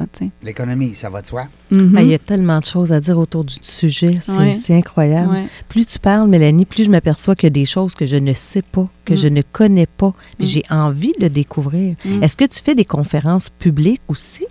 L'économie, 0.43 0.95
ça 0.95 1.09
va 1.11 1.21
de 1.23 1.27
soi. 1.27 1.45
Mhm. 1.71 1.95
Ah, 1.97 2.03
il 2.03 2.09
y 2.09 2.15
a 2.15 2.19
tellement 2.19 2.61
de 2.61 2.65
choses 2.65 2.93
à 2.93 3.01
dire 3.01 3.19
autour 3.19 3.45
du 3.45 3.55
sujet. 3.61 4.19
C'est 4.21 4.75
incroyable. 4.77 5.33
Ouais. 5.33 5.45
Plus 5.69 5.85
tu 5.85 5.99
parles, 5.99 6.29
Mélanie, 6.29 6.65
plus 6.65 6.85
je 6.85 6.91
m'aperçois 6.91 7.35
qu'il 7.35 7.47
y 7.47 7.49
a 7.49 7.51
des 7.51 7.67
choses 7.67 7.95
que 7.95 8.07
je 8.07 8.17
ne 8.17 8.33
sais 8.33 8.63
pas, 8.63 8.89
que 9.05 9.15
Mm. 9.15 9.17
je 9.17 9.29
ne 9.29 9.43
connais 9.43 9.87
pas. 9.87 10.13
puis 10.39 10.47
Mm. 10.47 10.51
J'ai 10.51 10.63
envie 10.71 11.13
de 11.21 11.29
découvrir. 11.29 11.95
Mm. 12.05 12.23
Est-ce 12.23 12.37
que 12.37 12.45
tu 12.45 12.61
fais 12.63 12.75
des 12.75 12.85
conférences 12.85 13.49
publiques 13.49 14.01
aussi? 14.09 14.47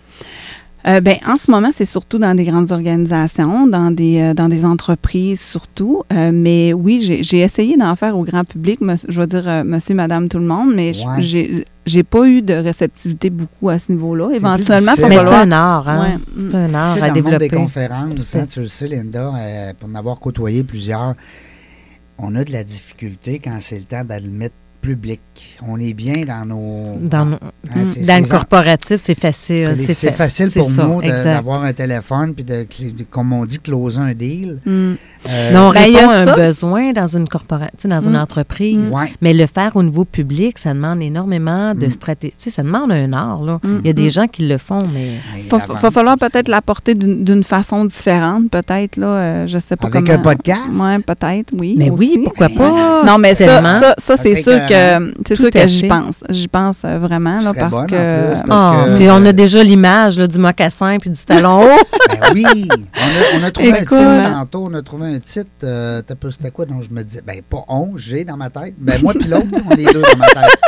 Euh, 0.86 1.02
ben, 1.02 1.18
en 1.28 1.36
ce 1.38 1.52
moment, 1.52 1.70
c'est 1.74 1.86
surtout 1.86 2.18
dans 2.18 2.34
des 2.34 2.46
grandes 2.46 2.72
organisations, 2.72 3.68
dans 3.68 3.92
des, 3.92 4.22
euh, 4.22 4.34
dans 4.34 4.48
des 4.48 4.64
entreprises 4.64 5.42
surtout. 5.42 6.04
Euh, 6.14 6.32
mais 6.34 6.72
oui, 6.72 7.02
j'ai 7.22 7.40
essayé 7.40 7.76
d'en 7.76 7.94
faire 7.98 8.18
au 8.18 8.24
grand 8.24 8.46
public, 8.46 8.80
je 9.10 9.20
veux 9.20 9.28
dire 9.28 9.44
euh, 9.48 9.64
monsieur, 9.66 9.96
madame, 9.96 10.30
tout 10.30 10.38
le 10.40 10.46
monde, 10.46 10.74
mais 10.74 10.92
Ouais. 11.06 11.22
j'ai 11.22 11.66
j'ai 11.86 12.04
pas 12.04 12.26
eu 12.28 12.42
de 12.42 12.54
réceptivité 12.54 13.30
beaucoup 13.30 13.70
à 13.70 13.80
ce 13.80 13.92
niveau-là. 13.92 14.30
Éventuellement, 14.34 14.94
il 14.98 15.04
Mais 15.04 15.10
c'est 15.18 15.18
falloir... 15.24 15.42
un 15.42 15.52
art, 15.52 15.90
hein? 15.90 16.18
Ouais. 16.38 16.44
C'est 16.50 16.56
un 16.56 16.74
art 16.74 16.94
Tu 16.94 17.00
sais, 17.00 17.06
à 17.06 17.10
dans 17.10 17.16
le 17.16 17.22
monde 17.22 17.32
des 17.32 17.38
développer. 17.40 17.56
conférences, 17.64 18.36
hein, 18.36 18.46
tu 18.50 18.60
le 18.62 18.68
sais, 18.68 18.88
Linda, 18.88 19.34
euh, 19.36 19.74
pour 19.78 19.90
en 19.90 19.96
avoir 19.96 20.20
côtoyé 20.20 20.64
plusieurs, 20.64 21.16
on 22.18 22.34
a 22.36 22.44
de 22.46 22.52
la 22.52 22.64
difficulté 22.64 23.40
quand 23.44 23.58
c'est 23.62 23.78
le 23.80 23.84
temps 23.86 24.04
d'admettre 24.06 24.56
public. 24.88 25.20
On 25.68 25.78
est 25.80 25.94
bien 25.94 26.14
dans 26.26 26.46
nos... 26.46 26.98
Dans, 27.02 27.26
nos- 27.26 27.36
hein, 27.76 27.86
dans 28.08 28.24
le 28.24 28.30
corporatif, 28.30 29.02
c'est 29.04 29.20
facile. 29.20 29.74
C'est 29.78 29.94
c'est 29.94 30.10
fa- 30.12 30.16
facile 30.26 30.50
c'est 30.50 30.60
pour 30.62 30.70
ça, 30.70 30.84
nous 30.86 31.02
d'avoir 31.02 31.64
un 31.64 31.74
téléphone 31.74 32.34
puis 32.34 32.44
de, 32.44 32.62
de- 32.64 33.04
comme 33.10 33.34
on 33.34 33.44
dit, 33.46 33.60
closer 33.60 34.00
un 34.00 34.14
deal. 34.14 34.60
Mm. 34.66 34.70
Euh, 34.70 35.50
Mais 35.52 35.58
on 35.60 35.72
Ben, 35.72 35.84
il 35.88 35.94
y 35.94 35.98
a 35.98 36.00
répond 36.00 36.12
à 36.12 36.16
un 36.18 36.26
ça. 36.26 36.36
besoin 36.36 36.92
dans 36.94 37.08
une 37.08 37.28
corporation, 37.28 37.90
dans 37.90 38.00
une 38.02 38.14
Mm. 38.14 38.16
entreprise. 38.28 38.92
ouais. 38.92 39.12
Mais 39.22 39.34
le 39.34 39.46
faire 39.46 39.76
au 39.76 39.84
niveau 39.84 40.06
public, 40.06 40.58
ça 40.58 40.74
demande 40.74 41.02
énormément 41.02 41.76
de 41.76 41.88
Mm. 41.88 41.90
stratégie. 41.90 42.34
Tu 42.38 42.44
sais, 42.46 42.50
ça 42.50 42.64
demande 42.64 42.92
un 42.92 43.12
art, 43.14 43.42
là. 43.44 43.60
Mm. 43.64 43.80
Il 43.84 43.88
y 43.88 43.90
a 43.90 43.94
des 43.94 44.06
Mm. 44.06 44.10
gens 44.12 44.28
qui 44.28 44.48
le 44.48 44.58
font, 44.58 44.80
mais... 44.94 45.18
Ouais, 45.52 45.60
Va, 45.82 45.92
falloir 45.92 46.18
peut-être 46.18 46.48
l'apporter 46.48 46.96
d'une 46.96 47.44
façon 47.44 47.84
différente, 47.86 48.50
peut-être, 48.50 48.96
là. 48.98 49.08
euh, 49.08 49.48
je 49.48 49.58
sais 49.60 49.76
pas 49.76 49.88
Avec 49.88 50.06
comment. 50.06 50.14
un 50.14 50.22
podcast? 50.22 50.62
Oui, 50.74 51.02
peut-être, 51.04 51.54
oui. 51.58 51.76
Mais 51.78 51.90
oui, 51.90 52.22
pourquoi 52.24 52.50
pas? 52.50 53.04
Non, 53.06 53.18
mais 53.18 53.36
ça, 53.36 53.62
ça, 53.80 53.96
ça, 53.98 54.18
c'est 54.18 54.42
sûr 54.42 54.54
écœurant. 54.54 54.68
Que 54.78 55.14
c'est 55.28 55.36
sûr 55.36 55.50
que 55.52 55.68
j'y 55.68 55.88
pense. 55.88 56.24
J'y 56.30 56.48
pense 56.48 56.78
euh, 56.86 56.98
vraiment 57.00 57.40
là, 57.42 57.54
parce 57.54 57.72
bonne, 57.72 57.88
que 57.88 58.30
plus, 58.34 58.42
parce 58.48 58.62
Ah, 58.64 58.86
que- 58.88 58.98
puis 58.98 59.08
on 59.10 59.26
a 59.26 59.34
déjà 59.34 59.64
l'image 59.64 60.18
du 60.18 60.38
mocassin 60.40 60.98
puis 61.00 61.10
du 61.10 61.20
talon 61.24 61.62
haut. 61.62 61.80
Ben 62.10 62.34
oui, 62.34 62.46
on 62.72 63.38
a, 63.38 63.40
on 63.40 63.44
a 63.44 63.52
trouvé 63.52 63.70
Écoute. 63.82 64.00
un 64.02 64.20
titre 64.22 64.32
tantôt, 64.32 64.68
on 64.70 64.74
a 64.74 64.82
trouvé 64.82 65.16
un 65.16 65.20
titre, 65.20 65.50
euh, 65.64 66.02
c'était 66.32 66.52
quoi 66.52 66.66
dont 66.66 66.82
je 66.82 66.90
me 66.90 67.04
disais, 67.04 67.22
ben 67.26 67.42
pas 67.48 67.64
on, 67.68 67.98
j'ai 67.98 68.24
dans 68.24 68.38
ma 68.38 68.50
tête, 68.50 68.76
ben 68.78 69.00
moi 69.02 69.14
puis 69.20 69.28
l'autre, 69.28 69.46
on 69.70 69.72
est 69.76 69.94
deux 69.94 70.02
dans 70.02 70.18
ma 70.18 70.28
tête. 70.28 70.60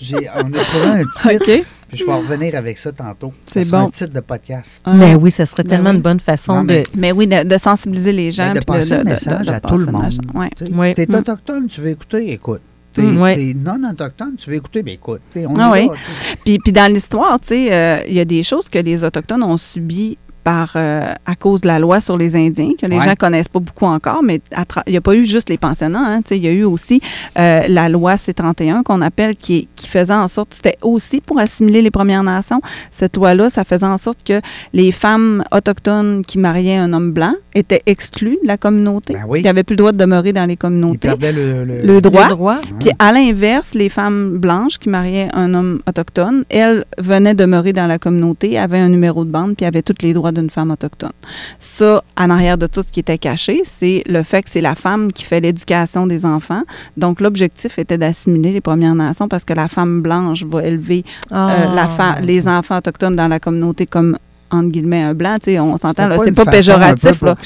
J'ai- 0.00 0.28
on 0.36 0.52
a 0.52 0.58
trouvé 0.64 0.86
un 0.86 0.98
titre, 1.16 1.34
OK. 1.60 1.64
puis 1.88 1.98
je 1.98 2.04
vais 2.04 2.12
revenir 2.12 2.54
avec 2.56 2.78
ça 2.78 2.92
tantôt. 2.92 3.32
C'est 3.50 3.68
bon. 3.70 3.86
un 3.86 3.90
titre 3.90 4.12
de 4.12 4.20
podcast. 4.20 4.84
Mais 4.92 5.14
oui, 5.14 5.30
ça 5.30 5.46
serait 5.46 5.62
Ben 5.62 5.70
tellement 5.70 5.90
oui. 5.90 5.96
une 5.96 6.02
bonne 6.02 6.20
façon 6.20 6.56
Non, 6.56 6.60
de... 6.64 6.66
mais- 6.74 6.84
Mais 6.96 7.12
oui, 7.12 7.26
de, 7.26 7.42
de 7.44 7.58
sensibiliser 7.58 8.12
les 8.12 8.30
gens. 8.30 8.48
Ben, 8.48 8.54
de 8.54 8.58
puis 8.58 8.66
passer 8.66 8.98
le 8.98 9.04
message 9.04 9.48
à 9.48 9.60
tout 9.60 9.76
le 9.78 9.86
monde. 9.86 10.12
Ouais. 10.34 10.50
Tu 10.56 10.66
sais, 10.66 10.72
Oui. 10.74 10.94
T'es 10.94 11.06
Mm. 11.08 11.14
autochtone, 11.16 11.66
tu 11.68 11.80
veux 11.80 11.90
écouter, 11.90 12.32
écoute. 12.32 12.60
T'es 12.94 13.02
Mm, 13.02 13.62
non 13.62 13.90
autochtone, 13.90 14.36
tu 14.36 14.50
veux 14.50 14.56
écouter, 14.56 14.82
ben 14.82 14.94
écoute. 14.94 15.20
On 15.36 15.56
Ah 15.58 15.70
oui. 15.72 15.88
Puis, 16.44 16.58
puis 16.58 16.72
dans 16.72 16.92
l'histoire, 16.92 17.40
tu 17.40 17.48
sais, 17.48 17.72
euh, 17.72 18.04
il 18.06 18.14
y 18.14 18.20
a 18.20 18.24
des 18.24 18.42
choses 18.42 18.68
que 18.68 18.78
les 18.78 19.02
Autochtones 19.02 19.42
ont 19.42 19.56
subies 19.56 20.16
par 20.44 20.74
euh, 20.76 21.10
à 21.26 21.34
cause 21.34 21.62
de 21.62 21.66
la 21.66 21.78
loi 21.78 22.00
sur 22.00 22.16
les 22.16 22.36
Indiens, 22.36 22.72
que 22.78 22.86
les 22.86 22.98
Ouais. 22.98 23.04
gens 23.04 23.14
connaissent 23.18 23.48
pas 23.48 23.58
beaucoup 23.60 23.86
encore, 23.86 24.22
mais 24.22 24.40
il 24.86 24.90
n'y 24.90 24.96
a 24.96 25.00
pas 25.00 25.14
eu 25.14 25.24
juste 25.24 25.48
les 25.48 25.56
pensionnats. 25.58 26.04
Hein, 26.06 26.20
tu 26.22 26.28
sais, 26.28 26.36
il 26.36 26.44
y 26.44 26.48
a 26.48 26.52
eu 26.52 26.64
aussi 26.64 27.00
euh, 27.38 27.62
la 27.68 27.88
loi 27.88 28.16
C-31 28.16 28.82
qu'on 28.82 29.00
appelle, 29.00 29.34
qui, 29.36 29.68
qui 29.74 29.88
faisait 29.88 30.12
en 30.14 30.28
sorte, 30.28 30.54
c'était 30.54 30.76
aussi 30.82 31.20
pour 31.20 31.38
assimiler 31.38 31.80
les 31.82 31.90
Premières 31.90 32.22
Nations. 32.22 32.60
Cette 32.90 33.16
loi-là, 33.16 33.48
ça 33.50 33.64
faisait 33.64 33.86
en 33.86 33.96
sorte 33.98 34.22
que 34.22 34.40
les 34.72 34.92
femmes 34.92 35.42
autochtones 35.50 36.24
qui 36.26 36.38
mariaient 36.38 36.76
un 36.76 36.92
homme 36.92 37.12
blanc 37.12 37.34
étaient 37.54 37.82
exclues 37.86 38.38
de 38.42 38.46
la 38.48 38.58
communauté. 38.58 39.14
Ben 39.14 39.24
oui. 39.26 39.40
Ils 39.40 39.44
n'avaient 39.44 39.62
plus 39.64 39.74
le 39.74 39.78
droit 39.78 39.92
de 39.92 39.96
demeurer 39.98 40.32
dans 40.32 40.44
les 40.44 40.54
Ils 40.54 40.58
communautés. 40.58 40.98
perdaient 41.08 41.32
le, 41.32 41.64
le- 41.64 41.80
Le 41.82 42.00
droit. 42.00 42.24
Le 42.28 42.34
droit. 42.34 42.60
Puis 42.80 42.90
à 42.98 43.12
l'inverse, 43.12 43.74
les 43.74 43.88
femmes 43.88 44.38
blanches 44.38 44.78
qui 44.78 44.88
mariaient 44.88 45.28
un 45.32 45.54
homme 45.54 45.80
autochtone, 45.88 46.44
elles 46.50 46.84
venaient 46.98 47.34
demeurer 47.34 47.72
dans 47.72 47.86
la 47.86 47.98
communauté, 47.98 48.58
avaient 48.58 48.78
un 48.78 48.88
numéro 48.90 49.24
de 49.24 49.30
bande, 49.30 49.54
puis 49.56 49.64
avaient 49.64 49.82
tous 49.82 49.94
les 50.02 50.12
droits 50.12 50.32
d'une 50.34 50.50
femme 50.50 50.70
autochtone. 50.70 51.12
Ça, 51.58 52.02
en 52.18 52.30
arrière 52.30 52.58
de 52.58 52.66
tout 52.66 52.82
ce 52.82 52.90
qui 52.92 53.00
était 53.00 53.18
caché, 53.18 53.62
c'est 53.64 54.02
le 54.06 54.22
fait 54.22 54.42
que 54.42 54.50
c'est 54.50 54.60
la 54.60 54.74
femme 54.74 55.12
qui 55.12 55.24
fait 55.24 55.40
l'éducation 55.40 56.06
des 56.06 56.26
enfants. 56.26 56.62
Donc 56.96 57.20
l'objectif 57.20 57.78
était 57.78 57.98
d'assimiler 57.98 58.52
les 58.52 58.60
Premières 58.60 58.94
Nations 58.94 59.28
parce 59.28 59.44
que 59.44 59.54
la 59.54 59.68
femme 59.68 60.02
blanche 60.02 60.44
va 60.44 60.62
élever 60.64 61.04
euh, 61.32 61.34
Ah. 61.70 61.74
la 61.74 61.88
fa- 61.88 62.20
les 62.20 62.46
enfants 62.48 62.78
autochtones 62.78 63.16
dans 63.16 63.28
la 63.28 63.40
communauté 63.40 63.86
comme 63.86 64.18
entre 64.54 64.70
guillemets 64.70 65.02
un 65.02 65.14
blanc, 65.14 65.36
tu 65.38 65.52
sais, 65.52 65.60
on 65.60 65.76
s'entend 65.76 66.08
là, 66.08 66.16
c'est 66.18 66.28
une 66.30 66.34
pas 66.34 66.44
péjoratif 66.46 67.22
là. 67.22 67.36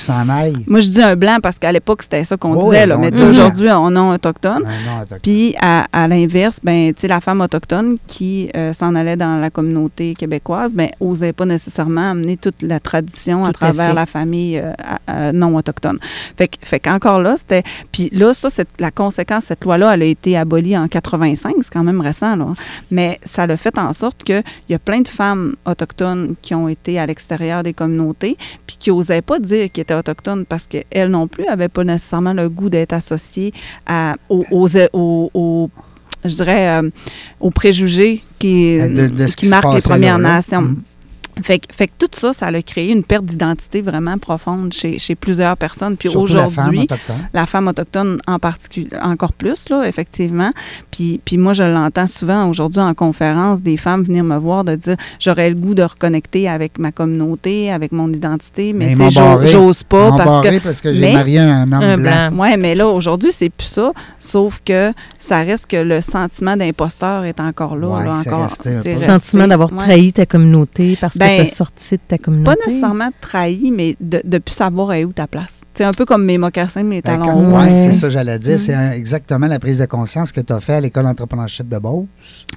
Moi 0.66 0.80
je 0.80 0.88
dis 0.90 1.02
un 1.02 1.16
blanc 1.16 1.38
parce 1.42 1.58
qu'à 1.58 1.72
l'époque 1.72 2.02
c'était 2.02 2.24
ça 2.24 2.36
qu'on 2.36 2.64
disait 2.70 2.86
là, 2.86 2.96
on 2.96 3.00
mais 3.00 3.10
blanc. 3.10 3.28
aujourd'hui 3.28 3.68
on 3.70 3.94
autochtone. 4.12 4.64
Un 4.66 4.96
autochtone. 5.02 5.18
Puis 5.22 5.54
à, 5.60 5.86
à 5.92 6.08
l'inverse, 6.08 6.58
ben 6.62 6.92
tu 6.94 7.00
sais 7.02 7.08
la 7.08 7.20
femme 7.20 7.40
autochtone 7.40 7.96
qui 8.06 8.50
euh, 8.56 8.72
s'en 8.72 8.94
allait 8.94 9.16
dans 9.16 9.40
la 9.40 9.50
communauté 9.50 10.14
québécoise, 10.14 10.72
ben 10.72 10.88
osait 11.00 11.32
pas 11.32 11.46
nécessairement 11.46 12.10
amener 12.10 12.36
toute 12.36 12.62
la 12.62 12.80
tradition 12.80 13.44
à 13.44 13.48
Tout 13.52 13.64
à 13.64 13.72
travers 13.72 13.88
fait. 13.90 13.94
la 13.94 14.06
famille 14.06 14.58
euh, 14.58 14.72
à- 15.06 15.32
non 15.32 15.56
autochtone. 15.56 15.98
Fait 16.36 16.48
que 16.48 16.56
fait 16.62 16.80
qu'encore 16.80 17.20
là, 17.20 17.36
c'était 17.36 17.62
puis 17.92 18.10
là 18.12 18.34
ça 18.34 18.50
c'est 18.50 18.68
la 18.78 18.90
conséquence 18.90 19.44
cette 19.44 19.64
loi 19.64 19.78
là, 19.78 19.94
elle 19.94 20.02
a 20.02 20.06
été 20.06 20.36
abolie 20.36 20.76
en 20.76 20.86
85, 20.88 21.54
c'est 21.62 21.72
quand 21.72 21.84
même 21.84 22.00
récent 22.00 22.36
là. 22.36 22.46
Mais 22.90 23.18
ça 23.24 23.46
l'a 23.46 23.56
fait 23.56 23.76
en 23.78 23.92
sorte 23.92 24.22
que 24.24 24.40
il 24.68 24.72
y 24.72 24.74
a 24.74 24.78
plein 24.78 25.00
de 25.00 25.08
femmes 25.08 25.54
autochtones 25.66 26.34
qui 26.42 26.54
ont 26.54 26.68
été 26.68 26.97
à 26.98 27.06
l'extérieur 27.06 27.62
des 27.62 27.72
communautés 27.72 28.37
puis 28.66 28.76
qui 28.78 28.90
osaient 28.90 29.22
pas 29.22 29.38
dire 29.38 29.70
qu'elles 29.72 29.82
étaient 29.82 29.94
autochtones 29.94 30.44
parce 30.46 30.66
qu'elles 30.66 31.11
non 31.11 31.26
plus 31.28 31.46
avaient 31.46 31.68
pas 31.68 31.84
nécessairement 31.84 32.32
le 32.34 32.48
goût 32.48 32.68
d'être 32.70 32.92
associées 32.92 33.52
à, 33.87 34.16
aux, 34.28 34.44
aux, 34.50 34.68
aux- 34.92 35.30
aux- 35.34 35.70
je 36.24 36.34
dirais, 36.34 36.68
euh, 36.82 36.90
aux 37.40 37.50
préjugés 37.50 38.22
qui, 38.38 38.76
De- 38.78 39.06
de 39.06 39.26
ce 39.26 39.37
qui 39.37 39.48
marquent 39.48 39.64
les 39.74 39.80
Premières 39.80 40.18
là, 40.18 40.28
là. 40.28 40.34
Nations. 40.37 40.74
Fait, 41.42 41.59
que- 41.59 41.74
fait 41.74 41.87
que 41.88 41.92
tout 41.98 42.09
ça, 42.12 42.33
ça 42.33 42.46
a 42.46 42.62
créé 42.62 42.92
une 42.92 43.03
perte 43.05 43.24
d'identité 43.24 43.81
vraiment 43.83 44.18
profonde 44.18 44.72
chez, 44.72 44.98
chez 44.98 45.14
plusieurs 45.14 45.57
personnes. 45.57 45.96
Puis 45.96 46.11
Surtout 46.11 46.35
la 46.35 46.48
femme 46.48 46.51
aujourd'hui, 46.53 46.81
autochtone. 46.81 47.29
la 47.33 47.46
femme 47.46 47.68
autochtone 47.68 48.18
en 48.27 48.38
particulier, 48.38 48.88
encore 49.03 49.33
plus, 49.33 49.68
là, 49.68 49.85
effectivement. 49.87 50.53
Puis, 50.90 51.20
puis 51.24 51.38
moi, 51.38 51.53
je 51.53 51.62
l'entends 51.62 52.07
souvent 52.07 52.48
aujourd'hui 52.48 52.81
en 52.81 52.94
conférence, 52.94 53.61
des 53.62 53.77
femmes 53.77 54.03
venir 54.03 54.24
me 54.24 54.37
voir 54.37 54.64
de 54.64 54.74
dire 54.77 54.96
j'aurais 55.20 55.48
le 55.51 55.55
goût 55.57 55.74
de 55.74 55.83
reconnecter 55.83 56.48
avec 56.48 56.79
ma 56.79 56.92
communauté, 56.92 57.70
avec 57.70 57.92
mon 57.92 58.12
identité, 58.12 58.72
mais, 58.72 58.94
j'ose 59.44 59.83
pas 59.83 60.12
parce 60.16 60.46
que. 60.46 60.59
parce 60.59 60.81
que 60.81 60.92
j'ai 60.92 61.01
mais- 61.01 61.12
marié 61.14 61.38
un 61.38 61.62
homme 61.64 61.72
Un 61.83 61.96
blanc. 61.98 62.31
blanc. 62.31 62.42
Ouais, 62.42 62.57
mais 62.57 62.74
là, 62.74 62.87
aujourd'hui, 62.88 63.31
c'est 63.33 63.51
plus 63.51 63.66
ça. 63.66 63.92
Sauf 64.18 64.61
que 64.64 64.92
ça 65.18 65.38
reste 65.40 65.66
que 65.66 65.77
le 65.77 66.01
sentiment 66.01 66.57
d'imposteur 66.57 67.24
est 67.24 67.40
encore 67.40 67.77
là. 67.77 67.88
Ouais, 67.88 68.05
là, 68.05 68.20
c'est 68.22 68.31
encore. 68.33 68.53
Le 68.85 68.96
sentiment 68.96 69.46
d'avoir 69.46 69.72
Ouais. 69.72 69.79
trahi 69.85 70.12
ta 70.12 70.24
communauté 70.27 70.96
parce 71.01 71.16
Ben, 71.18 71.27
sorti 71.46 71.96
de 71.96 72.00
ta 72.06 72.18
communauté. 72.18 72.56
Pas 72.56 72.66
nécessairement 72.66 73.10
trahi, 73.20 73.70
mais 73.70 73.96
de 74.00 74.20
ne 74.24 74.38
plus 74.38 74.54
savoir 74.54 74.92
est 74.92 75.04
où 75.04 75.12
ta 75.12 75.26
place. 75.26 75.57
C'est 75.78 75.84
un 75.84 75.92
peu 75.92 76.04
comme 76.04 76.24
mes 76.24 76.38
mocassins, 76.38 76.82
mes 76.82 77.00
Ben, 77.02 77.20
talons 77.20 77.52
ouais, 77.56 77.62
Ouais. 77.70 77.76
c'est 77.76 77.92
ça, 77.92 78.08
j'allais 78.10 78.36
dire. 78.40 78.56
Mm. 78.56 78.58
C'est 78.58 78.74
exactement 78.96 79.46
la 79.46 79.60
prise 79.60 79.78
de 79.78 79.86
conscience 79.86 80.32
que 80.32 80.40
tu 80.40 80.52
as 80.52 80.58
fait 80.58 80.72
à 80.74 80.80
l'école 80.80 81.04
d'entrepreneurship 81.04 81.68
de 81.68 81.78
Beauce. 81.78 82.06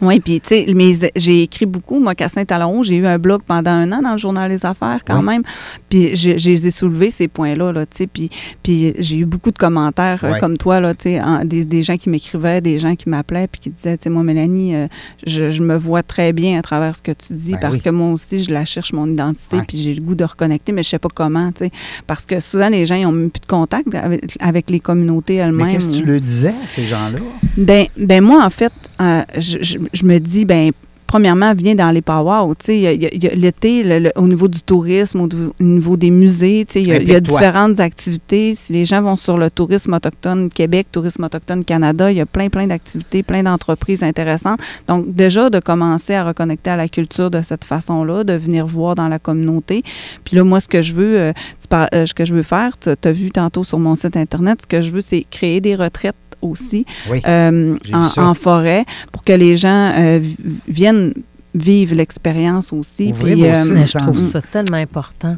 Oui, 0.02 0.20
puis 0.20 0.42
tu 0.42 0.66
sais, 0.66 1.12
j'ai 1.16 1.44
écrit 1.44 1.68
beaucoup, 1.68 2.00
mocassins, 2.00 2.44
talons. 2.46 2.82
J'ai 2.82 2.96
eu 2.96 3.06
un 3.06 3.20
blog 3.20 3.44
pendant 3.46 3.70
un 3.70 3.92
an 3.92 4.02
dans 4.02 4.14
le 4.14 4.18
journal 4.18 4.50
Les 4.50 4.66
Affaires 4.66 5.02
quand 5.06 5.20
Oui. 5.20 5.26
même. 5.26 5.44
Puis 5.88 6.16
je, 6.16 6.36
je 6.36 6.50
les 6.50 6.66
ai 6.66 6.72
soulevés, 6.72 7.12
ces 7.12 7.28
points-là, 7.28 7.72
là, 7.72 7.86
tu 7.86 7.98
sais. 7.98 8.08
Puis, 8.08 8.32
puis 8.64 8.94
j'ai 8.98 9.18
eu 9.18 9.26
beaucoup 9.26 9.52
de 9.52 9.58
commentaires 9.60 10.22
euh, 10.24 10.40
comme 10.40 10.58
toi, 10.58 10.80
là, 10.80 10.96
tu 10.96 11.12
sais, 11.12 11.22
des, 11.46 11.64
des 11.64 11.84
gens 11.84 11.98
qui 11.98 12.10
m'écrivaient, 12.10 12.60
des 12.60 12.80
gens 12.80 12.96
qui 12.96 13.08
m'appelaient, 13.08 13.48
puis 13.48 13.62
qui 13.62 13.70
disaient, 13.70 13.98
tu 13.98 14.06
sais, 14.06 14.10
moi, 14.10 14.24
Mélanie, 14.24 14.74
euh, 14.76 14.88
je, 15.28 15.52
je 15.52 15.62
me 15.62 15.78
vois 15.78 16.02
très 16.02 16.34
bien 16.34 16.58
à 16.58 16.64
travers 16.64 16.96
ce 16.96 17.04
que 17.04 17.12
tu 17.12 17.34
dis 17.34 17.52
Ben 17.52 17.60
parce 17.60 17.76
oui. 17.76 17.82
que 17.84 17.90
moi 17.92 18.12
aussi, 18.14 18.44
je 18.44 18.52
la 18.52 18.66
cherche, 18.66 18.94
mon 18.94 19.06
identité, 19.08 19.58
puis 19.68 19.78
j'ai 19.78 19.94
le 19.94 20.02
goût 20.02 20.16
de 20.16 20.24
reconnecter, 20.24 20.72
mais 20.72 20.82
je 20.82 20.90
sais 20.90 20.98
pas 20.98 21.10
comment, 21.14 21.52
tu 21.52 21.66
sais. 21.66 21.72
Parce 22.08 22.26
que 22.26 22.40
souvent, 22.40 22.70
les 22.70 22.88
gens, 22.88 22.96
ils 22.96 23.06
ont 23.06 23.11
même 23.12 23.30
plus 23.32 23.42
de 23.42 23.46
contact 23.46 23.94
avec, 23.96 24.38
avec 24.40 24.70
les 24.70 24.80
communautés 24.80 25.36
elles-mêmes. 25.36 25.68
Mais 25.68 25.74
qu'est-ce 25.74 25.88
que 25.90 25.96
tu 25.98 26.06
leur 26.06 26.20
disais 26.22 26.54
à 26.64 26.68
ces 26.68 26.86
gens-là? 26.86 27.20
ben, 27.58 27.86
ben 27.98 28.24
moi, 28.24 28.44
en 28.46 28.50
fait, 28.50 28.72
euh, 29.02 29.22
je, 29.38 29.58
je- 29.62 29.78
je 29.94 30.04
me 30.06 30.20
dis, 30.20 30.46
ben 30.46 30.72
premièrement, 31.12 31.54
viens 31.54 31.76
dans 31.76 31.92
les 31.92 32.02
powwows. 32.02 32.56
L'été, 32.70 34.02
au 34.16 34.28
niveau 34.30 34.48
du 34.48 34.62
tourisme, 34.62 35.20
au, 35.20 35.28
au 35.28 35.64
niveau 35.64 35.98
des 35.98 36.10
musées, 36.10 36.66
il 36.76 36.88
y 36.88 36.94
a, 36.94 37.02
y 37.02 37.14
a 37.14 37.20
différentes 37.20 37.82
activités. 37.82 38.56
Si 38.56 38.72
les 38.72 38.86
gens 38.86 39.02
vont 39.02 39.18
sur 39.18 39.38
le 39.38 39.50
tourisme 39.50 39.94
autochtone 39.94 40.48
Québec, 40.48 40.88
tourisme 40.90 41.26
autochtone 41.26 41.66
Canada, 41.66 42.10
il 42.10 42.18
y 42.18 42.22
a 42.22 42.26
plein, 42.26 42.48
plein 42.48 42.66
d'activités, 42.66 43.24
plein 43.24 43.44
d'entreprises 43.44 44.04
intéressantes. 44.04 44.62
Donc, 44.88 45.14
déjà, 45.14 45.50
de 45.50 45.60
commencer 45.60 46.14
à 46.14 46.24
reconnecter 46.24 46.70
à 46.70 46.78
la 46.78 46.88
culture 46.88 47.30
de 47.30 47.42
cette 47.42 47.66
façon-là, 47.66 48.24
de 48.24 48.34
venir 48.34 48.66
voir 48.66 48.96
dans 48.96 49.10
la 49.10 49.20
communauté. 49.20 49.84
Puis 50.24 50.38
là, 50.38 50.46
moi, 50.46 50.62
ce 50.62 50.70
que 50.70 50.82
je 50.82 50.94
veux, 50.94 51.20
euh, 51.20 51.34
tu 51.60 51.76
euh, 51.76 52.06
ce 52.06 52.14
que 52.14 52.24
je 52.24 52.34
veux 52.34 52.44
faire, 52.44 52.78
tu 52.80 52.90
as 52.90 53.12
vu 53.12 53.32
tantôt 53.32 53.66
sur 53.66 53.80
mon 53.80 53.96
site 53.96 54.16
Internet, 54.16 54.62
ce 54.62 54.68
que 54.68 54.80
je 54.80 54.92
veux, 54.92 55.02
c'est 55.02 55.26
créer 55.30 55.60
des 55.60 55.76
retraites 55.76 56.16
aussi 56.42 56.86
Oui. 57.10 57.22
euh, 57.28 57.78
en, 58.18 58.34
forêt 58.34 58.86
pour 59.12 59.24
que 59.24 59.34
les 59.34 59.58
gens 59.58 59.92
euh, 59.98 60.20
vi- 60.22 60.38
viennent 60.68 61.14
vivre 61.54 61.96
l'expérience 61.96 62.72
aussi. 62.72 63.10
Ouvrez 63.12 63.34
Puis, 63.34 63.42
vos 63.42 63.48
euh, 63.48 63.76
je 63.76 63.98
trouve 63.98 64.20
ça 64.20 64.42
tellement 64.42 64.78
important. 64.78 65.36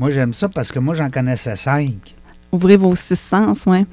Moi, 0.00 0.10
j'aime 0.10 0.32
ça 0.34 0.48
parce 0.48 0.72
que 0.72 0.78
moi, 0.78 0.94
j'en 0.94 1.10
connaissais 1.10 1.56
cinq. 1.56 1.94
Ouvrez 2.54 2.76
vos 2.76 2.94
six 2.94 3.18
sens, 3.18 3.64
ouais. 3.66 3.84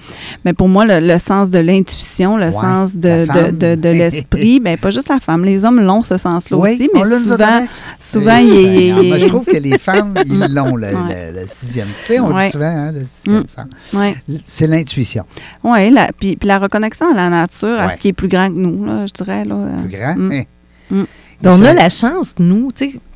Mais 0.45 0.53
pour 0.53 0.67
moi, 0.69 0.85
le, 0.85 0.99
le 1.05 1.17
sens 1.19 1.49
de 1.49 1.59
l'intuition, 1.59 2.37
le 2.37 2.45
Ouais, 2.47 2.51
sens 2.51 2.95
de, 2.95 3.25
de, 3.25 3.51
de, 3.51 3.75
de 3.75 3.89
l'esprit, 3.89 4.59
ben 4.63 4.77
pas 4.77 4.91
juste 4.91 5.09
la 5.09 5.19
femme, 5.19 5.43
les 5.43 5.65
hommes 5.65 5.81
l'ont 5.81 6.03
ce 6.03 6.17
sens-là 6.17 6.57
aussi, 6.57 6.89
mais 6.93 7.03
souvent, 7.03 7.65
souvent, 7.99 8.37
Eh, 8.39 8.43
il 8.89 9.13
est- 9.13 9.19
je 9.19 9.27
trouve 9.27 9.45
que 9.45 9.57
les 9.57 9.77
femmes, 9.77 10.13
ils 10.25 10.53
l'ont, 10.53 10.75
le, 10.75 10.87
Ouais. 10.87 11.31
le- 11.33 11.41
le 11.41 11.45
sixième. 11.47 11.87
Tu 12.05 12.13
sais, 12.13 12.19
on 12.19 12.33
Ouais. 12.33 12.45
dit 12.45 12.51
souvent, 12.51 12.65
hein, 12.65 12.91
le 12.91 13.01
sixième 13.01 13.43
Mm. 13.43 13.47
sens. 13.47 14.13
C'est 14.45 14.67
l'intuition. 14.67 15.25
Oui, 15.63 15.93
puis, 16.19 16.37
la 16.43 16.59
reconnexion 16.59 17.11
à 17.11 17.15
la 17.15 17.29
nature, 17.29 17.79
à 17.79 17.91
ce 17.91 17.97
qui 17.97 18.09
est 18.09 18.13
plus 18.13 18.27
grand 18.27 18.47
que 18.49 18.57
nous, 18.57 18.85
là, 18.85 19.05
je 19.05 19.13
dirais. 19.13 19.45
Là, 19.45 19.55
euh, 19.55 19.81
Plus 19.87 19.97
grand. 19.97 20.15
Mm. 20.17 20.31
hein. 20.31 20.43
Mm. 20.91 21.03
Donc, 21.43 21.59
on 21.59 21.63
Ça- 21.63 21.71
a 21.71 21.73
la 21.73 21.89
chance, 21.89 22.35
nous, 22.39 22.71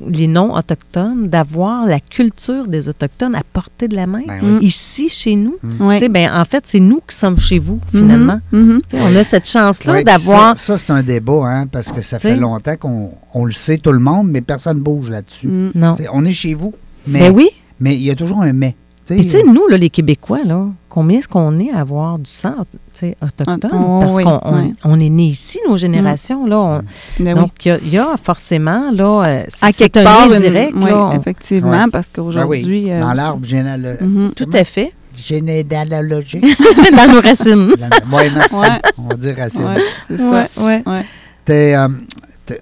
les 0.08 0.26
non-autochtones, 0.26 1.28
d'avoir 1.28 1.86
la 1.86 2.00
culture 2.00 2.66
des 2.66 2.88
Autochtones 2.88 3.34
à 3.34 3.42
portée 3.52 3.88
de 3.88 3.94
la 3.96 4.06
main. 4.06 4.22
Ben 4.26 4.40
Mm. 4.42 4.58
oui. 4.58 4.66
Ici, 4.66 5.08
chez 5.08 5.36
nous. 5.36 5.56
sais, 5.98 6.08
ben, 6.08 6.30
en 6.34 6.44
fait, 6.44 6.64
c'est 6.66 6.80
nous 6.80 7.00
qui 7.06 7.14
sommes 7.16 7.38
chez 7.38 7.58
vous, 7.58 7.78
finalement. 7.90 8.40
Mhm, 8.52 8.60
mhm. 8.60 8.80
Tu 8.90 8.96
sais, 8.96 9.02
On 9.02 9.14
a 9.16 9.24
cette 9.24 9.48
chance-là 9.48 9.92
Ouais, 9.92 10.04
d'avoir. 10.04 10.56
Ça, 10.58 10.76
ça, 10.76 10.78
c'est 10.86 10.92
un 10.92 11.02
débat, 11.02 11.42
hein, 11.44 11.66
parce 11.66 11.92
que 11.92 12.00
ça 12.02 12.18
fait 12.18 12.36
longtemps 12.36 12.76
qu'on 12.76 13.10
on 13.34 13.44
le 13.44 13.52
sait, 13.52 13.78
tout 13.78 13.92
le 13.92 13.98
monde, 14.00 14.28
mais 14.30 14.40
personne 14.40 14.78
ne 14.78 14.82
bouge 14.82 15.10
là-dessus. 15.10 15.46
Mm. 15.48 15.70
Non. 15.74 15.94
On 16.12 16.24
est 16.24 16.32
chez 16.32 16.54
vous, 16.54 16.74
mais 17.06 17.20
Ben 17.30 17.32
oui. 17.34 17.48
mais 17.80 17.94
il 17.94 18.02
y 18.02 18.10
a 18.10 18.14
toujours 18.14 18.42
un 18.42 18.52
mais. 18.52 18.74
Tu 19.06 19.14
sais, 19.14 19.20
Puis, 19.20 19.24
tu 19.26 19.30
sais, 19.38 19.42
nous, 19.44 19.68
là, 19.68 19.76
les 19.76 19.88
Québécois, 19.90 20.40
là, 20.44 20.66
combien 20.88 21.18
est-ce 21.20 21.28
qu'on 21.28 21.56
est 21.58 21.70
à 21.70 21.78
avoir 21.78 22.18
du 22.18 22.28
sang 22.28 22.54
tu 22.72 22.78
sais, 23.00 23.16
autochtone? 23.22 23.60
Oh, 23.72 24.00
Parce 24.00 24.16
oui, 24.16 24.24
qu'on 24.24 24.40
on, 24.42 24.62
oui. 24.64 24.74
on 24.84 24.98
est 24.98 25.08
nés 25.08 25.28
ici, 25.28 25.60
nos 25.68 25.76
générations. 25.76 26.44
Là, 26.46 26.58
on- 26.58 26.82
Ben 27.22 27.34
oui. 27.34 27.40
donc, 27.40 27.50
il 27.64 27.68
y 27.68 27.70
a- 27.70 27.78
il 27.82 27.88
y, 27.90 27.98
a 27.98 28.16
forcément, 28.20 28.90
là, 28.90 29.22
euh, 29.28 29.44
à 29.62 29.70
c'est 29.70 29.90
quelque 29.90 29.98
un 29.98 30.04
part, 30.04 30.28
lien 30.28 30.36
une- 30.36 30.42
direct. 30.42 30.72
oui, 30.74 30.84
là, 30.90 31.06
on- 31.06 31.12
effectivement, 31.20 31.88
parce 31.88 32.10
ben 32.10 32.22
oui, 32.22 32.32
qu'aujourd'hui... 32.32 32.90
euh, 32.90 33.00
dans 33.00 33.12
l'arbre 33.12 33.44
généalogique. 33.46 34.00
mhm. 34.00 34.32
tout 34.34 34.50
à 34.52 34.64
fait. 34.64 34.88
Généalogique. 35.16 36.42
dans 36.96 37.12
nos 37.12 37.20
racines. 37.20 37.70
oui, 38.12 38.22
merci. 38.34 38.54
Ouais. 38.56 38.68
On 38.98 39.02
va 39.08 39.14
dire 39.14 39.36
racine. 39.36 39.64
Ouais, 39.66 39.82
c'est 40.08 40.18
ça. 40.18 40.48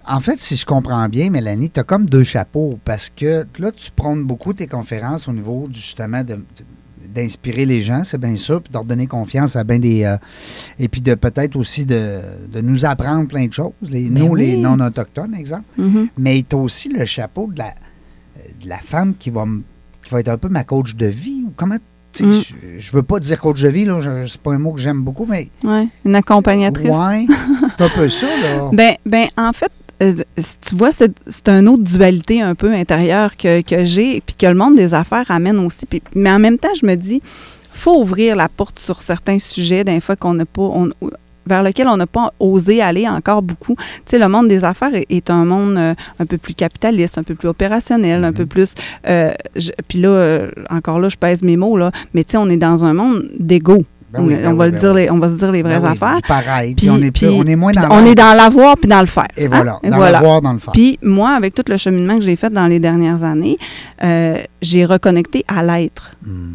En 0.07 0.20
fait, 0.20 0.38
si 0.38 0.57
je 0.57 0.64
comprends 0.64 1.09
bien, 1.09 1.31
Mélanie, 1.31 1.70
tu 1.70 1.81
as 1.81 1.85
comme 1.85 2.07
deux 2.07 2.25
chapeaux 2.25 2.79
parce 2.85 3.11
que 3.11 3.47
là, 3.59 3.70
tu 3.73 3.90
prônes 3.90 4.25
beaucoup 4.25 4.53
tes 4.53 4.66
conférences 4.66 5.29
au 5.29 5.33
niveau 5.33 5.68
justement 5.73 6.23
de- 6.25 6.40
d'inspirer 7.14 7.64
les 7.64 7.81
gens, 7.81 8.03
c'est 8.03 8.18
bien 8.18 8.37
ça, 8.37 8.59
puis 8.59 8.70
de 8.70 8.75
leur 8.75 8.85
donner 8.85 9.07
confiance 9.07 9.55
à 9.57 9.62
bien 9.62 9.79
des. 9.79 10.03
euh, 10.05 10.16
et 10.79 10.88
puis 10.88 11.01
de 11.01 11.14
peut-être 11.14 11.55
aussi 11.55 11.85
de, 11.87 12.20
de 12.53 12.61
nous 12.61 12.85
apprendre 12.85 13.29
plein 13.29 13.47
de 13.47 13.53
choses, 13.53 13.73
les, 13.83 14.09
Ben 14.09 14.25
nous, 14.25 14.35
les 14.35 14.57
non-autochtones, 14.57 15.35
exemple. 15.35 15.64
Mhm. 15.79 16.09
Mais 16.18 16.44
tu 16.49 16.57
as 16.57 16.59
aussi 16.59 16.88
le 16.88 17.05
chapeau 17.05 17.49
de 17.53 17.59
la, 17.59 17.75
de 18.62 18.68
la 18.68 18.79
femme 18.79 19.14
qui 19.16 19.31
va, 19.31 19.44
qui 20.03 20.11
va 20.11 20.20
être 20.20 20.29
un 20.29 20.38
peu 20.38 20.49
ma 20.49 20.64
coach 20.64 20.94
de 20.97 21.07
vie. 21.07 21.44
Comment. 21.57 21.77
Mm. 22.20 22.33
Je, 22.33 22.55
je 22.79 22.92
veux 22.92 23.03
pas 23.03 23.18
dire 23.20 23.40
coach 23.40 23.61
de 23.61 23.68
vie, 23.68 23.85
là, 23.85 23.98
c'est 24.27 24.40
pas 24.40 24.53
un 24.53 24.59
mot 24.59 24.72
que 24.72 24.81
j'aime 24.81 25.03
beaucoup, 25.03 25.27
mais. 25.27 25.48
Ouais. 25.62 25.88
Une 26.05 26.14
accompagnatrice. 26.14 26.90
C'est 27.70 27.83
un 27.85 27.88
peu 27.88 28.09
ça, 28.09 28.27
là. 28.27 28.70
Ben, 28.72 28.94
ben, 29.07 29.27
en 29.37 29.53
fait, 29.53 29.70
euh, 30.03 30.14
tu 30.61 30.74
vois, 30.74 30.92
c'est 30.92 31.12
c'est 31.29 31.48
une 31.48 31.68
autre 31.68 31.83
dualité 31.85 32.40
un 32.42 32.55
peu 32.55 32.72
intérieure 32.72 33.37
que, 33.37 33.62
que 33.62 33.85
j'ai, 33.85 34.20
puis 34.20 34.35
que 34.37 34.46
le 34.46 34.55
monde 34.55 34.74
des 34.77 34.92
affaires 34.94 35.31
amène 35.31 35.59
aussi. 35.59 35.87
Mais 36.14 36.31
en 36.31 36.38
même 36.38 36.59
temps, 36.59 36.74
je 36.81 36.85
me 36.87 36.94
dis, 36.96 37.22
faut 37.72 38.00
ouvrir 38.00 38.37
la 38.37 38.48
porte 38.48 38.79
sur 38.79 39.03
certains 39.03 39.38
sujets, 39.38 39.85
d'un 39.85 40.00
fois 40.00 40.16
qu'on 40.16 40.35
n'a 40.35 40.46
pas, 40.46 40.62
on- 40.62 40.90
vers 41.46 41.62
lequel 41.62 41.88
on 41.88 41.96
n'a 41.96 42.07
pas 42.07 42.33
osé 42.40 42.80
aller 42.83 43.09
encore 43.09 43.42
beaucoup. 43.42 43.76
Tu 43.76 43.85
sais, 44.07 44.18
le 44.18 44.28
monde 44.28 44.48
des 44.48 44.64
affaires 44.64 44.94
est, 44.94 45.07
est 45.11 45.30
un 45.30 45.44
monde 45.44 45.76
euh, 45.76 45.94
un 46.18 46.26
peu 46.26 46.38
plus 46.38 46.54
capitaliste, 46.54 47.18
un 47.18 47.22
peu 47.22 47.35
plus 47.35 47.48
opérationnel, 47.48 48.24
un 48.24 48.33
peu 48.33 48.46
plus. 48.46 48.74
euh, 49.09 49.33
puis 49.88 50.00
là, 50.00 50.08
euh, 50.08 50.50
encore 50.71 50.98
là, 51.00 51.08
je 51.08 51.16
pèse 51.16 51.42
mes 51.42 51.56
mots 51.56 51.77
là, 51.77 51.90
mais 52.14 52.25
tu 52.25 52.33
sais, 52.33 52.37
on 52.38 52.48
est 52.48 52.56
dans 52.56 52.85
un 52.85 52.94
monde 52.94 53.29
d'ego. 53.38 53.85
Ben 54.12 54.21
on, 54.21 54.27
va 54.27 54.33
oui, 54.37 54.37
le 54.66 54.71
ben 54.71 54.79
dire, 54.79 54.92
oui. 54.94 55.00
les- 55.02 55.10
on 55.10 55.19
va 55.19 55.29
se 55.29 55.35
dire 55.35 55.50
les 55.50 55.62
vraies 55.62 55.81
Ben 55.81 55.87
oui, 55.90 55.98
affaires. 56.00 56.21
pareil. 56.29 56.75
Puis- 56.77 56.88
on, 56.88 56.98
est 56.98 57.10
plus- 57.10 57.10
puis- 57.10 57.29
on 57.37 57.42
est 57.42 57.56
moins 57.56 57.73
dans 57.73 57.88
on 57.90 58.06
est 58.06 58.14
dans 58.14 58.33
l'avoir 58.37 58.77
puis 58.77 58.88
dans 58.88 59.00
le 59.00 59.06
faire. 59.06 59.27
Et 59.37 59.46
hein? 59.46 59.48
voilà, 59.50 59.81
dans 59.83 59.96
voilà. 59.96 60.12
l'avoir, 60.12 60.40
dans 60.40 60.52
le 60.52 60.60
faire. 60.60 60.71
Puis 60.73 61.00
moi, 61.02 61.31
avec 61.31 61.52
tout 61.52 61.64
le 61.69 61.77
cheminement 61.77 62.16
que 62.16 62.23
j'ai 62.23 62.37
fait 62.37 62.50
dans 62.52 62.69
les 62.69 62.79
dernières 62.79 63.25
années, 63.25 63.58
j'ai 64.62 64.85
reconnecté 64.85 65.44
à 65.48 65.64
l'être. 65.64 66.12
Hmm. 66.25 66.52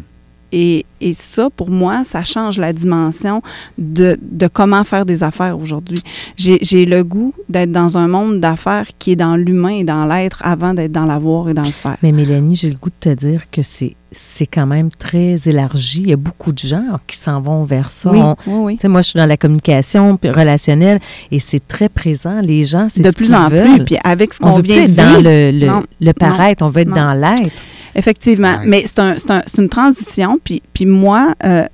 Et, 0.52 0.84
et 1.00 1.14
ça, 1.14 1.48
pour 1.54 1.70
moi, 1.70 2.02
ça 2.04 2.24
change 2.24 2.58
la 2.58 2.72
dimension 2.72 3.40
de, 3.78 4.18
de 4.20 4.46
comment 4.48 4.82
faire 4.84 5.06
des 5.06 5.22
affaires 5.22 5.58
aujourd'hui. 5.58 6.02
J'ai 6.36 6.84
le 6.86 7.04
goût 7.04 7.32
d'être 7.48 7.70
dans 7.72 7.96
un 7.98 8.08
monde 8.08 8.40
d'affaires 8.40 8.86
qui 8.98 9.12
est 9.12 9.16
dans 9.16 9.36
l'humain 9.36 9.76
et 9.80 9.84
dans 9.84 10.04
l'être 10.06 10.40
avant 10.44 10.74
d'être 10.74 10.92
dans 10.92 11.06
l'avoir 11.06 11.48
et 11.48 11.54
dans 11.54 11.62
le 11.62 11.68
faire. 11.70 11.96
Mais 12.02 12.12
Mélanie, 12.12 12.56
j'ai 12.56 12.70
le 12.70 12.76
goût 12.76 12.90
de 12.90 13.10
te 13.10 13.14
dire 13.14 13.44
que 13.50 13.62
c'est 13.62 13.94
c'est 14.12 14.48
quand 14.48 14.66
même 14.66 14.90
très 14.90 15.36
élargi. 15.46 16.00
Il 16.02 16.08
y 16.08 16.12
a 16.12 16.16
beaucoup 16.16 16.50
de 16.50 16.58
gens 16.58 16.82
qui 17.06 17.16
s'en 17.16 17.40
vont 17.40 17.62
vers 17.62 17.92
ça. 17.92 18.10
Oui, 18.10 18.18
On- 18.20 18.34
oui, 18.48 18.76
oui. 18.82 18.88
Moi, 18.88 19.02
je 19.02 19.10
suis 19.10 19.18
dans 19.20 19.24
la 19.26 19.36
communication 19.36 20.18
relationnelle 20.24 20.98
et 21.30 21.38
c'est 21.38 21.62
très 21.68 21.88
présent. 21.88 22.40
Les 22.42 22.64
gens, 22.64 22.88
c'est 22.90 23.02
De 23.02 23.10
ce 23.12 23.12
plus 23.16 23.32
en 23.32 23.48
veulent. 23.48 23.68
plus. 23.76 23.84
Puis 23.84 23.98
avec 24.02 24.34
ce 24.34 24.40
on 24.42 24.54
qu'on 24.54 24.58
vient 24.62 24.78
de 24.78 24.80
être 24.90 24.96
dans 24.96 25.18
vivre, 25.18 25.22
le, 25.22 25.52
le, 25.60 25.66
Non, 25.68 25.82
le 26.00 26.12
paraître, 26.12 26.64
on 26.64 26.70
veut 26.70 26.80
être 26.80 26.88
non. 26.88 26.96
dans 26.96 27.12
l'être. 27.12 27.54
Effectivement, 27.94 28.58
Ouais. 28.58 28.66
mais 28.66 28.82
c'est 28.86 28.98
un, 29.00 29.16
c'est 29.16 29.30
un- 29.30 29.42
c'est 29.46 29.60
une 29.62 29.68
transition. 29.68 30.38
Puis, 30.42 30.62
puis 30.72 30.86
moi, 30.86 31.34
euh, 31.44 31.64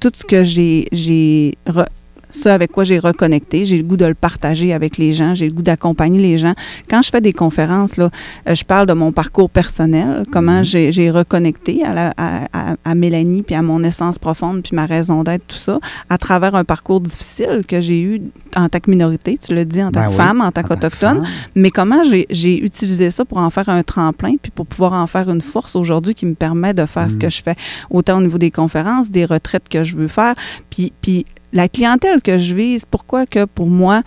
tout 0.00 0.10
ce 0.14 0.24
que 0.24 0.42
j'ai, 0.44 0.86
ce 2.30 2.48
avec 2.48 2.72
quoi 2.72 2.84
j'ai 2.84 2.98
reconnecté, 2.98 3.64
j'ai 3.64 3.76
le 3.78 3.82
goût 3.84 3.96
de 3.96 4.04
le 4.04 4.14
partager 4.14 4.72
avec 4.72 4.98
les 4.98 5.12
gens, 5.12 5.34
j'ai 5.34 5.46
le 5.48 5.52
goût 5.54 5.62
d'accompagner 5.62 6.18
les 6.20 6.38
gens. 6.38 6.54
Quand 6.90 7.02
je 7.02 7.10
fais 7.10 7.20
des 7.20 7.32
conférences, 7.32 7.96
là, 7.96 8.10
euh, 8.48 8.54
je 8.54 8.64
parle 8.64 8.86
de 8.86 8.92
mon 8.92 9.12
parcours 9.12 9.48
personnel, 9.50 10.24
comment 10.32 10.58
Mhm. 10.60 10.64
j'ai, 10.64 11.10
reconnecté 11.10 11.84
à, 11.84 11.92
la- 11.94 12.14
à, 12.16 12.44
à- 12.52 12.76
à 12.84 12.94
Mélanie, 12.94 13.42
puis 13.42 13.54
à 13.54 13.62
mon 13.62 13.82
essence 13.84 14.18
profonde, 14.18 14.62
puis 14.62 14.74
ma 14.74 14.86
raison 14.86 15.22
d'être, 15.22 15.46
tout 15.46 15.56
ça, 15.56 15.78
à 16.10 16.18
travers 16.18 16.54
un 16.54 16.64
parcours 16.64 17.00
difficile 17.00 17.62
que 17.66 17.80
j'ai 17.80 18.00
eu 18.02 18.20
en 18.56 18.68
tant 18.68 18.80
que 18.80 18.90
minorité, 18.90 19.38
tu 19.38 19.54
le 19.54 19.64
dis, 19.64 19.82
en 19.82 19.90
tant 19.92 20.00
Ben 20.00 20.06
que 20.06 20.10
oui, 20.10 20.16
femme, 20.16 20.40
en 20.40 20.50
tant 20.52 20.62
qu'autochtone. 20.62 21.24
Mais 21.54 21.70
comment 21.70 22.02
j'ai- 22.04 22.26
j'ai 22.30 22.62
utilisé 22.64 23.10
ça 23.10 23.24
pour 23.24 23.38
en 23.38 23.50
faire 23.50 23.68
un 23.68 23.82
tremplin, 23.82 24.34
puis 24.40 24.50
pour 24.54 24.66
pouvoir 24.66 24.92
en 24.94 25.06
faire 25.06 25.30
une 25.30 25.40
force 25.42 25.76
aujourd'hui 25.76 26.14
qui 26.14 26.26
me 26.26 26.34
permet 26.34 26.74
de 26.74 26.86
faire 26.86 27.08
ce 27.10 27.16
Mm. 27.16 27.18
que 27.18 27.28
je 27.30 27.42
fais, 27.42 27.54
autant 27.90 28.18
au 28.18 28.22
niveau 28.22 28.38
des 28.38 28.50
conférences, 28.50 29.10
des 29.10 29.24
retraites 29.24 29.68
que 29.68 29.84
je 29.84 29.96
veux 29.96 30.08
faire, 30.08 30.34
puis, 30.70 30.92
puis 31.00 31.24
la 31.56 31.68
clientèle 31.68 32.22
que 32.22 32.38
je 32.38 32.54
vise, 32.54 32.84
pourquoi 32.90 33.26
que 33.26 33.44
pour 33.46 33.66
moi, 33.66 34.02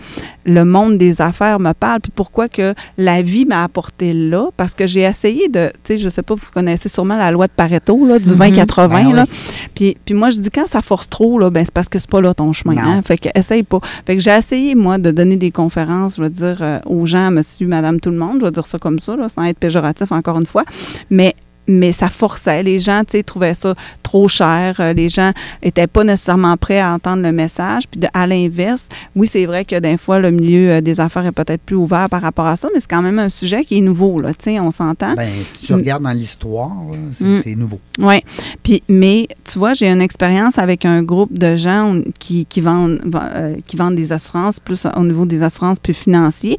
le 0.46 0.64
monde 0.66 0.98
des 0.98 1.22
affaires 1.22 1.60
me 1.60 1.74
parle, 1.74 2.00
puis 2.00 2.12
pourquoi 2.16 2.48
que 2.48 2.74
la 2.98 3.22
vie 3.22 3.46
m'a 3.46 3.64
apporté 3.64 4.14
là, 4.14 4.50
parce 4.56 4.74
que 4.74 4.88
j'ai 4.88 5.02
essayé 5.02 5.50
de, 5.50 5.68
tu 5.84 5.94
sais, 5.94 5.98
je 5.98 6.08
sais 6.10 6.22
pas, 6.22 6.36
vous 6.36 6.46
connaissez 6.54 6.90
sûrement 6.90 7.18
la 7.18 7.32
loi 7.32 7.48
de 7.48 7.52
Pareto, 7.52 8.06
là, 8.06 8.20
du 8.20 8.30
Mhm. 8.30 8.36
20-80, 8.38 8.88
Ben 8.88 9.14
là. 9.16 9.26
oui. 9.30 9.38
Puis, 9.76 9.98
puis 10.06 10.14
moi, 10.14 10.30
je 10.30 10.40
dis, 10.40 10.50
quand 10.50 10.68
ça 10.68 10.82
force 10.82 11.10
trop, 11.10 11.40
là, 11.40 11.50
ben, 11.50 11.66
c'est 11.66 11.74
parce 11.74 11.90
que 11.90 12.00
c'est 12.00 12.10
pas 12.10 12.22
là 12.22 12.34
ton 12.34 12.54
chemin. 12.54 12.78
Hein? 12.78 13.02
Fait 13.04 13.18
que 13.18 13.30
essaye 13.36 13.64
pas. 13.64 13.80
Fait 14.06 14.16
que 14.16 14.22
j'ai 14.22 14.32
essayé, 14.32 14.76
moi, 14.76 14.98
de 14.98 15.12
donner 15.12 15.36
des 15.36 15.52
conférences, 15.52 16.16
je 16.18 16.22
veux 16.24 16.30
dire, 16.30 16.58
euh, 16.62 16.80
aux 16.86 17.06
gens, 17.06 17.32
monsieur, 17.32 17.68
madame, 17.68 18.00
tout 18.00 18.12
le 18.12 18.18
monde, 18.18 18.38
je 18.42 18.46
vais 18.46 18.52
dire 18.52 18.68
ça 18.68 18.78
comme 18.80 19.00
ça, 19.00 19.16
là, 19.16 19.28
sans 19.30 19.44
être 19.44 19.58
péjoratif 19.60 20.12
encore 20.12 20.40
une 20.40 20.46
fois. 20.46 20.64
Mais 21.10 21.36
mais 21.70 21.92
ça 21.94 22.10
forçait. 22.10 22.64
Les 22.64 22.80
gens, 22.80 23.04
tu 23.06 23.12
sais, 23.18 23.24
trouvaient 23.24 23.54
ça 23.54 23.76
trop 24.04 24.28
cher. 24.28 24.76
Euh, 24.80 24.94
Les 24.94 25.08
gens 25.08 25.32
étaient 25.62 25.88
pas 25.88 26.04
nécessairement 26.04 26.58
prêts 26.58 26.80
à 26.82 26.92
entendre 26.94 27.22
le 27.24 27.32
message. 27.32 27.84
Puis 27.90 28.00
de- 28.02 28.08
à 28.14 28.26
l'inverse, 28.28 28.88
oui, 29.16 29.30
c'est 29.32 29.46
vrai 29.46 29.64
que 29.66 29.80
des 29.80 29.98
fois, 29.98 30.20
le 30.20 30.32
milieu 30.32 30.72
euh, 30.72 30.82
des 30.82 31.00
affaires 31.00 31.26
est 31.26 31.32
peut-être 31.32 31.62
plus 31.62 31.76
ouvert 31.76 32.10
par 32.10 32.22
rapport 32.22 32.48
à 32.48 32.56
ça, 32.56 32.68
mais 32.74 32.80
c'est 32.80 32.90
quand 32.90 33.02
même 33.02 33.20
un 33.20 33.30
sujet 33.30 33.64
qui 33.64 33.78
est 33.78 33.82
nouveau, 33.82 34.20
là. 34.20 34.30
Tu 34.30 34.46
sais, 34.52 34.60
on 34.60 34.72
s'entend. 34.72 35.14
Ben, 35.16 35.30
si 35.46 35.66
tu 35.68 35.74
Mm. 35.74 35.76
regardes 35.78 36.04
dans 36.04 36.10
l'histoire, 36.12 36.72
c'est 37.14 37.24
Mm. 37.24 37.42
c'est 37.44 37.56
nouveau. 37.56 37.80
Oui. 38.00 38.24
Puis, 38.64 38.82
mais 38.90 39.28
tu 39.50 39.60
vois, 39.60 39.74
j'ai 39.74 39.90
une 39.90 40.02
expérience 40.02 40.58
avec 40.58 40.86
un 40.86 41.04
groupe 41.04 41.38
de 41.38 41.56
gens 41.56 41.96
qui, 42.20 42.46
qui, 42.48 42.62
vendent, 42.62 43.00
euh, 43.16 43.56
qui 43.68 43.76
vendent 43.78 43.96
des 43.96 44.12
assurances, 44.12 44.60
plus 44.60 44.86
au 44.96 45.04
niveau 45.04 45.26
des 45.26 45.44
assurances 45.44 45.80
plus 45.80 45.94
financiers. 45.94 46.58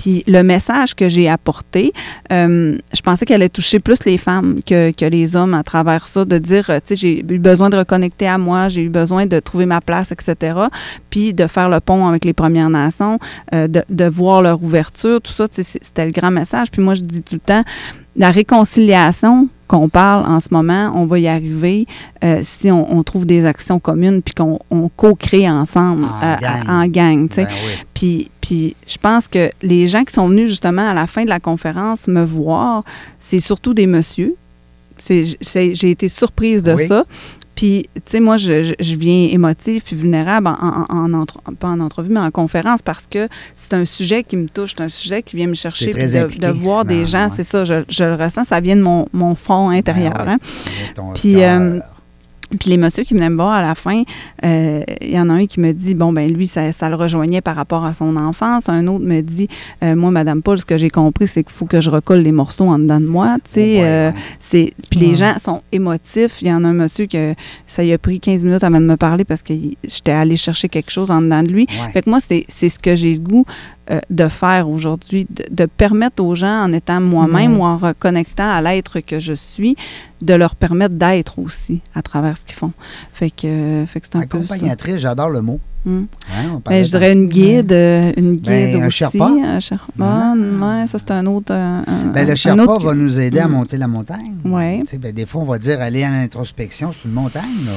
Puis 0.00 0.24
le 0.26 0.42
message 0.42 0.94
que 0.94 1.10
j'ai 1.10 1.28
apporté, 1.28 1.92
euh, 2.32 2.78
je 2.94 3.02
pensais 3.02 3.26
qu'elle 3.26 3.42
allait 3.42 3.50
toucher 3.50 3.80
plus 3.80 4.02
les 4.06 4.16
femmes 4.16 4.60
que, 4.64 4.92
que 4.92 5.04
les 5.04 5.36
hommes 5.36 5.52
à 5.52 5.62
travers 5.62 6.08
ça, 6.08 6.24
de 6.24 6.38
dire, 6.38 6.70
euh, 6.70 6.78
tu 6.78 6.94
sais, 6.94 6.96
j'ai 6.96 7.18
eu 7.20 7.38
besoin 7.38 7.68
de 7.68 7.76
reconnecter 7.76 8.26
à 8.26 8.38
moi, 8.38 8.68
j'ai 8.68 8.80
eu 8.80 8.88
besoin 8.88 9.26
de 9.26 9.38
trouver 9.40 9.66
ma 9.66 9.82
place, 9.82 10.10
etc. 10.10 10.58
Puis 11.10 11.34
de 11.34 11.46
faire 11.46 11.68
le 11.68 11.80
pont 11.80 12.06
avec 12.08 12.24
les 12.24 12.32
Premières 12.32 12.70
Nations, 12.70 13.18
euh, 13.52 13.68
de, 13.68 13.84
de 13.90 14.04
voir 14.06 14.40
leur 14.40 14.62
ouverture, 14.62 15.20
tout 15.20 15.32
ça, 15.32 15.44
c'était 15.52 16.06
le 16.06 16.12
grand 16.12 16.30
message. 16.30 16.70
Puis 16.70 16.80
moi, 16.80 16.94
je 16.94 17.02
dis 17.02 17.20
tout 17.22 17.34
le 17.34 17.40
temps, 17.40 17.62
la 18.16 18.30
réconciliation 18.30 19.48
qu'on 19.70 19.88
parle 19.88 20.26
en 20.28 20.40
ce 20.40 20.48
moment, 20.50 20.90
on 20.96 21.06
va 21.06 21.20
y 21.20 21.28
arriver 21.28 21.86
euh, 22.24 22.40
si 22.42 22.72
on, 22.72 22.92
on 22.92 23.04
trouve 23.04 23.24
des 23.24 23.46
actions 23.46 23.78
communes 23.78 24.20
puis 24.20 24.34
qu'on 24.34 24.58
on 24.70 24.88
co-crée 24.88 25.48
ensemble 25.48 26.04
En 26.04 26.24
euh, 26.24 26.36
gang. 26.40 26.68
en 26.68 26.86
gang, 26.88 27.28
tu 27.28 27.36
sais. 27.36 27.44
Ben 27.44 27.52
oui. 27.66 27.72
Puis, 27.94 28.30
puis 28.50 28.74
je 28.84 28.98
pense 28.98 29.28
que 29.28 29.50
les 29.62 29.86
gens 29.86 30.02
qui 30.02 30.12
sont 30.12 30.26
venus 30.28 30.48
justement 30.48 30.90
à 30.90 30.92
la 30.92 31.06
fin 31.06 31.22
de 31.22 31.28
la 31.28 31.38
conférence 31.38 32.08
me 32.08 32.24
voir, 32.24 32.82
c'est 33.20 33.38
surtout 33.38 33.74
des 33.74 33.86
messieurs. 33.86 34.34
J'ai 35.08 35.90
été 35.90 36.08
surprise 36.08 36.60
de 36.64 36.74
Oui. 36.74 36.88
ça. 36.88 37.04
Puis, 37.54 37.86
tu 37.94 38.02
sais, 38.06 38.20
moi, 38.20 38.38
je, 38.38 38.74
je- 38.80 38.94
viens 38.96 39.28
émotive 39.30 39.82
puis 39.84 39.94
vulnérable, 39.94 40.48
en, 40.48 40.52
en- 40.52 40.86
en 40.88 41.12
entre- 41.14 41.40
pas 41.60 41.68
en 41.68 41.78
entrevue, 41.78 42.10
mais 42.10 42.18
en 42.20 42.30
conférence, 42.32 42.82
parce 42.82 43.06
que 43.06 43.28
c'est 43.56 43.72
un 43.74 43.84
sujet 43.84 44.24
qui 44.24 44.36
me 44.36 44.48
touche, 44.48 44.74
c'est 44.76 44.82
un 44.82 44.88
sujet 44.88 45.22
qui 45.22 45.36
vient 45.36 45.46
me 45.46 45.54
chercher, 45.54 45.90
puis 45.92 46.02
de, 46.06 46.38
de 46.38 46.46
voir 46.48 46.84
des 46.84 47.00
Ben, 47.02 47.06
gens, 47.06 47.24
ouais. 47.26 47.32
c'est 47.36 47.44
ça, 47.44 47.64
je, 47.64 47.82
je 47.88 48.04
le 48.04 48.14
ressens, 48.14 48.44
ça 48.44 48.60
vient 48.60 48.76
de 48.76 48.82
mon, 48.82 49.06
mon 49.12 49.34
fond 49.36 49.68
intérieur. 49.70 50.14
Ben 50.14 50.24
oui. 50.26 50.32
hein. 50.32 50.38
Ton 50.96 51.12
Puis, 51.12 51.42
euh, 51.44 51.78
Puis 52.58 52.68
les 52.70 52.76
messieurs 52.76 53.04
qui 53.04 53.14
venaient 53.14 53.30
me 53.30 53.36
voir 53.36 53.52
à 53.52 53.62
la 53.62 53.74
fin, 53.74 54.02
euh, 54.44 54.82
il 55.00 55.10
y 55.10 55.18
en 55.20 55.30
a 55.30 55.34
un 55.34 55.46
qui 55.46 55.60
me 55.60 55.72
dit, 55.72 55.94
bon, 55.94 56.12
ben 56.12 56.32
lui, 56.32 56.46
ça, 56.46 56.72
ça 56.72 56.88
le 56.88 56.96
rejoignait 56.96 57.40
par 57.40 57.54
rapport 57.56 57.84
à 57.84 57.92
son 57.92 58.16
enfance. 58.16 58.68
Un 58.68 58.86
autre 58.88 59.04
me 59.04 59.20
dit, 59.20 59.48
euh, 59.84 59.94
moi, 59.94 60.10
Madame 60.10 60.42
Paul, 60.42 60.58
ce 60.58 60.64
que 60.64 60.76
j'ai 60.76 60.90
compris, 60.90 61.28
c'est 61.28 61.44
qu'il 61.44 61.52
faut 61.52 61.66
que 61.66 61.80
je 61.80 61.90
recolle 61.90 62.18
les 62.20 62.32
morceaux 62.32 62.66
en 62.66 62.78
dedans 62.78 63.00
de 63.00 63.06
moi. 63.06 63.36
Tu 63.44 63.50
sais, 63.52 63.76
Oh 63.78 63.82
euh, 63.84 64.10
ouais. 64.10 64.16
c'est 64.40 64.72
Puis 64.90 65.00
Ouais. 65.00 65.06
les 65.06 65.14
gens 65.14 65.34
sont 65.38 65.62
émotifs. 65.70 66.42
Il 66.42 66.48
y 66.48 66.52
en 66.52 66.64
a 66.64 66.68
un 66.68 66.72
monsieur 66.72 67.06
que 67.06 67.34
ça 67.66 67.82
lui 67.82 67.92
a 67.92 67.98
pris 67.98 68.18
15 68.20 68.42
minutes 68.44 68.64
avant 68.64 68.80
de 68.80 68.86
me 68.86 68.96
parler 68.96 69.24
parce 69.24 69.42
que 69.42 69.54
j'étais 69.84 70.10
allée 70.12 70.36
chercher 70.36 70.68
quelque 70.68 70.90
chose 70.90 71.10
en 71.10 71.22
dedans 71.22 71.42
de 71.42 71.48
lui. 71.48 71.66
Fait 71.92 72.02
que 72.02 72.10
moi, 72.10 72.18
c'est 72.20 72.44
c'est 72.48 72.68
ce 72.68 72.78
que 72.78 72.94
j'ai 72.94 73.12
le 73.14 73.20
goût 73.20 73.44
euh, 73.90 73.98
de 74.10 74.28
faire 74.28 74.68
aujourd'hui, 74.68 75.26
de, 75.30 75.44
de 75.50 75.66
permettre 75.66 76.22
aux 76.22 76.34
gens, 76.34 76.64
en 76.64 76.72
étant 76.72 77.00
moi-même 77.00 77.58
ou 77.58 77.64
en 77.64 77.76
reconnectant 77.76 78.48
à 78.50 78.60
l'être 78.60 79.00
que 79.00 79.18
je 79.20 79.32
suis, 79.32 79.76
de 80.22 80.34
leur 80.34 80.54
permettre 80.54 80.94
d'être 80.94 81.38
aussi 81.38 81.80
à 81.94 82.02
travers 82.02 82.36
ce 82.36 82.44
qu'ils 82.44 82.56
font. 82.56 82.72
Fait 83.12 83.30
que, 83.30 83.46
euh, 83.46 83.86
fait 83.86 84.00
que 84.00 84.06
c'est 84.10 84.16
un. 84.16 84.20
Accompagnatrice, 84.20 84.96
j'adore 84.98 85.30
le 85.30 85.40
mot. 85.42 85.58
Ben, 85.86 86.84
je 86.84 86.90
dirais 86.90 87.14
une 87.14 87.26
guide, 87.26 87.72
une 87.72 88.32
guide 88.36 88.44
Ben, 88.44 88.82
un 88.82 88.86
aussi. 88.88 88.98
Sherpa. 88.98 89.24
Un 89.24 89.60
Sherpa. 89.60 89.86
Ah. 89.98 90.34
ouais, 90.36 90.86
ça, 90.86 90.98
c'est 90.98 91.10
un 91.10 91.24
autre... 91.24 91.52
un- 91.52 91.82
Ben, 92.12 92.26
le 92.26 92.32
un 92.32 92.34
Sherpa 92.34 92.64
autre- 92.64 92.84
va 92.84 92.94
nous 92.94 93.18
aider 93.18 93.38
à 93.38 93.48
Mm. 93.48 93.52
monter 93.52 93.76
la 93.78 93.88
montagne. 93.88 94.36
Ouais. 94.44 94.82
Ben, 94.98 95.12
des 95.12 95.24
fois, 95.24 95.40
on 95.40 95.46
va 95.46 95.58
dire 95.58 95.80
aller 95.80 96.02
à 96.02 96.10
l'introspection, 96.10 96.90
c'est 96.92 97.08
une 97.08 97.14
montagne. 97.14 97.64
Là. 97.64 97.72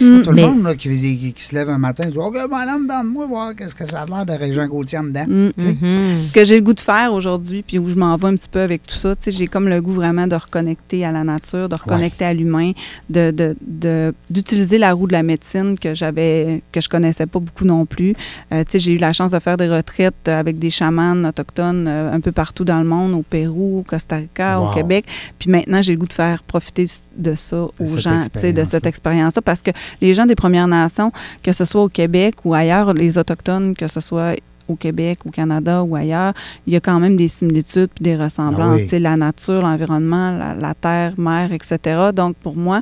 Hmm. 0.00 0.22
Tout 0.22 0.30
le 0.30 0.36
Mais- 0.36 0.46
monde 0.46 0.62
là, 0.62 0.74
qui, 0.74 0.88
qui- 1.18 1.32
qui 1.32 1.42
se 1.42 1.54
lève 1.54 1.68
un 1.70 1.78
matin 1.78 2.08
dit 2.08 2.16
OK, 2.18 2.34
ben, 2.34 2.56
allons 2.56 2.80
dedans 2.80 3.02
de 3.04 3.08
moi, 3.08 3.26
voir 3.26 3.54
qu'est-ce 3.56 3.74
que 3.74 3.84
ça 3.86 4.02
a 4.02 4.06
l'air 4.06 4.24
de 4.26 4.32
Régent 4.32 4.66
Gauthier 4.66 4.98
en 4.98 5.04
dedans. 5.04 5.24
Hmm. 5.26 5.50
Sais. 5.58 5.76
Mhm. 5.80 6.22
Ce 6.24 6.32
que 6.32 6.44
j'ai 6.44 6.56
le 6.56 6.62
goût 6.62 6.74
de 6.74 6.80
faire 6.80 7.12
aujourd'hui, 7.12 7.62
puis 7.66 7.78
où 7.78 7.88
je 7.88 7.94
m'en 7.94 8.16
vais 8.16 8.28
un 8.28 8.36
petit 8.36 8.48
peu 8.48 8.60
avec 8.60 8.86
tout 8.86 8.94
ça, 8.94 9.16
tu 9.16 9.24
sais, 9.24 9.30
j'ai 9.32 9.46
comme 9.46 9.68
le 9.68 9.80
goût 9.80 9.92
vraiment 9.92 10.26
de 10.26 10.34
reconnecter 10.36 11.04
à 11.04 11.12
la 11.12 11.24
nature, 11.24 11.68
de 11.68 11.74
reconnecter 11.74 12.24
à 12.24 12.32
l'humain, 12.34 12.72
de, 13.08 13.30
de, 13.30 13.56
de- 13.66 14.14
d'utiliser 14.30 14.78
la 14.78 14.92
roue 14.92 15.06
de 15.06 15.12
la 15.12 15.22
médecine 15.22 15.78
que 15.78 15.94
j'avais, 15.94 16.62
que 16.72 16.80
je 16.80 16.88
connaissais 16.88 17.26
pas 17.26 17.38
beaucoup 17.40 17.64
non 17.64 17.84
plus. 17.86 18.14
Euh, 18.52 18.62
tu 18.64 18.72
sais, 18.72 18.78
j'ai 18.78 18.92
eu 18.92 18.98
la 18.98 19.12
chance 19.12 19.32
de 19.32 19.38
faire 19.38 19.56
des 19.56 19.68
retraites 19.68 20.14
euh, 20.28 20.38
avec 20.38 20.58
des 20.58 20.70
chamans 20.70 21.16
autochtones 21.28 21.86
euh, 21.88 22.12
un 22.14 22.20
peu 22.20 22.32
partout 22.32 22.64
dans 22.64 22.78
le 22.78 22.84
monde, 22.86 23.12
au 23.14 23.22
Pérou, 23.22 23.80
au 23.80 23.82
Costa 23.82 24.16
Rica, 24.16 24.60
Wow. 24.60 24.68
au 24.68 24.70
Québec. 24.74 25.04
Puis 25.38 25.50
maintenant, 25.50 25.82
j'ai 25.82 25.92
le 25.94 25.98
goût 25.98 26.06
de 26.06 26.12
faire 26.12 26.42
profiter 26.42 26.86
de 27.16 27.34
ça 27.34 27.62
aux 27.78 27.96
gens, 27.96 28.20
tu 28.32 28.38
sais, 28.40 28.52
de 28.52 28.64
cette 28.64 28.86
expérience-là. 28.86 28.90
expérience-là, 29.00 29.42
parce 29.42 29.62
que 29.62 29.70
les 30.00 30.14
gens 30.14 30.26
des 30.26 30.34
Premières 30.34 30.68
Nations, 30.68 31.12
que 31.42 31.52
ce 31.52 31.64
soit 31.64 31.82
au 31.82 31.88
Québec 31.88 32.34
ou 32.44 32.54
ailleurs, 32.54 32.92
les 32.94 33.18
Autochtones, 33.18 33.74
que 33.74 33.88
ce 33.88 34.00
soit 34.00 34.34
au 34.68 34.76
Québec, 34.76 35.18
au 35.26 35.30
Canada 35.30 35.82
ou 35.82 35.96
ailleurs, 35.96 36.32
il 36.66 36.72
y 36.72 36.76
a 36.76 36.80
quand 36.80 37.00
même 37.00 37.16
des 37.16 37.26
similitudes 37.28 37.90
puis 37.94 38.04
des 38.04 38.16
ressemblances. 38.16 38.82
Ah 38.84 38.88
oui. 38.92 38.98
La 39.00 39.16
nature, 39.16 39.62
l'environnement, 39.62 40.36
la, 40.36 40.54
la 40.54 40.74
terre, 40.74 41.14
mer, 41.18 41.52
etc. 41.52 42.10
Donc, 42.14 42.36
pour 42.36 42.56
moi, 42.56 42.80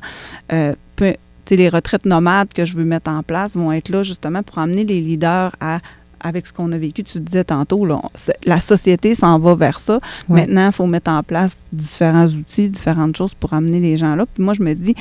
euh, 0.53 0.75
peu- 0.97 1.15
les 1.51 1.71
retraites 1.71 2.05
nomades 2.05 2.49
que 2.55 2.67
je 2.67 2.75
veux 2.77 2.85
mettre 2.85 3.11
en 3.11 3.23
place 3.23 3.57
vont 3.57 3.73
être 3.73 3.89
là 3.89 4.03
justement 4.03 4.43
pour 4.43 4.59
amener 4.59 4.85
les 4.85 5.01
leaders 5.01 5.53
à 5.61 5.79
avec 6.21 6.49
ce 6.49 6.53
qu'on 6.53 6.73
a 6.73 6.77
vécu, 6.79 7.05
tu 7.05 7.21
disais 7.21 7.45
tantôt, 7.45 7.87
là, 7.87 8.01
on- 8.03 8.09
c'est- 8.17 8.37
la 8.45 8.61
société 8.61 9.15
s'en 9.15 9.39
va 9.39 9.55
vers 9.55 9.79
ça. 9.79 10.01
Ouais. 10.29 10.41
Maintenant, 10.41 10.67
il 10.67 10.73
faut 10.73 10.87
mettre 10.87 11.11
en 11.13 11.23
place 11.23 11.57
différents 11.73 12.27
outils, 12.27 12.69
différentes 12.69 13.17
choses 13.17 13.35
pour 13.35 13.53
amener 13.55 13.79
les 13.79 13.97
gens 13.97 14.17
là. 14.17 14.27
Puis 14.35 14.43
moi, 14.43 14.53
je 14.53 14.63
me 14.65 14.75
dis, 14.75 14.97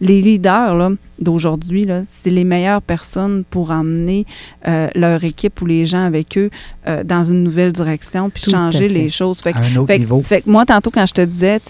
les 0.00 0.20
leaders 0.20 0.74
là, 0.74 0.90
d'aujourd'hui, 1.18 1.84
là, 1.84 2.02
c'est 2.22 2.30
les 2.30 2.44
meilleures 2.44 2.82
personnes 2.82 3.44
pour 3.48 3.70
emmener 3.70 4.26
euh, 4.66 4.88
leur 4.94 5.24
équipe 5.24 5.60
ou 5.60 5.66
les 5.66 5.84
gens 5.86 6.04
avec 6.04 6.38
eux 6.38 6.50
euh, 6.86 7.02
dans 7.02 7.24
une 7.24 7.42
nouvelle 7.42 7.72
direction, 7.72 8.30
puis 8.30 8.44
Tout 8.44 8.50
changer 8.50 8.88
les 8.88 9.08
choses. 9.08 9.40
Fait 9.40 9.52
que 9.52 9.58
À 9.58 9.62
un 9.62 9.76
autre 9.76 9.86
fait, 9.86 9.98
niveau. 9.98 10.22
fait 10.22 10.46
moi, 10.46 10.64
tantôt, 10.64 10.90
quand 10.90 11.06
je 11.06 11.14
te 11.14 11.20
disais, 11.24 11.60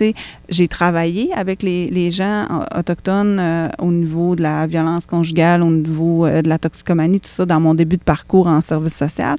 j'ai 0.49 0.69
travaillé 0.69 1.33
avec 1.35 1.63
les, 1.63 1.89
les 1.91 2.11
gens 2.11 2.47
autochtones 2.77 3.39
euh, 3.41 3.69
au 3.79 3.91
niveau 3.91 4.37
de 4.37 4.43
la 4.43 4.67
violence 4.67 5.07
conjugale, 5.07 5.63
au 5.63 5.71
niveau 5.71 6.27
de 6.29 6.49
la 6.49 6.59
toxicomanie, 6.59 7.21
tout 7.21 7.31
ça, 7.31 7.47
dans 7.47 7.61
mon 7.61 7.75
début 7.75 7.97
de 7.97 8.03
parcours 8.03 8.47
en 8.47 8.61
service 8.61 8.95
social. 8.95 9.37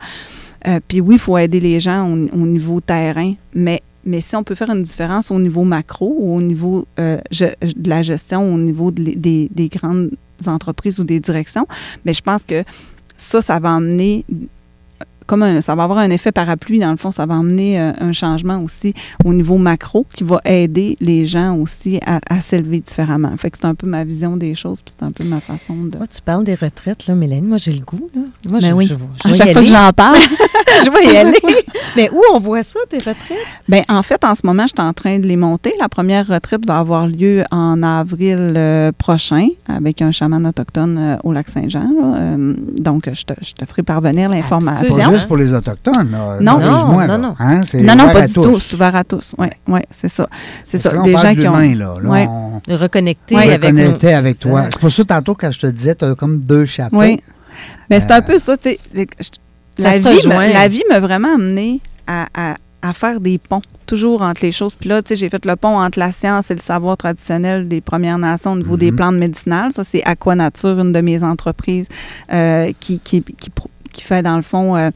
Puis 0.87 0.99
oui, 0.99 1.15
il 1.15 1.19
faut 1.19 1.37
aider 1.37 1.59
les 1.61 1.79
gens 1.79 2.05
au, 2.09 2.13
au 2.33 2.45
niveau 2.45 2.81
terrain, 2.81 3.33
mais, 3.53 3.81
mais 4.05 4.21
si 4.21 4.35
on 4.35 4.43
peut 4.43 4.55
faire 4.55 4.69
une 4.69 4.83
différence 4.83 5.31
au 5.31 5.39
niveau 5.39 5.63
macro 5.63 6.15
ou 6.17 6.35
au 6.35 6.41
niveau 6.41 6.85
euh, 6.99 7.19
de 7.31 7.89
la 7.89 8.01
gestion, 8.01 8.53
au 8.53 8.57
niveau 8.57 8.91
des, 8.91 9.49
des 9.49 9.67
grandes 9.67 10.11
entreprises 10.45 10.99
ou 10.99 11.03
des 11.03 11.19
directions, 11.19 11.67
mais 12.05 12.13
je 12.13 12.21
pense 12.21 12.43
que 12.43 12.63
ça, 13.17 13.41
ça 13.41 13.59
va 13.59 13.75
amener 13.75 14.25
comme 15.29 15.43
un- 15.43 15.61
ça 15.61 15.75
va 15.75 15.83
avoir 15.83 15.99
un 15.99 16.09
effet 16.09 16.31
parapluie, 16.31 16.79
dans 16.79 16.89
le 16.89 16.97
fond, 16.97 17.11
ça 17.11 17.25
va 17.27 17.35
amener 17.35 17.79
euh, 17.79 17.91
un 17.99 18.11
changement 18.13 18.59
aussi 18.63 18.95
au 19.25 19.33
niveau 19.33 19.57
macro 19.57 20.05
qui 20.13 20.23
va 20.23 20.41
aider 20.43 20.97
les 20.99 21.25
gens 21.27 21.55
aussi 21.55 21.99
à, 22.05 22.19
à 22.29 22.41
s'élever 22.41 22.79
différemment. 22.79 23.31
Fait 23.37 23.51
que 23.51 23.57
c'est 23.59 23.67
un 23.67 23.75
peu 23.75 23.85
ma 23.87 24.03
vision 24.03 24.35
des 24.37 24.55
choses, 24.55 24.79
puis 24.83 24.95
c'est 24.97 25.05
un 25.05 25.11
peu 25.11 25.23
ma 25.23 25.39
façon 25.39 25.75
de... 25.85 25.97
Moi, 25.97 26.07
tu 26.07 26.21
parles 26.21 26.43
des 26.43 26.55
retraites, 26.55 27.05
là, 27.07 27.13
Mélanie. 27.13 27.47
Moi, 27.47 27.57
j'ai 27.57 27.73
le 27.73 27.81
goût. 27.81 28.09
Là. 28.15 28.21
Moi, 28.49 28.59
Ben 28.59 28.69
je, 28.69 28.73
oui. 28.73 28.87
je, 28.87 28.95
je 29.29 29.33
chaque 29.35 29.53
fois 29.53 29.61
que 29.61 29.67
j'en 29.67 29.91
parle, 29.93 30.17
je 30.85 30.89
vais 30.89 31.13
y 31.13 31.17
aller. 31.23 31.37
Mais 31.95 32.09
où 32.09 32.19
on 32.33 32.39
voit 32.39 32.63
ça, 32.63 32.79
tes 32.89 32.97
retraites? 32.97 33.37
Ben, 33.67 33.83
en 33.87 34.01
fait, 34.01 34.23
en 34.25 34.33
ce 34.33 34.41
moment, 34.45 34.63
je 34.63 34.73
suis 34.77 34.87
en 34.87 34.93
train 34.93 35.19
de 35.19 35.27
les 35.27 35.35
monter. 35.35 35.73
La 35.79 35.89
première 35.89 36.25
retraite 36.27 36.65
va 36.65 36.79
avoir 36.79 37.07
lieu 37.07 37.43
en 37.51 37.83
avril 37.83 38.53
euh, 38.57 38.91
prochain 38.97 39.47
avec 39.67 40.01
un 40.01 40.09
chaman 40.11 40.45
autochtone 40.47 40.97
euh, 40.97 41.17
au 41.23 41.31
lac 41.33 41.47
Saint-Jean. 41.49 41.89
là. 41.99 42.17
Euh, 42.17 42.53
donc, 42.79 43.09
je 43.13 43.23
te, 43.25 43.33
je 43.41 43.53
te 43.53 43.65
ferai 43.65 43.83
parvenir 43.83 44.29
l'information. 44.29 44.95
Juste 45.19 45.27
pour 45.27 45.37
les 45.37 45.53
Autochtones, 45.53 46.11
là. 46.11 46.37
Non. 46.41 46.59
Non, 46.59 46.97
là. 46.99 47.17
non. 47.17 47.35
Hein, 47.39 47.61
c'est 47.63 47.81
Non, 47.81 47.95
non, 47.95 48.03
ouvert 48.05 48.13
pas 48.13 48.19
à 48.23 48.27
du 48.27 48.33
tous. 48.33 48.43
tout. 48.43 48.59
C'est 48.59 48.73
ouvert 48.75 48.95
à 48.95 49.03
tous. 49.03 49.35
Oui, 49.37 49.47
ouais, 49.67 49.85
c'est 49.91 50.09
ça. 50.09 50.27
C'est 50.65 50.79
ça. 50.79 50.89
que 50.89 50.95
là, 50.95 51.01
on 51.01 51.05
Des 51.05 51.11
gens 51.17 51.35
qui 51.35 51.47
ont. 51.47 51.57
là. 51.57 51.75
Là, 51.75 52.09
Ouais. 52.09 52.27
on 52.27 52.61
De 52.67 52.73
reconnecter 52.75 53.35
Ouais. 53.35 53.53
avec 53.53 54.03
avec 54.03 54.39
toi. 54.39 54.65
C'est 54.69 54.79
pour 54.79 54.91
ça, 54.91 55.05
tantôt, 55.05 55.35
quand 55.35 55.51
je 55.51 55.59
te 55.59 55.67
disais, 55.67 55.95
tu 55.95 56.05
as 56.05 56.15
comme 56.15 56.39
deux 56.39 56.65
chapeaux. 56.65 56.97
Oui. 56.99 57.19
Mais 57.89 57.99
c'est 57.99 58.11
Euh, 58.11 58.15
un 58.15 58.21
peu 58.21 58.39
ça, 58.39 58.57
tu 58.57 58.69
sais. 58.69 58.79
La 59.77 59.97
la 59.97 60.67
vie 60.67 60.83
m'a 60.89 60.99
vraiment 60.99 61.35
amené 61.35 61.79
à, 62.07 62.27
à- 62.35 62.55
à 62.81 62.93
faire 62.93 63.19
des 63.19 63.37
ponts, 63.37 63.61
toujours 63.85 64.21
entre 64.21 64.41
les 64.43 64.51
choses. 64.53 64.73
Puis 64.75 64.87
là, 64.89 65.01
tu 65.01 65.09
sais, 65.09 65.15
j'ai 65.17 65.29
fait 65.29 65.45
le 65.45 65.55
pont 65.57 65.77
entre 65.79 65.99
la 65.99 66.11
science 66.13 66.49
et 66.49 66.53
le 66.53 66.61
savoir 66.61 66.95
traditionnel 66.95 67.67
des 67.67 67.81
Premières 67.81 68.17
Nations 68.17 68.53
au 68.53 68.55
niveau 68.55 68.77
des 68.77 68.91
Mhm. 68.91 68.95
plantes 68.97 69.15
médicinales. 69.15 69.71
Ça, 69.73 69.83
c'est 69.83 70.01
Aquanature, 70.05 70.79
une 70.79 70.91
de 70.93 71.01
mes 71.01 71.21
entreprises 71.23 71.87
euh, 72.31 72.71
qui, 72.79 72.99
qui, 72.99 73.21
qui 73.99 74.05
fait, 74.05 74.21
dans 74.21 74.35
le 74.37 74.41
fond, 74.41 74.75
euh, 74.75 74.89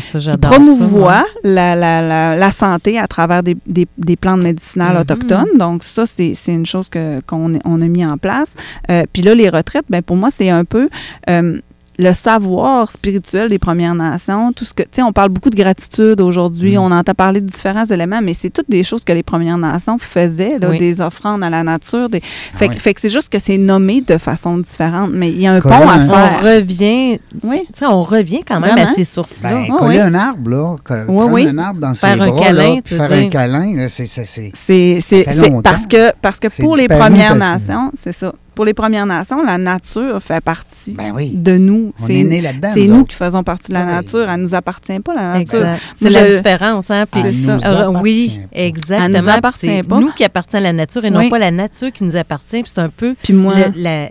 ça, 0.00 0.18
qui 0.18 0.24
ça, 0.26 0.36
promouvoit 0.38 1.24
la, 1.42 1.74
la, 1.74 2.02
la, 2.02 2.36
la 2.36 2.50
santé 2.50 2.98
à 2.98 3.06
travers 3.06 3.42
des, 3.42 3.56
des, 3.66 3.86
des 3.98 4.16
plantes 4.16 4.42
médicinales 4.42 4.94
Mhm. 4.94 5.00
autochtones. 5.00 5.58
Donc, 5.58 5.82
ça, 5.84 6.04
c'est 6.06 6.34
une 6.48 6.66
chose 6.66 6.88
qu'on 7.26 7.58
on 7.64 7.80
a 7.82 7.88
mis 7.88 8.04
en 8.04 8.18
place. 8.18 8.48
Euh, 8.90 9.04
Puis 9.12 9.22
là, 9.22 9.34
les 9.34 9.48
retraites, 9.48 9.86
ben, 9.88 10.02
pour 10.02 10.16
moi, 10.16 10.28
c'est 10.36 10.50
un 10.50 10.64
peu 10.64 10.88
euh, 11.30 11.58
le 11.98 12.12
savoir 12.14 12.90
spirituel 12.90 13.48
des 13.50 13.58
Premières 13.58 13.94
Nations. 13.94 14.52
Tout 14.52 14.64
ce 14.64 14.72
que, 14.72 14.82
tu 14.82 14.88
sais, 14.92 15.02
on 15.02 15.12
parle 15.12 15.28
beaucoup 15.28 15.50
de 15.50 15.56
gratitude 15.56 16.20
aujourd'hui. 16.20 16.72
Mhm. 16.72 16.78
On 16.84 16.90
entend 16.90 17.12
parler 17.14 17.40
de 17.40 17.46
différents 17.46 17.84
éléments, 17.84 18.20
mais 18.22 18.32
c'est 18.34 18.48
toutes 18.50 18.70
des 18.70 18.82
choses 18.82 19.04
que 19.04 19.12
les 19.12 19.22
Premières 19.22 19.58
Nations 19.58 19.98
faisaient, 19.98 20.58
là, 20.58 20.70
Oui. 20.70 20.78
des 20.78 21.00
offrandes 21.00 21.44
à 21.44 21.50
la 21.50 21.62
nature. 21.62 22.08
Des, 22.08 22.20
fait, 22.20 22.68
que- 22.68 22.72
oui. 22.74 22.78
fait 22.78 22.94
que 22.94 23.00
c'est 23.00 23.08
juste 23.10 23.28
que 23.28 23.38
c'est 23.38 23.58
nommé 23.58 24.00
de 24.00 24.16
façon 24.18 24.56
différente, 24.58 25.10
mais 25.12 25.30
il 25.30 25.40
y 25.40 25.46
a 25.46 25.52
un 25.52 25.60
Colin, 25.60 25.78
pont 25.80 25.88
à 25.88 25.92
hein? 25.94 26.06
On 26.08 26.14
faire. 26.14 26.56
revient, 26.56 27.18
Oui. 27.44 27.60
tu 27.72 27.78
sais, 27.80 27.86
on 27.86 28.02
revient 28.02 28.40
quand 28.46 28.58
même 28.60 28.70
Vraiment? 28.72 28.90
à 28.90 28.94
ces 28.94 29.04
sources-là. 29.04 29.50
Ben, 29.50 29.64
Ah, 29.70 29.76
coller 29.78 29.96
oui. 29.96 30.00
un 30.02 30.14
arbre, 30.14 30.50
là, 30.50 30.76
co- 30.82 30.94
Oui, 30.94 31.04
prendre 31.06 31.32
oui. 31.32 31.46
un 31.48 31.58
arbre 31.58 31.80
dans 31.80 31.94
Faire 31.94 32.14
ses 32.16 32.20
un 32.20 32.26
bras, 32.28 32.40
câlin, 32.40 32.74
là, 32.76 32.80
faire 32.84 33.12
un 33.12 33.28
câlin, 33.28 33.86
c'est... 33.88 34.06
c'est- 34.06 35.24
parce 35.62 35.86
que 35.86 36.12
parce 36.20 36.38
que 36.40 36.48
pour 36.62 36.76
les 36.76 36.88
Premières 36.88 37.36
Nations, 37.36 37.92
c'est 38.02 38.12
ça. 38.12 38.32
Pour 38.54 38.66
les 38.66 38.74
Premières 38.74 39.06
Nations, 39.06 39.42
la 39.42 39.56
nature 39.56 40.20
fait 40.22 40.42
partie 40.42 40.92
Ben 40.94 41.12
oui. 41.14 41.30
de 41.34 41.56
nous. 41.56 41.92
On 42.02 42.06
C'est 42.06 42.16
est 42.20 42.24
né 42.24 42.40
là-dedans. 42.42 42.70
c'est 42.74 42.86
nous 42.86 43.04
qui 43.04 43.16
faisons 43.16 43.42
partie 43.42 43.68
de 43.68 43.74
la 43.74 43.84
Oui. 43.86 43.92
nature. 43.92 44.28
Elle 44.28 44.40
nous 44.42 44.54
appartient 44.54 44.98
pas 45.00 45.14
la 45.14 45.38
nature. 45.38 45.58
Exact. 45.60 45.80
C'est 45.96 46.10
la 46.10 46.28
je- 46.28 46.34
différence, 46.36 46.90
hein? 46.90 47.04
Puis, 47.10 47.22
Elle 47.24 47.34
ça. 47.34 47.40
nous 47.40 47.62
Euh, 47.64 47.88
appartient 47.88 48.02
oui, 48.02 48.40
pas. 48.52 48.58
exactement. 48.60 49.06
Elle 49.06 49.12
nous 49.12 49.18
Puis 49.20 49.30
appartient 49.30 49.58
c'est 49.66 49.82
pas. 49.82 50.00
nous 50.00 50.12
qui 50.12 50.24
appartient 50.24 50.56
à 50.56 50.60
la 50.60 50.72
nature 50.74 51.04
et 51.04 51.10
non 51.10 51.20
Oui. 51.20 51.30
pas 51.30 51.38
la 51.38 51.50
nature 51.50 51.90
qui 51.92 52.04
nous 52.04 52.14
appartient. 52.16 52.62
Puis 52.62 52.72
c'est 52.74 52.80
un 52.82 52.90
peu 52.90 53.14
Puis 53.22 53.32
moi, 53.32 53.54
le- 53.54 53.82
la- 53.82 54.08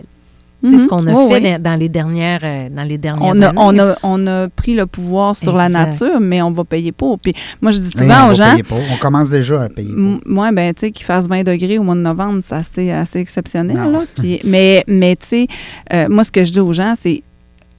tu 0.62 0.68
sais, 0.68 0.74
Mhm. 0.76 0.80
ce 0.82 0.86
qu'on 0.88 1.06
a 1.06 1.28
fait 1.28 1.42
oui. 1.42 1.58
dans, 1.60 1.74
les 1.78 1.88
dernières, 1.88 2.40
euh, 2.44 2.68
dans 2.70 2.82
les 2.84 2.96
dernières 2.98 3.22
on 3.34 3.42
a, 3.42 3.48
années. 3.48 3.58
on, 3.58 3.78
a, 3.78 3.96
on 4.02 4.26
a 4.26 4.48
pris 4.48 4.74
le 4.74 4.86
pouvoir 4.86 5.36
sur 5.36 5.56
la 5.56 5.68
nature, 5.68 6.20
mais 6.20 6.40
on 6.40 6.50
va 6.52 6.64
payer 6.64 6.92
pour. 6.92 7.18
Puis 7.18 7.34
moi, 7.60 7.70
je 7.72 7.78
dis 7.78 7.90
souvent 7.90 8.22
on 8.22 8.24
aux 8.24 8.28
va 8.28 8.34
gens, 8.34 8.50
payer 8.52 8.62
pour. 8.62 8.78
On 8.92 8.96
commence 8.96 9.28
déjà 9.30 9.62
à 9.62 9.68
payer 9.68 9.92
Moi, 10.24 10.52
ben, 10.52 10.72
tu 10.72 10.80
sais, 10.80 10.90
qu'il 10.92 11.04
fasse 11.04 11.28
20 11.28 11.42
degrés 11.44 11.78
au 11.78 11.82
mois 11.82 11.94
de 11.96 12.00
novembre, 12.00 12.40
c'est 12.46 12.54
assez, 12.54 12.90
assez 12.90 13.18
exceptionnel. 13.18 13.76
Là. 13.76 14.00
Puis, 14.16 14.40
mais, 14.44 14.84
mais 14.86 15.16
tu 15.16 15.26
sais, 15.26 15.46
euh, 15.92 16.08
moi, 16.08 16.24
ce 16.24 16.32
que 16.32 16.44
je 16.44 16.52
dis 16.52 16.60
aux 16.60 16.72
gens, 16.72 16.94
c'est 16.96 17.22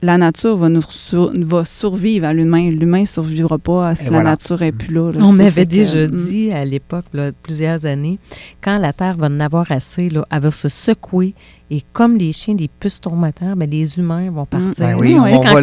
la 0.02 0.18
nature 0.18 0.54
va 0.56 0.68
nous 0.68 0.82
sur- 0.82 1.32
va 1.34 1.64
survivre 1.64 2.26
à 2.26 2.34
l'humain. 2.34 2.68
L'humain 2.70 3.00
ne 3.00 3.04
survivra 3.06 3.56
pas 3.56 3.94
si 3.94 4.02
Et 4.02 4.04
la 4.06 4.10
voilà. 4.10 4.30
nature 4.32 4.60
n'est 4.60 4.70
plus 4.72 4.92
là. 4.92 5.10
là, 5.12 5.24
On 5.24 5.32
m'avait 5.32 5.64
déjà 5.64 6.06
mm, 6.06 6.10
dit 6.10 6.52
à 6.52 6.62
l'époque, 6.66 7.06
plusieurs 7.42 7.86
années, 7.86 8.18
quand 8.60 8.76
la 8.76 8.92
Terre 8.92 9.16
va 9.16 9.28
en 9.28 9.40
avoir 9.40 9.72
assez, 9.72 10.10
là, 10.10 10.22
elle 10.30 10.40
va 10.40 10.50
se 10.50 10.68
secouer 10.68 11.34
et 11.74 11.84
comme 11.92 12.16
les 12.16 12.32
chiens, 12.32 12.54
les 12.56 12.68
puces 12.68 13.00
tourmenteurs, 13.00 13.56
ben, 13.56 13.68
les 13.68 13.98
humains 13.98 14.30
vont 14.30 14.46
partir. 14.46 14.72
Ben 14.78 14.96
oui, 14.98 15.16
on 15.18 15.24
va 15.24 15.60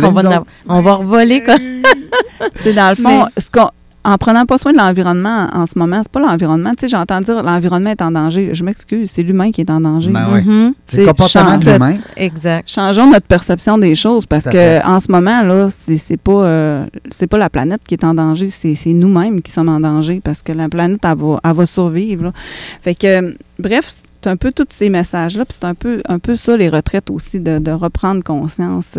on, 0.67 0.75
va 0.75 0.81
va 0.81 0.93
revoler. 0.95 1.41
Sais, 2.57 2.73
dans 2.73 2.89
le 2.89 2.95
fond, 2.95 3.25
ce 3.37 3.49
qu'on- 3.49 3.69
en 4.03 4.17
prenant 4.17 4.47
pas 4.47 4.57
soin 4.57 4.73
de 4.73 4.77
l'environnement 4.79 5.47
en 5.53 5.67
ce 5.67 5.77
moment, 5.77 5.99
c'est 6.01 6.11
pas 6.11 6.19
l'environnement. 6.19 6.71
Tu 6.71 6.81
sais, 6.81 6.87
j'entends 6.87 7.21
dire 7.21 7.43
l'environnement 7.43 7.91
est 7.91 8.01
en 8.01 8.09
danger. 8.11 8.49
Je 8.53 8.63
m'excuse, 8.63 9.11
c'est 9.11 9.21
l'humain 9.21 9.51
qui 9.51 9.61
est 9.61 9.69
en 9.69 9.79
danger. 9.79 10.09
Ben 10.11 10.27
ouais. 10.33 10.41
Mhm. 10.41 10.73
C'est 10.87 10.97
le 10.97 11.03
c'est 11.03 11.07
comportement 11.09 11.57
de 11.59 11.71
l'humain. 11.71 11.95
Exact. 12.17 12.67
Changeons 12.67 13.11
notre 13.11 13.27
perception 13.27 13.77
des 13.77 13.93
choses 13.93 14.25
parce 14.25 14.45
que 14.45 14.83
en 14.85 14.99
ce 14.99 15.11
moment 15.11 15.43
là, 15.43 15.69
c'est 15.69 15.97
c'est 15.97 16.17
pas 16.17 16.31
euh, 16.43 16.85
c'est 17.11 17.27
pas 17.27 17.37
la 17.37 17.51
planète 17.51 17.81
qui 17.87 17.93
est 17.93 18.03
en 18.03 18.15
danger, 18.15 18.49
c'est 18.49 18.73
c'est 18.73 18.93
nous-mêmes 18.93 19.39
qui 19.41 19.51
sommes 19.51 19.69
en 19.69 19.79
danger 19.79 20.19
parce 20.23 20.41
que 20.41 20.51
la 20.51 20.67
planète 20.67 21.01
elle 21.03 21.17
va, 21.17 21.39
elle 21.43 21.53
va 21.53 21.65
survivre. 21.67 22.23
là. 22.23 22.31
Fait 22.81 22.95
que 22.95 23.05
euh, 23.05 23.31
bref, 23.59 23.93
c'est 24.23 24.29
un 24.29 24.35
peu 24.37 24.51
tous 24.51 24.67
ces 24.77 24.89
messages 24.89 25.37
là, 25.37 25.45
puis 25.45 25.55
c'est 25.59 25.65
un 25.67 25.73
peu 25.73 26.01
un 26.07 26.19
peu 26.19 26.35
ça 26.35 26.55
les 26.57 26.69
retraites 26.69 27.09
aussi 27.09 27.39
de, 27.39 27.59
de 27.59 27.71
reprendre 27.71 28.23
conscience 28.23 28.97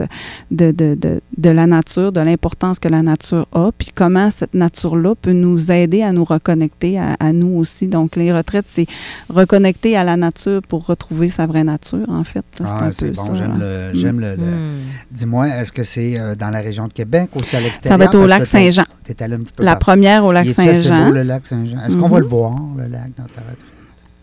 de, 0.50 0.70
de, 0.72 0.94
de, 0.94 1.20
de 1.36 1.50
la 1.50 1.66
nature, 1.66 2.12
de 2.12 2.20
l'importance 2.20 2.78
que 2.78 2.88
la 2.88 3.02
nature 3.02 3.46
a, 3.52 3.70
puis 3.76 3.90
comment 3.94 4.30
cette 4.30 4.54
nature 4.54 4.96
là 4.96 5.14
peut 5.14 5.32
nous 5.32 5.70
aider 5.70 6.02
à 6.02 6.12
nous 6.12 6.24
reconnecter 6.24 6.98
à, 6.98 7.14
à 7.20 7.32
nous 7.32 7.56
aussi. 7.58 7.86
Donc 7.86 8.16
les 8.16 8.32
retraites 8.32 8.66
c'est 8.68 8.86
reconnecter 9.28 9.96
à 9.96 10.04
la 10.04 10.16
nature 10.16 10.60
pour 10.68 10.86
retrouver 10.86 11.28
sa 11.28 11.46
vraie 11.46 11.64
nature 11.64 12.06
en 12.08 12.24
fait. 12.24 12.44
là. 12.60 12.66
C'est 12.66 12.72
Ah, 12.78 12.84
un 12.84 12.90
c'est 12.90 13.06
peu 13.08 13.14
bon, 13.14 13.26
ça, 13.26 13.34
j'aime 13.34 13.58
là. 13.58 13.88
le... 13.92 13.94
J'aime 13.98 14.20
le, 14.20 14.36
le- 14.36 14.42
Hmm. 14.42 14.78
Dis-moi, 15.10 15.48
est-ce 15.48 15.72
que 15.72 15.84
c'est 15.84 16.18
euh, 16.18 16.34
dans 16.34 16.50
la 16.50 16.60
région 16.60 16.88
de 16.88 16.92
Québec 16.92 17.30
ou 17.34 17.42
c'est 17.42 17.56
à 17.56 17.60
l'extérieur? 17.60 17.92
Ça 17.94 17.96
va 17.96 18.04
être 18.06 18.18
au 18.18 18.26
lac 18.26 18.44
Saint-Jean. 18.46 18.84
T'es 19.04 19.22
allé 19.22 19.34
un 19.34 19.38
petit 19.38 19.52
peu 19.52 19.62
La 19.62 19.72
partout. 19.72 19.84
première 19.86 20.24
au 20.24 20.32
lac 20.32 20.48
Saint-Jean. 20.50 21.06
beau, 21.06 21.12
le 21.12 21.22
lac 21.22 21.46
Saint-Jean? 21.46 21.78
Est-ce 21.86 21.96
qu'on 21.96 22.08
va 22.08 22.16
Mhm. 22.18 22.22
le 22.22 22.28
voir, 22.28 22.54
le 22.76 22.86
lac, 22.88 23.10
dans 23.16 23.24
ta 23.24 23.40
retraite? 23.40 23.58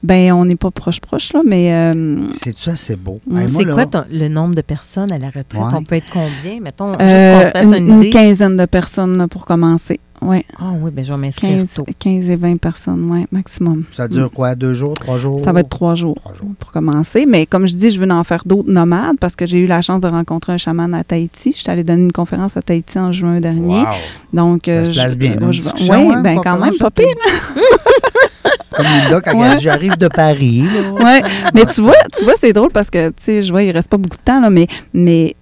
Ben, 0.02 0.32
on 0.32 0.46
n'est 0.46 0.56
pas 0.56 0.72
proche-proche, 0.72 1.34
là, 1.34 1.42
mais 1.46 1.74
euh, 1.74 2.28
C'est-tu 2.34 2.70
assez 2.70 2.96
beau? 2.96 3.20
Mm. 3.28 3.38
Hey, 3.38 3.50
C'est 3.50 3.66
quoi 3.66 3.86
ton- 3.86 4.06
le 4.10 4.28
nombre 4.30 4.56
de 4.56 4.62
personnes 4.62 5.12
à 5.12 5.18
la 5.18 5.28
retraite? 5.28 5.56
Ouais. 5.56 5.68
On 5.76 5.84
peut 5.84 5.96
être 5.96 6.10
combien? 6.12 6.62
Mettons, 6.62 6.92
juste 6.92 7.02
euh, 7.02 7.40
qu'on 7.40 7.46
se 7.46 7.52
fasse 7.52 7.66
une, 7.66 7.74
une, 7.76 7.90
une 7.96 8.00
idée? 8.04 8.10
quinzaine 8.10 8.56
de 8.56 8.66
personnes 8.66 9.18
là, 9.18 9.28
pour 9.28 9.46
commencer. 9.46 10.00
Oui, 10.22 10.44
Ah 10.60 10.72
oui, 10.82 10.92
ben 10.92 11.04
je 11.04 11.14
vais 11.14 11.20
m'inscrire 11.20 11.58
15, 11.60 11.68
tôt. 11.76 11.86
15 11.98 12.30
et 12.30 12.36
20 12.36 12.58
personnes, 12.58 13.08
oui, 13.10 13.26
maximum. 13.32 13.86
Ça 13.92 14.08
dure 14.08 14.30
quoi? 14.30 14.54
Deux 14.56 14.74
jours, 14.74 14.96
trois 15.00 15.18
jours? 15.18 15.40
Ça 15.40 15.54
va 15.54 15.62
être 15.62 15.70
trois 15.70 15.96
jours 15.96 16.16
Trois 16.20 16.34
jours. 16.34 16.50
pour 16.60 16.72
commencer. 16.74 17.26
Mais 17.26 17.46
comme 17.46 17.66
je 17.68 17.74
dis, 17.76 17.90
je 17.90 18.02
veux 18.02 18.12
en 18.12 18.24
faire 18.26 18.44
d'autres 18.46 18.70
nomades 18.70 19.18
parce 19.20 19.36
que 19.38 19.46
j'ai 19.46 19.60
eu 19.60 19.66
la 19.66 19.82
chance 19.82 20.02
de 20.02 20.08
rencontrer 20.08 20.52
un 20.54 20.58
chaman 20.58 20.94
à 20.94 21.04
Tahiti. 21.06 21.52
Je 21.54 21.58
suis 21.60 21.70
allée 21.70 21.84
donner 21.86 22.04
une 22.04 22.12
conférence 22.12 22.58
à 22.58 22.62
Tahiti 22.62 23.00
en 23.00 23.12
juin 23.14 23.40
dernier. 23.40 23.80
Wow! 23.82 23.86
Donc, 24.34 24.64
Ça 24.66 24.84
se 24.86 24.92
je- 24.92 24.96
place 25.00 25.16
bien, 25.18 25.36
moi, 25.40 25.48
une 25.48 25.54
je 25.54 25.62
discussion, 25.62 26.08
Oui, 26.08 26.14
hein, 26.14 26.22
ben 26.22 26.36
pas 26.36 26.42
quand 26.44 26.60
même, 26.60 26.76
pas 26.78 26.92
pire. 26.92 27.06
Comme 28.76 28.86
Linda, 28.86 29.22
quand 29.22 29.40
Ouais. 29.40 29.60
j'arrive 29.60 29.98
de 29.98 30.08
Paris. 30.08 30.62
là. 30.62 31.04
Ouais. 31.04 31.22
Mais 31.54 31.66
tu 31.66 31.82
vois, 31.82 31.96
tu 32.18 32.24
vois, 32.24 32.34
c'est 32.40 32.54
drôle 32.54 32.72
parce 32.72 32.90
que, 32.90 33.10
tu 33.10 33.16
sais, 33.22 33.42
je 33.44 33.52
vois, 33.52 33.64
il 33.64 33.72
reste 33.72 33.90
pas 33.90 33.98
beaucoup 33.98 34.18
de 34.18 34.22
temps, 34.24 34.40
là, 34.40 34.50
mais, 34.50 34.68
mais 34.94 35.36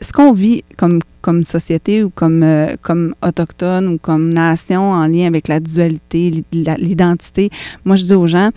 ce 0.00 0.12
qu'on 0.12 0.32
vit 0.32 0.62
comme, 0.76 1.00
comme 1.24 1.42
société 1.42 2.04
ou 2.04 2.10
comme, 2.10 2.42
euh, 2.42 2.76
comme 2.82 3.14
autochtone 3.26 3.88
ou 3.88 3.96
comme 3.98 4.28
nation 4.32 4.90
en 4.92 5.06
lien 5.06 5.26
avec 5.26 5.48
la 5.48 5.58
dualité, 5.58 6.44
l'identité, 6.52 7.48
moi 7.86 7.96
je 7.96 8.04
dis 8.04 8.12
aux 8.14 8.26
gens, 8.26 8.50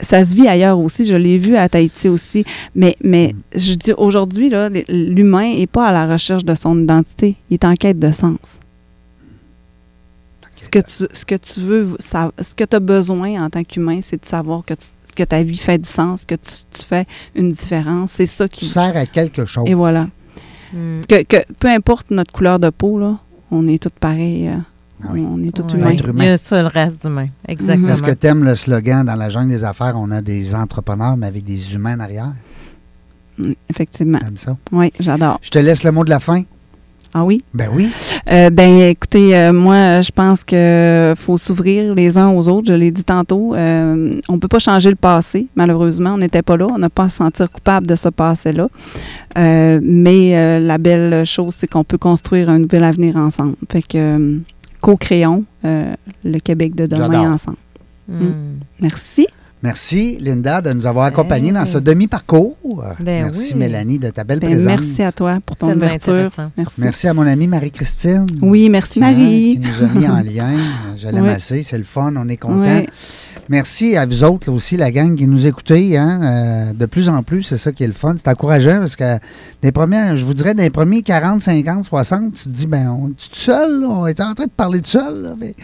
ça 0.00 0.24
se 0.24 0.34
vit 0.34 0.48
ailleurs 0.48 0.78
aussi, 0.78 1.04
je 1.04 1.14
l'ai 1.14 1.36
vu 1.36 1.54
à 1.56 1.68
Tahiti 1.68 2.08
aussi, 2.08 2.44
mais, 2.74 2.96
mais 3.04 3.34
je 3.54 3.74
dis 3.74 3.92
aujourd'hui, 3.92 4.50
l'humain 4.88 5.54
n'est 5.58 5.66
pas 5.66 5.88
à 5.88 5.92
la 5.92 6.10
recherche 6.10 6.44
de 6.46 6.54
son 6.54 6.80
identité, 6.82 7.36
il 7.50 7.54
est 7.54 7.64
en 7.66 7.74
quête 7.74 7.98
de 7.98 8.10
sens. 8.10 8.58
Ce 10.56 10.68
que 10.70 10.78
tu, 10.78 11.04
ce 11.12 11.24
que 11.26 11.34
tu 11.34 11.60
veux, 11.60 11.88
sa- 11.98 12.32
ce 12.40 12.54
que 12.54 12.64
tu 12.64 12.74
as 12.76 12.80
besoin 12.80 13.44
en 13.44 13.50
tant 13.50 13.62
qu'humain, 13.64 14.00
c'est 14.02 14.20
de 14.22 14.26
savoir 14.26 14.64
que, 14.64 14.72
tu- 14.72 14.86
que 15.14 15.22
ta 15.24 15.42
vie 15.42 15.58
fait 15.58 15.76
du 15.78 15.88
sens, 15.88 16.24
que 16.24 16.36
tu, 16.36 16.50
tu 16.72 16.82
fais 16.86 17.04
une 17.34 17.50
différence. 17.52 18.12
C'est 18.16 18.24
ça 18.26 18.48
Tu 18.48 18.60
qui. 18.60 18.64
sers 18.66 18.96
à 18.96 19.04
quelque 19.04 19.44
chose. 19.44 19.64
Et 19.68 19.74
voilà. 19.74 20.08
Mm. 20.74 21.00
Que, 21.08 21.22
que 21.22 21.36
peu 21.60 21.68
importe 21.68 22.10
notre 22.10 22.32
couleur 22.32 22.58
de 22.58 22.70
peau, 22.70 22.98
là, 22.98 23.18
on 23.50 23.66
est 23.68 23.82
tous 23.82 23.90
pareils. 24.00 24.48
euh, 24.48 24.56
Ah 25.02 25.08
oui. 25.12 25.24
On 25.30 25.42
est 25.42 25.54
tous 25.54 25.72
humains. 25.74 25.90
Être 25.90 26.08
humain. 26.08 26.24
Il 26.24 26.26
y 26.26 26.30
a 26.30 26.32
un 26.32 26.36
seul 26.36 26.66
reste 26.66 27.02
d'humain. 27.06 27.26
Exactement. 27.46 27.88
Est-ce 27.88 28.02
que 28.02 28.10
tu 28.10 28.26
aimes 28.26 28.44
le 28.44 28.56
slogan 28.56 29.04
dans 29.06 29.14
la 29.14 29.28
jungle 29.30 29.50
des 29.50 29.64
affaires, 29.64 29.94
on 29.96 30.10
a 30.10 30.20
des 30.22 30.54
entrepreneurs, 30.54 31.16
mais 31.16 31.26
avec 31.26 31.44
des 31.44 31.74
humains 31.74 31.96
en 31.96 32.00
arrière? 32.00 32.32
Mm, 33.38 33.52
Effectivement. 33.70 34.18
T'aimes 34.18 34.36
ça? 34.36 34.56
Oui, 34.72 34.92
j'adore. 35.00 35.38
Je 35.42 35.50
te 35.50 35.58
laisse 35.58 35.84
le 35.84 35.92
mot 35.92 36.04
de 36.04 36.10
la 36.10 36.20
fin. 36.20 36.42
Ah 37.16 37.24
oui? 37.24 37.44
Ben 37.54 37.68
oui. 37.72 37.92
Euh, 38.32 38.50
ben, 38.50 38.80
écoutez, 38.80 39.36
euh, 39.36 39.52
moi, 39.52 40.02
je 40.02 40.10
pense 40.10 40.42
que 40.42 41.14
faut 41.16 41.38
s'ouvrir 41.38 41.94
les 41.94 42.18
uns 42.18 42.30
aux 42.30 42.48
autres. 42.48 42.66
Je 42.66 42.72
l'ai 42.72 42.90
dit 42.90 43.04
tantôt. 43.04 43.54
Euh, 43.54 44.14
on 44.28 44.40
peut 44.40 44.48
pas 44.48 44.58
changer 44.58 44.90
le 44.90 44.96
passé, 44.96 45.46
malheureusement. 45.54 46.14
On 46.14 46.18
n'était 46.18 46.42
pas 46.42 46.56
là. 46.56 46.66
On 46.66 46.76
n'a 46.76 46.90
pas 46.90 47.04
à 47.04 47.08
se 47.08 47.18
sentir 47.18 47.48
coupable 47.52 47.86
de 47.86 47.94
ce 47.94 48.08
passé-là. 48.08 48.68
Euh, 49.38 49.78
mais 49.80 50.36
euh, 50.36 50.58
la 50.58 50.76
belle 50.78 51.24
chose, 51.24 51.54
c'est 51.54 51.68
qu'on 51.68 51.84
peut 51.84 51.98
construire 51.98 52.50
un 52.50 52.58
nouvel 52.58 52.82
avenir 52.82 53.16
ensemble. 53.16 53.54
Fait 53.70 53.82
que 53.82 53.96
euh, 53.96 54.38
co-créons 54.80 55.44
euh, 55.64 55.94
le 56.24 56.38
Québec 56.40 56.74
de 56.74 56.86
demain 56.86 57.32
ensemble. 57.32 57.58
Mm. 58.08 58.58
Merci. 58.80 59.28
Merci, 59.64 60.18
Linda, 60.20 60.60
de 60.60 60.74
nous 60.74 60.86
avoir 60.86 61.06
accompagnés 61.06 61.50
dans 61.50 61.64
ce 61.64 61.78
demi-parcours. 61.78 62.54
Ben 63.00 63.24
merci, 63.24 63.52
oui. 63.54 63.58
Mélanie, 63.60 63.98
de 63.98 64.10
ta 64.10 64.22
belle 64.22 64.38
Ben, 64.38 64.48
présence. 64.50 64.66
merci 64.66 65.02
à 65.02 65.10
toi 65.10 65.38
pour 65.46 65.56
ton 65.56 65.74
ouverture. 65.74 66.28
Merci. 66.54 66.74
Merci 66.76 67.08
à 67.08 67.14
mon 67.14 67.26
amie 67.26 67.46
Marie-Christine. 67.46 68.26
Oui, 68.42 68.68
merci 68.68 69.02
hein, 69.02 69.10
Marie. 69.12 69.58
Qui 69.58 69.60
nous 69.60 69.82
a 69.82 69.88
mis 69.98 70.06
en 70.06 70.18
lien. 70.32 70.52
Je 70.98 71.08
l'aime 71.08 71.24
Ouais. 71.24 71.30
assez. 71.30 71.62
C'est 71.62 71.78
le 71.78 71.84
fun. 71.84 72.12
On 72.14 72.28
est 72.28 72.36
content. 72.36 72.82
Merci 73.50 73.96
à 73.96 74.06
vous 74.06 74.24
autres 74.24 74.50
là, 74.50 74.56
aussi, 74.56 74.78
la 74.78 74.90
gang 74.90 75.14
qui 75.14 75.26
nous 75.26 75.46
écoutez. 75.46 75.98
Hein, 75.98 76.22
euh, 76.22 76.72
de 76.72 76.86
plus 76.86 77.10
en 77.10 77.22
plus, 77.22 77.42
c'est 77.42 77.58
ça 77.58 77.72
qui 77.72 77.84
est 77.84 77.86
le 77.86 77.92
fun. 77.92 78.14
C'est 78.16 78.28
encourageant 78.28 78.78
parce 78.78 78.96
que 78.96 79.18
je 79.62 80.24
vous 80.24 80.34
dirais, 80.34 80.54
des 80.54 80.70
premiers 80.70 81.02
40, 81.02 81.42
50, 81.42 81.84
60, 81.84 82.32
tu 82.32 82.44
te 82.44 82.48
dis, 82.48 82.66
ben, 82.66 82.88
on 82.88 83.08
est 83.08 83.34
seul. 83.34 83.82
là? 83.82 83.88
On 83.88 84.06
est 84.06 84.20
en 84.20 84.34
train 84.34 84.46
de 84.46 84.50
parler 84.50 84.80
tout 84.80 84.90
seul. 84.90 85.22
là, 85.22 85.32
mais, 85.38 85.54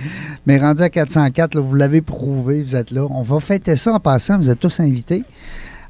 mais 0.47 0.59
rendu 0.59 0.83
à 0.83 0.91
404, 0.91 1.55
là, 1.55 1.61
vous 1.63 1.75
l'avez 1.75 2.03
prouvé, 2.03 2.63
vous 2.63 2.77
êtes 2.77 2.91
là. 2.91 3.07
On 3.11 3.23
va 3.23 3.41
fêter 3.41 3.77
ça 3.77 3.95
en 3.95 4.01
passant. 4.01 4.37
Vous 4.37 4.51
êtes 4.51 4.61
tous 4.61 4.81
invités. 4.81 5.25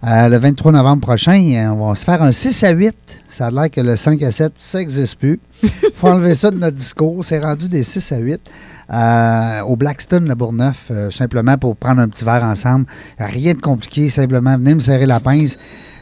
Euh, 0.02 0.28
le 0.28 0.38
23 0.38 0.72
novembre 0.72 1.02
prochain, 1.02 1.38
euh, 1.54 1.68
on 1.68 1.88
va 1.88 1.94
se 1.94 2.04
faire 2.06 2.22
un 2.22 2.32
6 2.32 2.64
à 2.64 2.70
8. 2.70 2.96
Ça 3.28 3.48
a 3.48 3.50
l'air 3.50 3.70
que 3.70 3.82
le 3.82 3.96
5 3.96 4.22
à 4.22 4.32
7, 4.32 4.52
ça 4.56 4.78
n'existe 4.78 5.16
plus. 5.16 5.38
faut 5.94 6.08
enlever 6.08 6.34
ça 6.34 6.50
de 6.50 6.56
notre 6.58 6.76
discours. 6.76 7.22
C'est 7.22 7.38
rendu 7.38 7.68
des 7.68 7.84
6 7.84 8.12
à 8.12 8.16
8. 8.18 8.40
euh, 8.92 9.60
au 9.62 9.76
Blackstone, 9.76 10.26
le 10.26 10.34
Bourgneuf, 10.34 10.86
euh, 10.90 11.10
simplement 11.10 11.58
pour 11.58 11.76
prendre 11.76 12.00
un 12.00 12.08
petit 12.08 12.24
verre 12.24 12.44
ensemble. 12.44 12.86
Rien 13.18 13.52
de 13.52 13.60
compliqué, 13.60 14.08
simplement 14.08 14.56
venez 14.56 14.74
me 14.74 14.80
serrer 14.80 15.04
la 15.06 15.20
pince. 15.20 15.58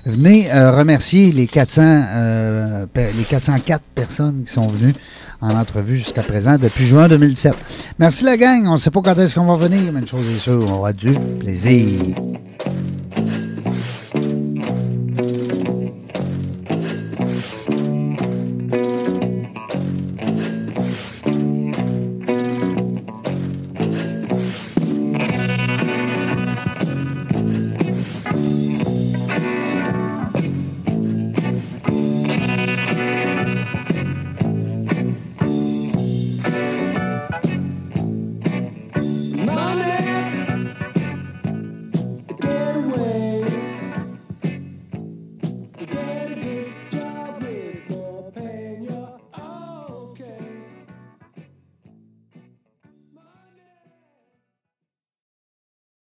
Venez 0.06 0.50
euh, 0.54 0.70
remercier 0.70 1.32
les 1.32 1.46
400, 1.48 1.82
euh, 1.84 2.86
pe- 2.86 3.00
les 3.18 3.24
404 3.24 3.82
personnes 3.96 4.44
qui 4.46 4.52
sont 4.52 4.66
venues 4.68 4.92
en 5.40 5.48
entrevue 5.50 5.96
jusqu'à 5.96 6.22
présent 6.22 6.56
depuis 6.56 6.86
juin 6.86 7.08
2017. 7.08 7.52
Merci 7.98 8.24
la 8.24 8.36
gang. 8.36 8.62
On 8.68 8.74
ne 8.74 8.78
sait 8.78 8.90
pas 8.92 9.00
quand 9.02 9.18
est-ce 9.18 9.34
qu'on 9.34 9.44
va 9.44 9.56
venir, 9.56 9.92
mais 9.92 10.00
une 10.00 10.08
chose 10.08 10.26
est 10.30 10.38
sûre, 10.38 10.64
on 10.70 10.74
aura 10.78 10.92
du 10.92 11.12
plaisir. 11.40 12.14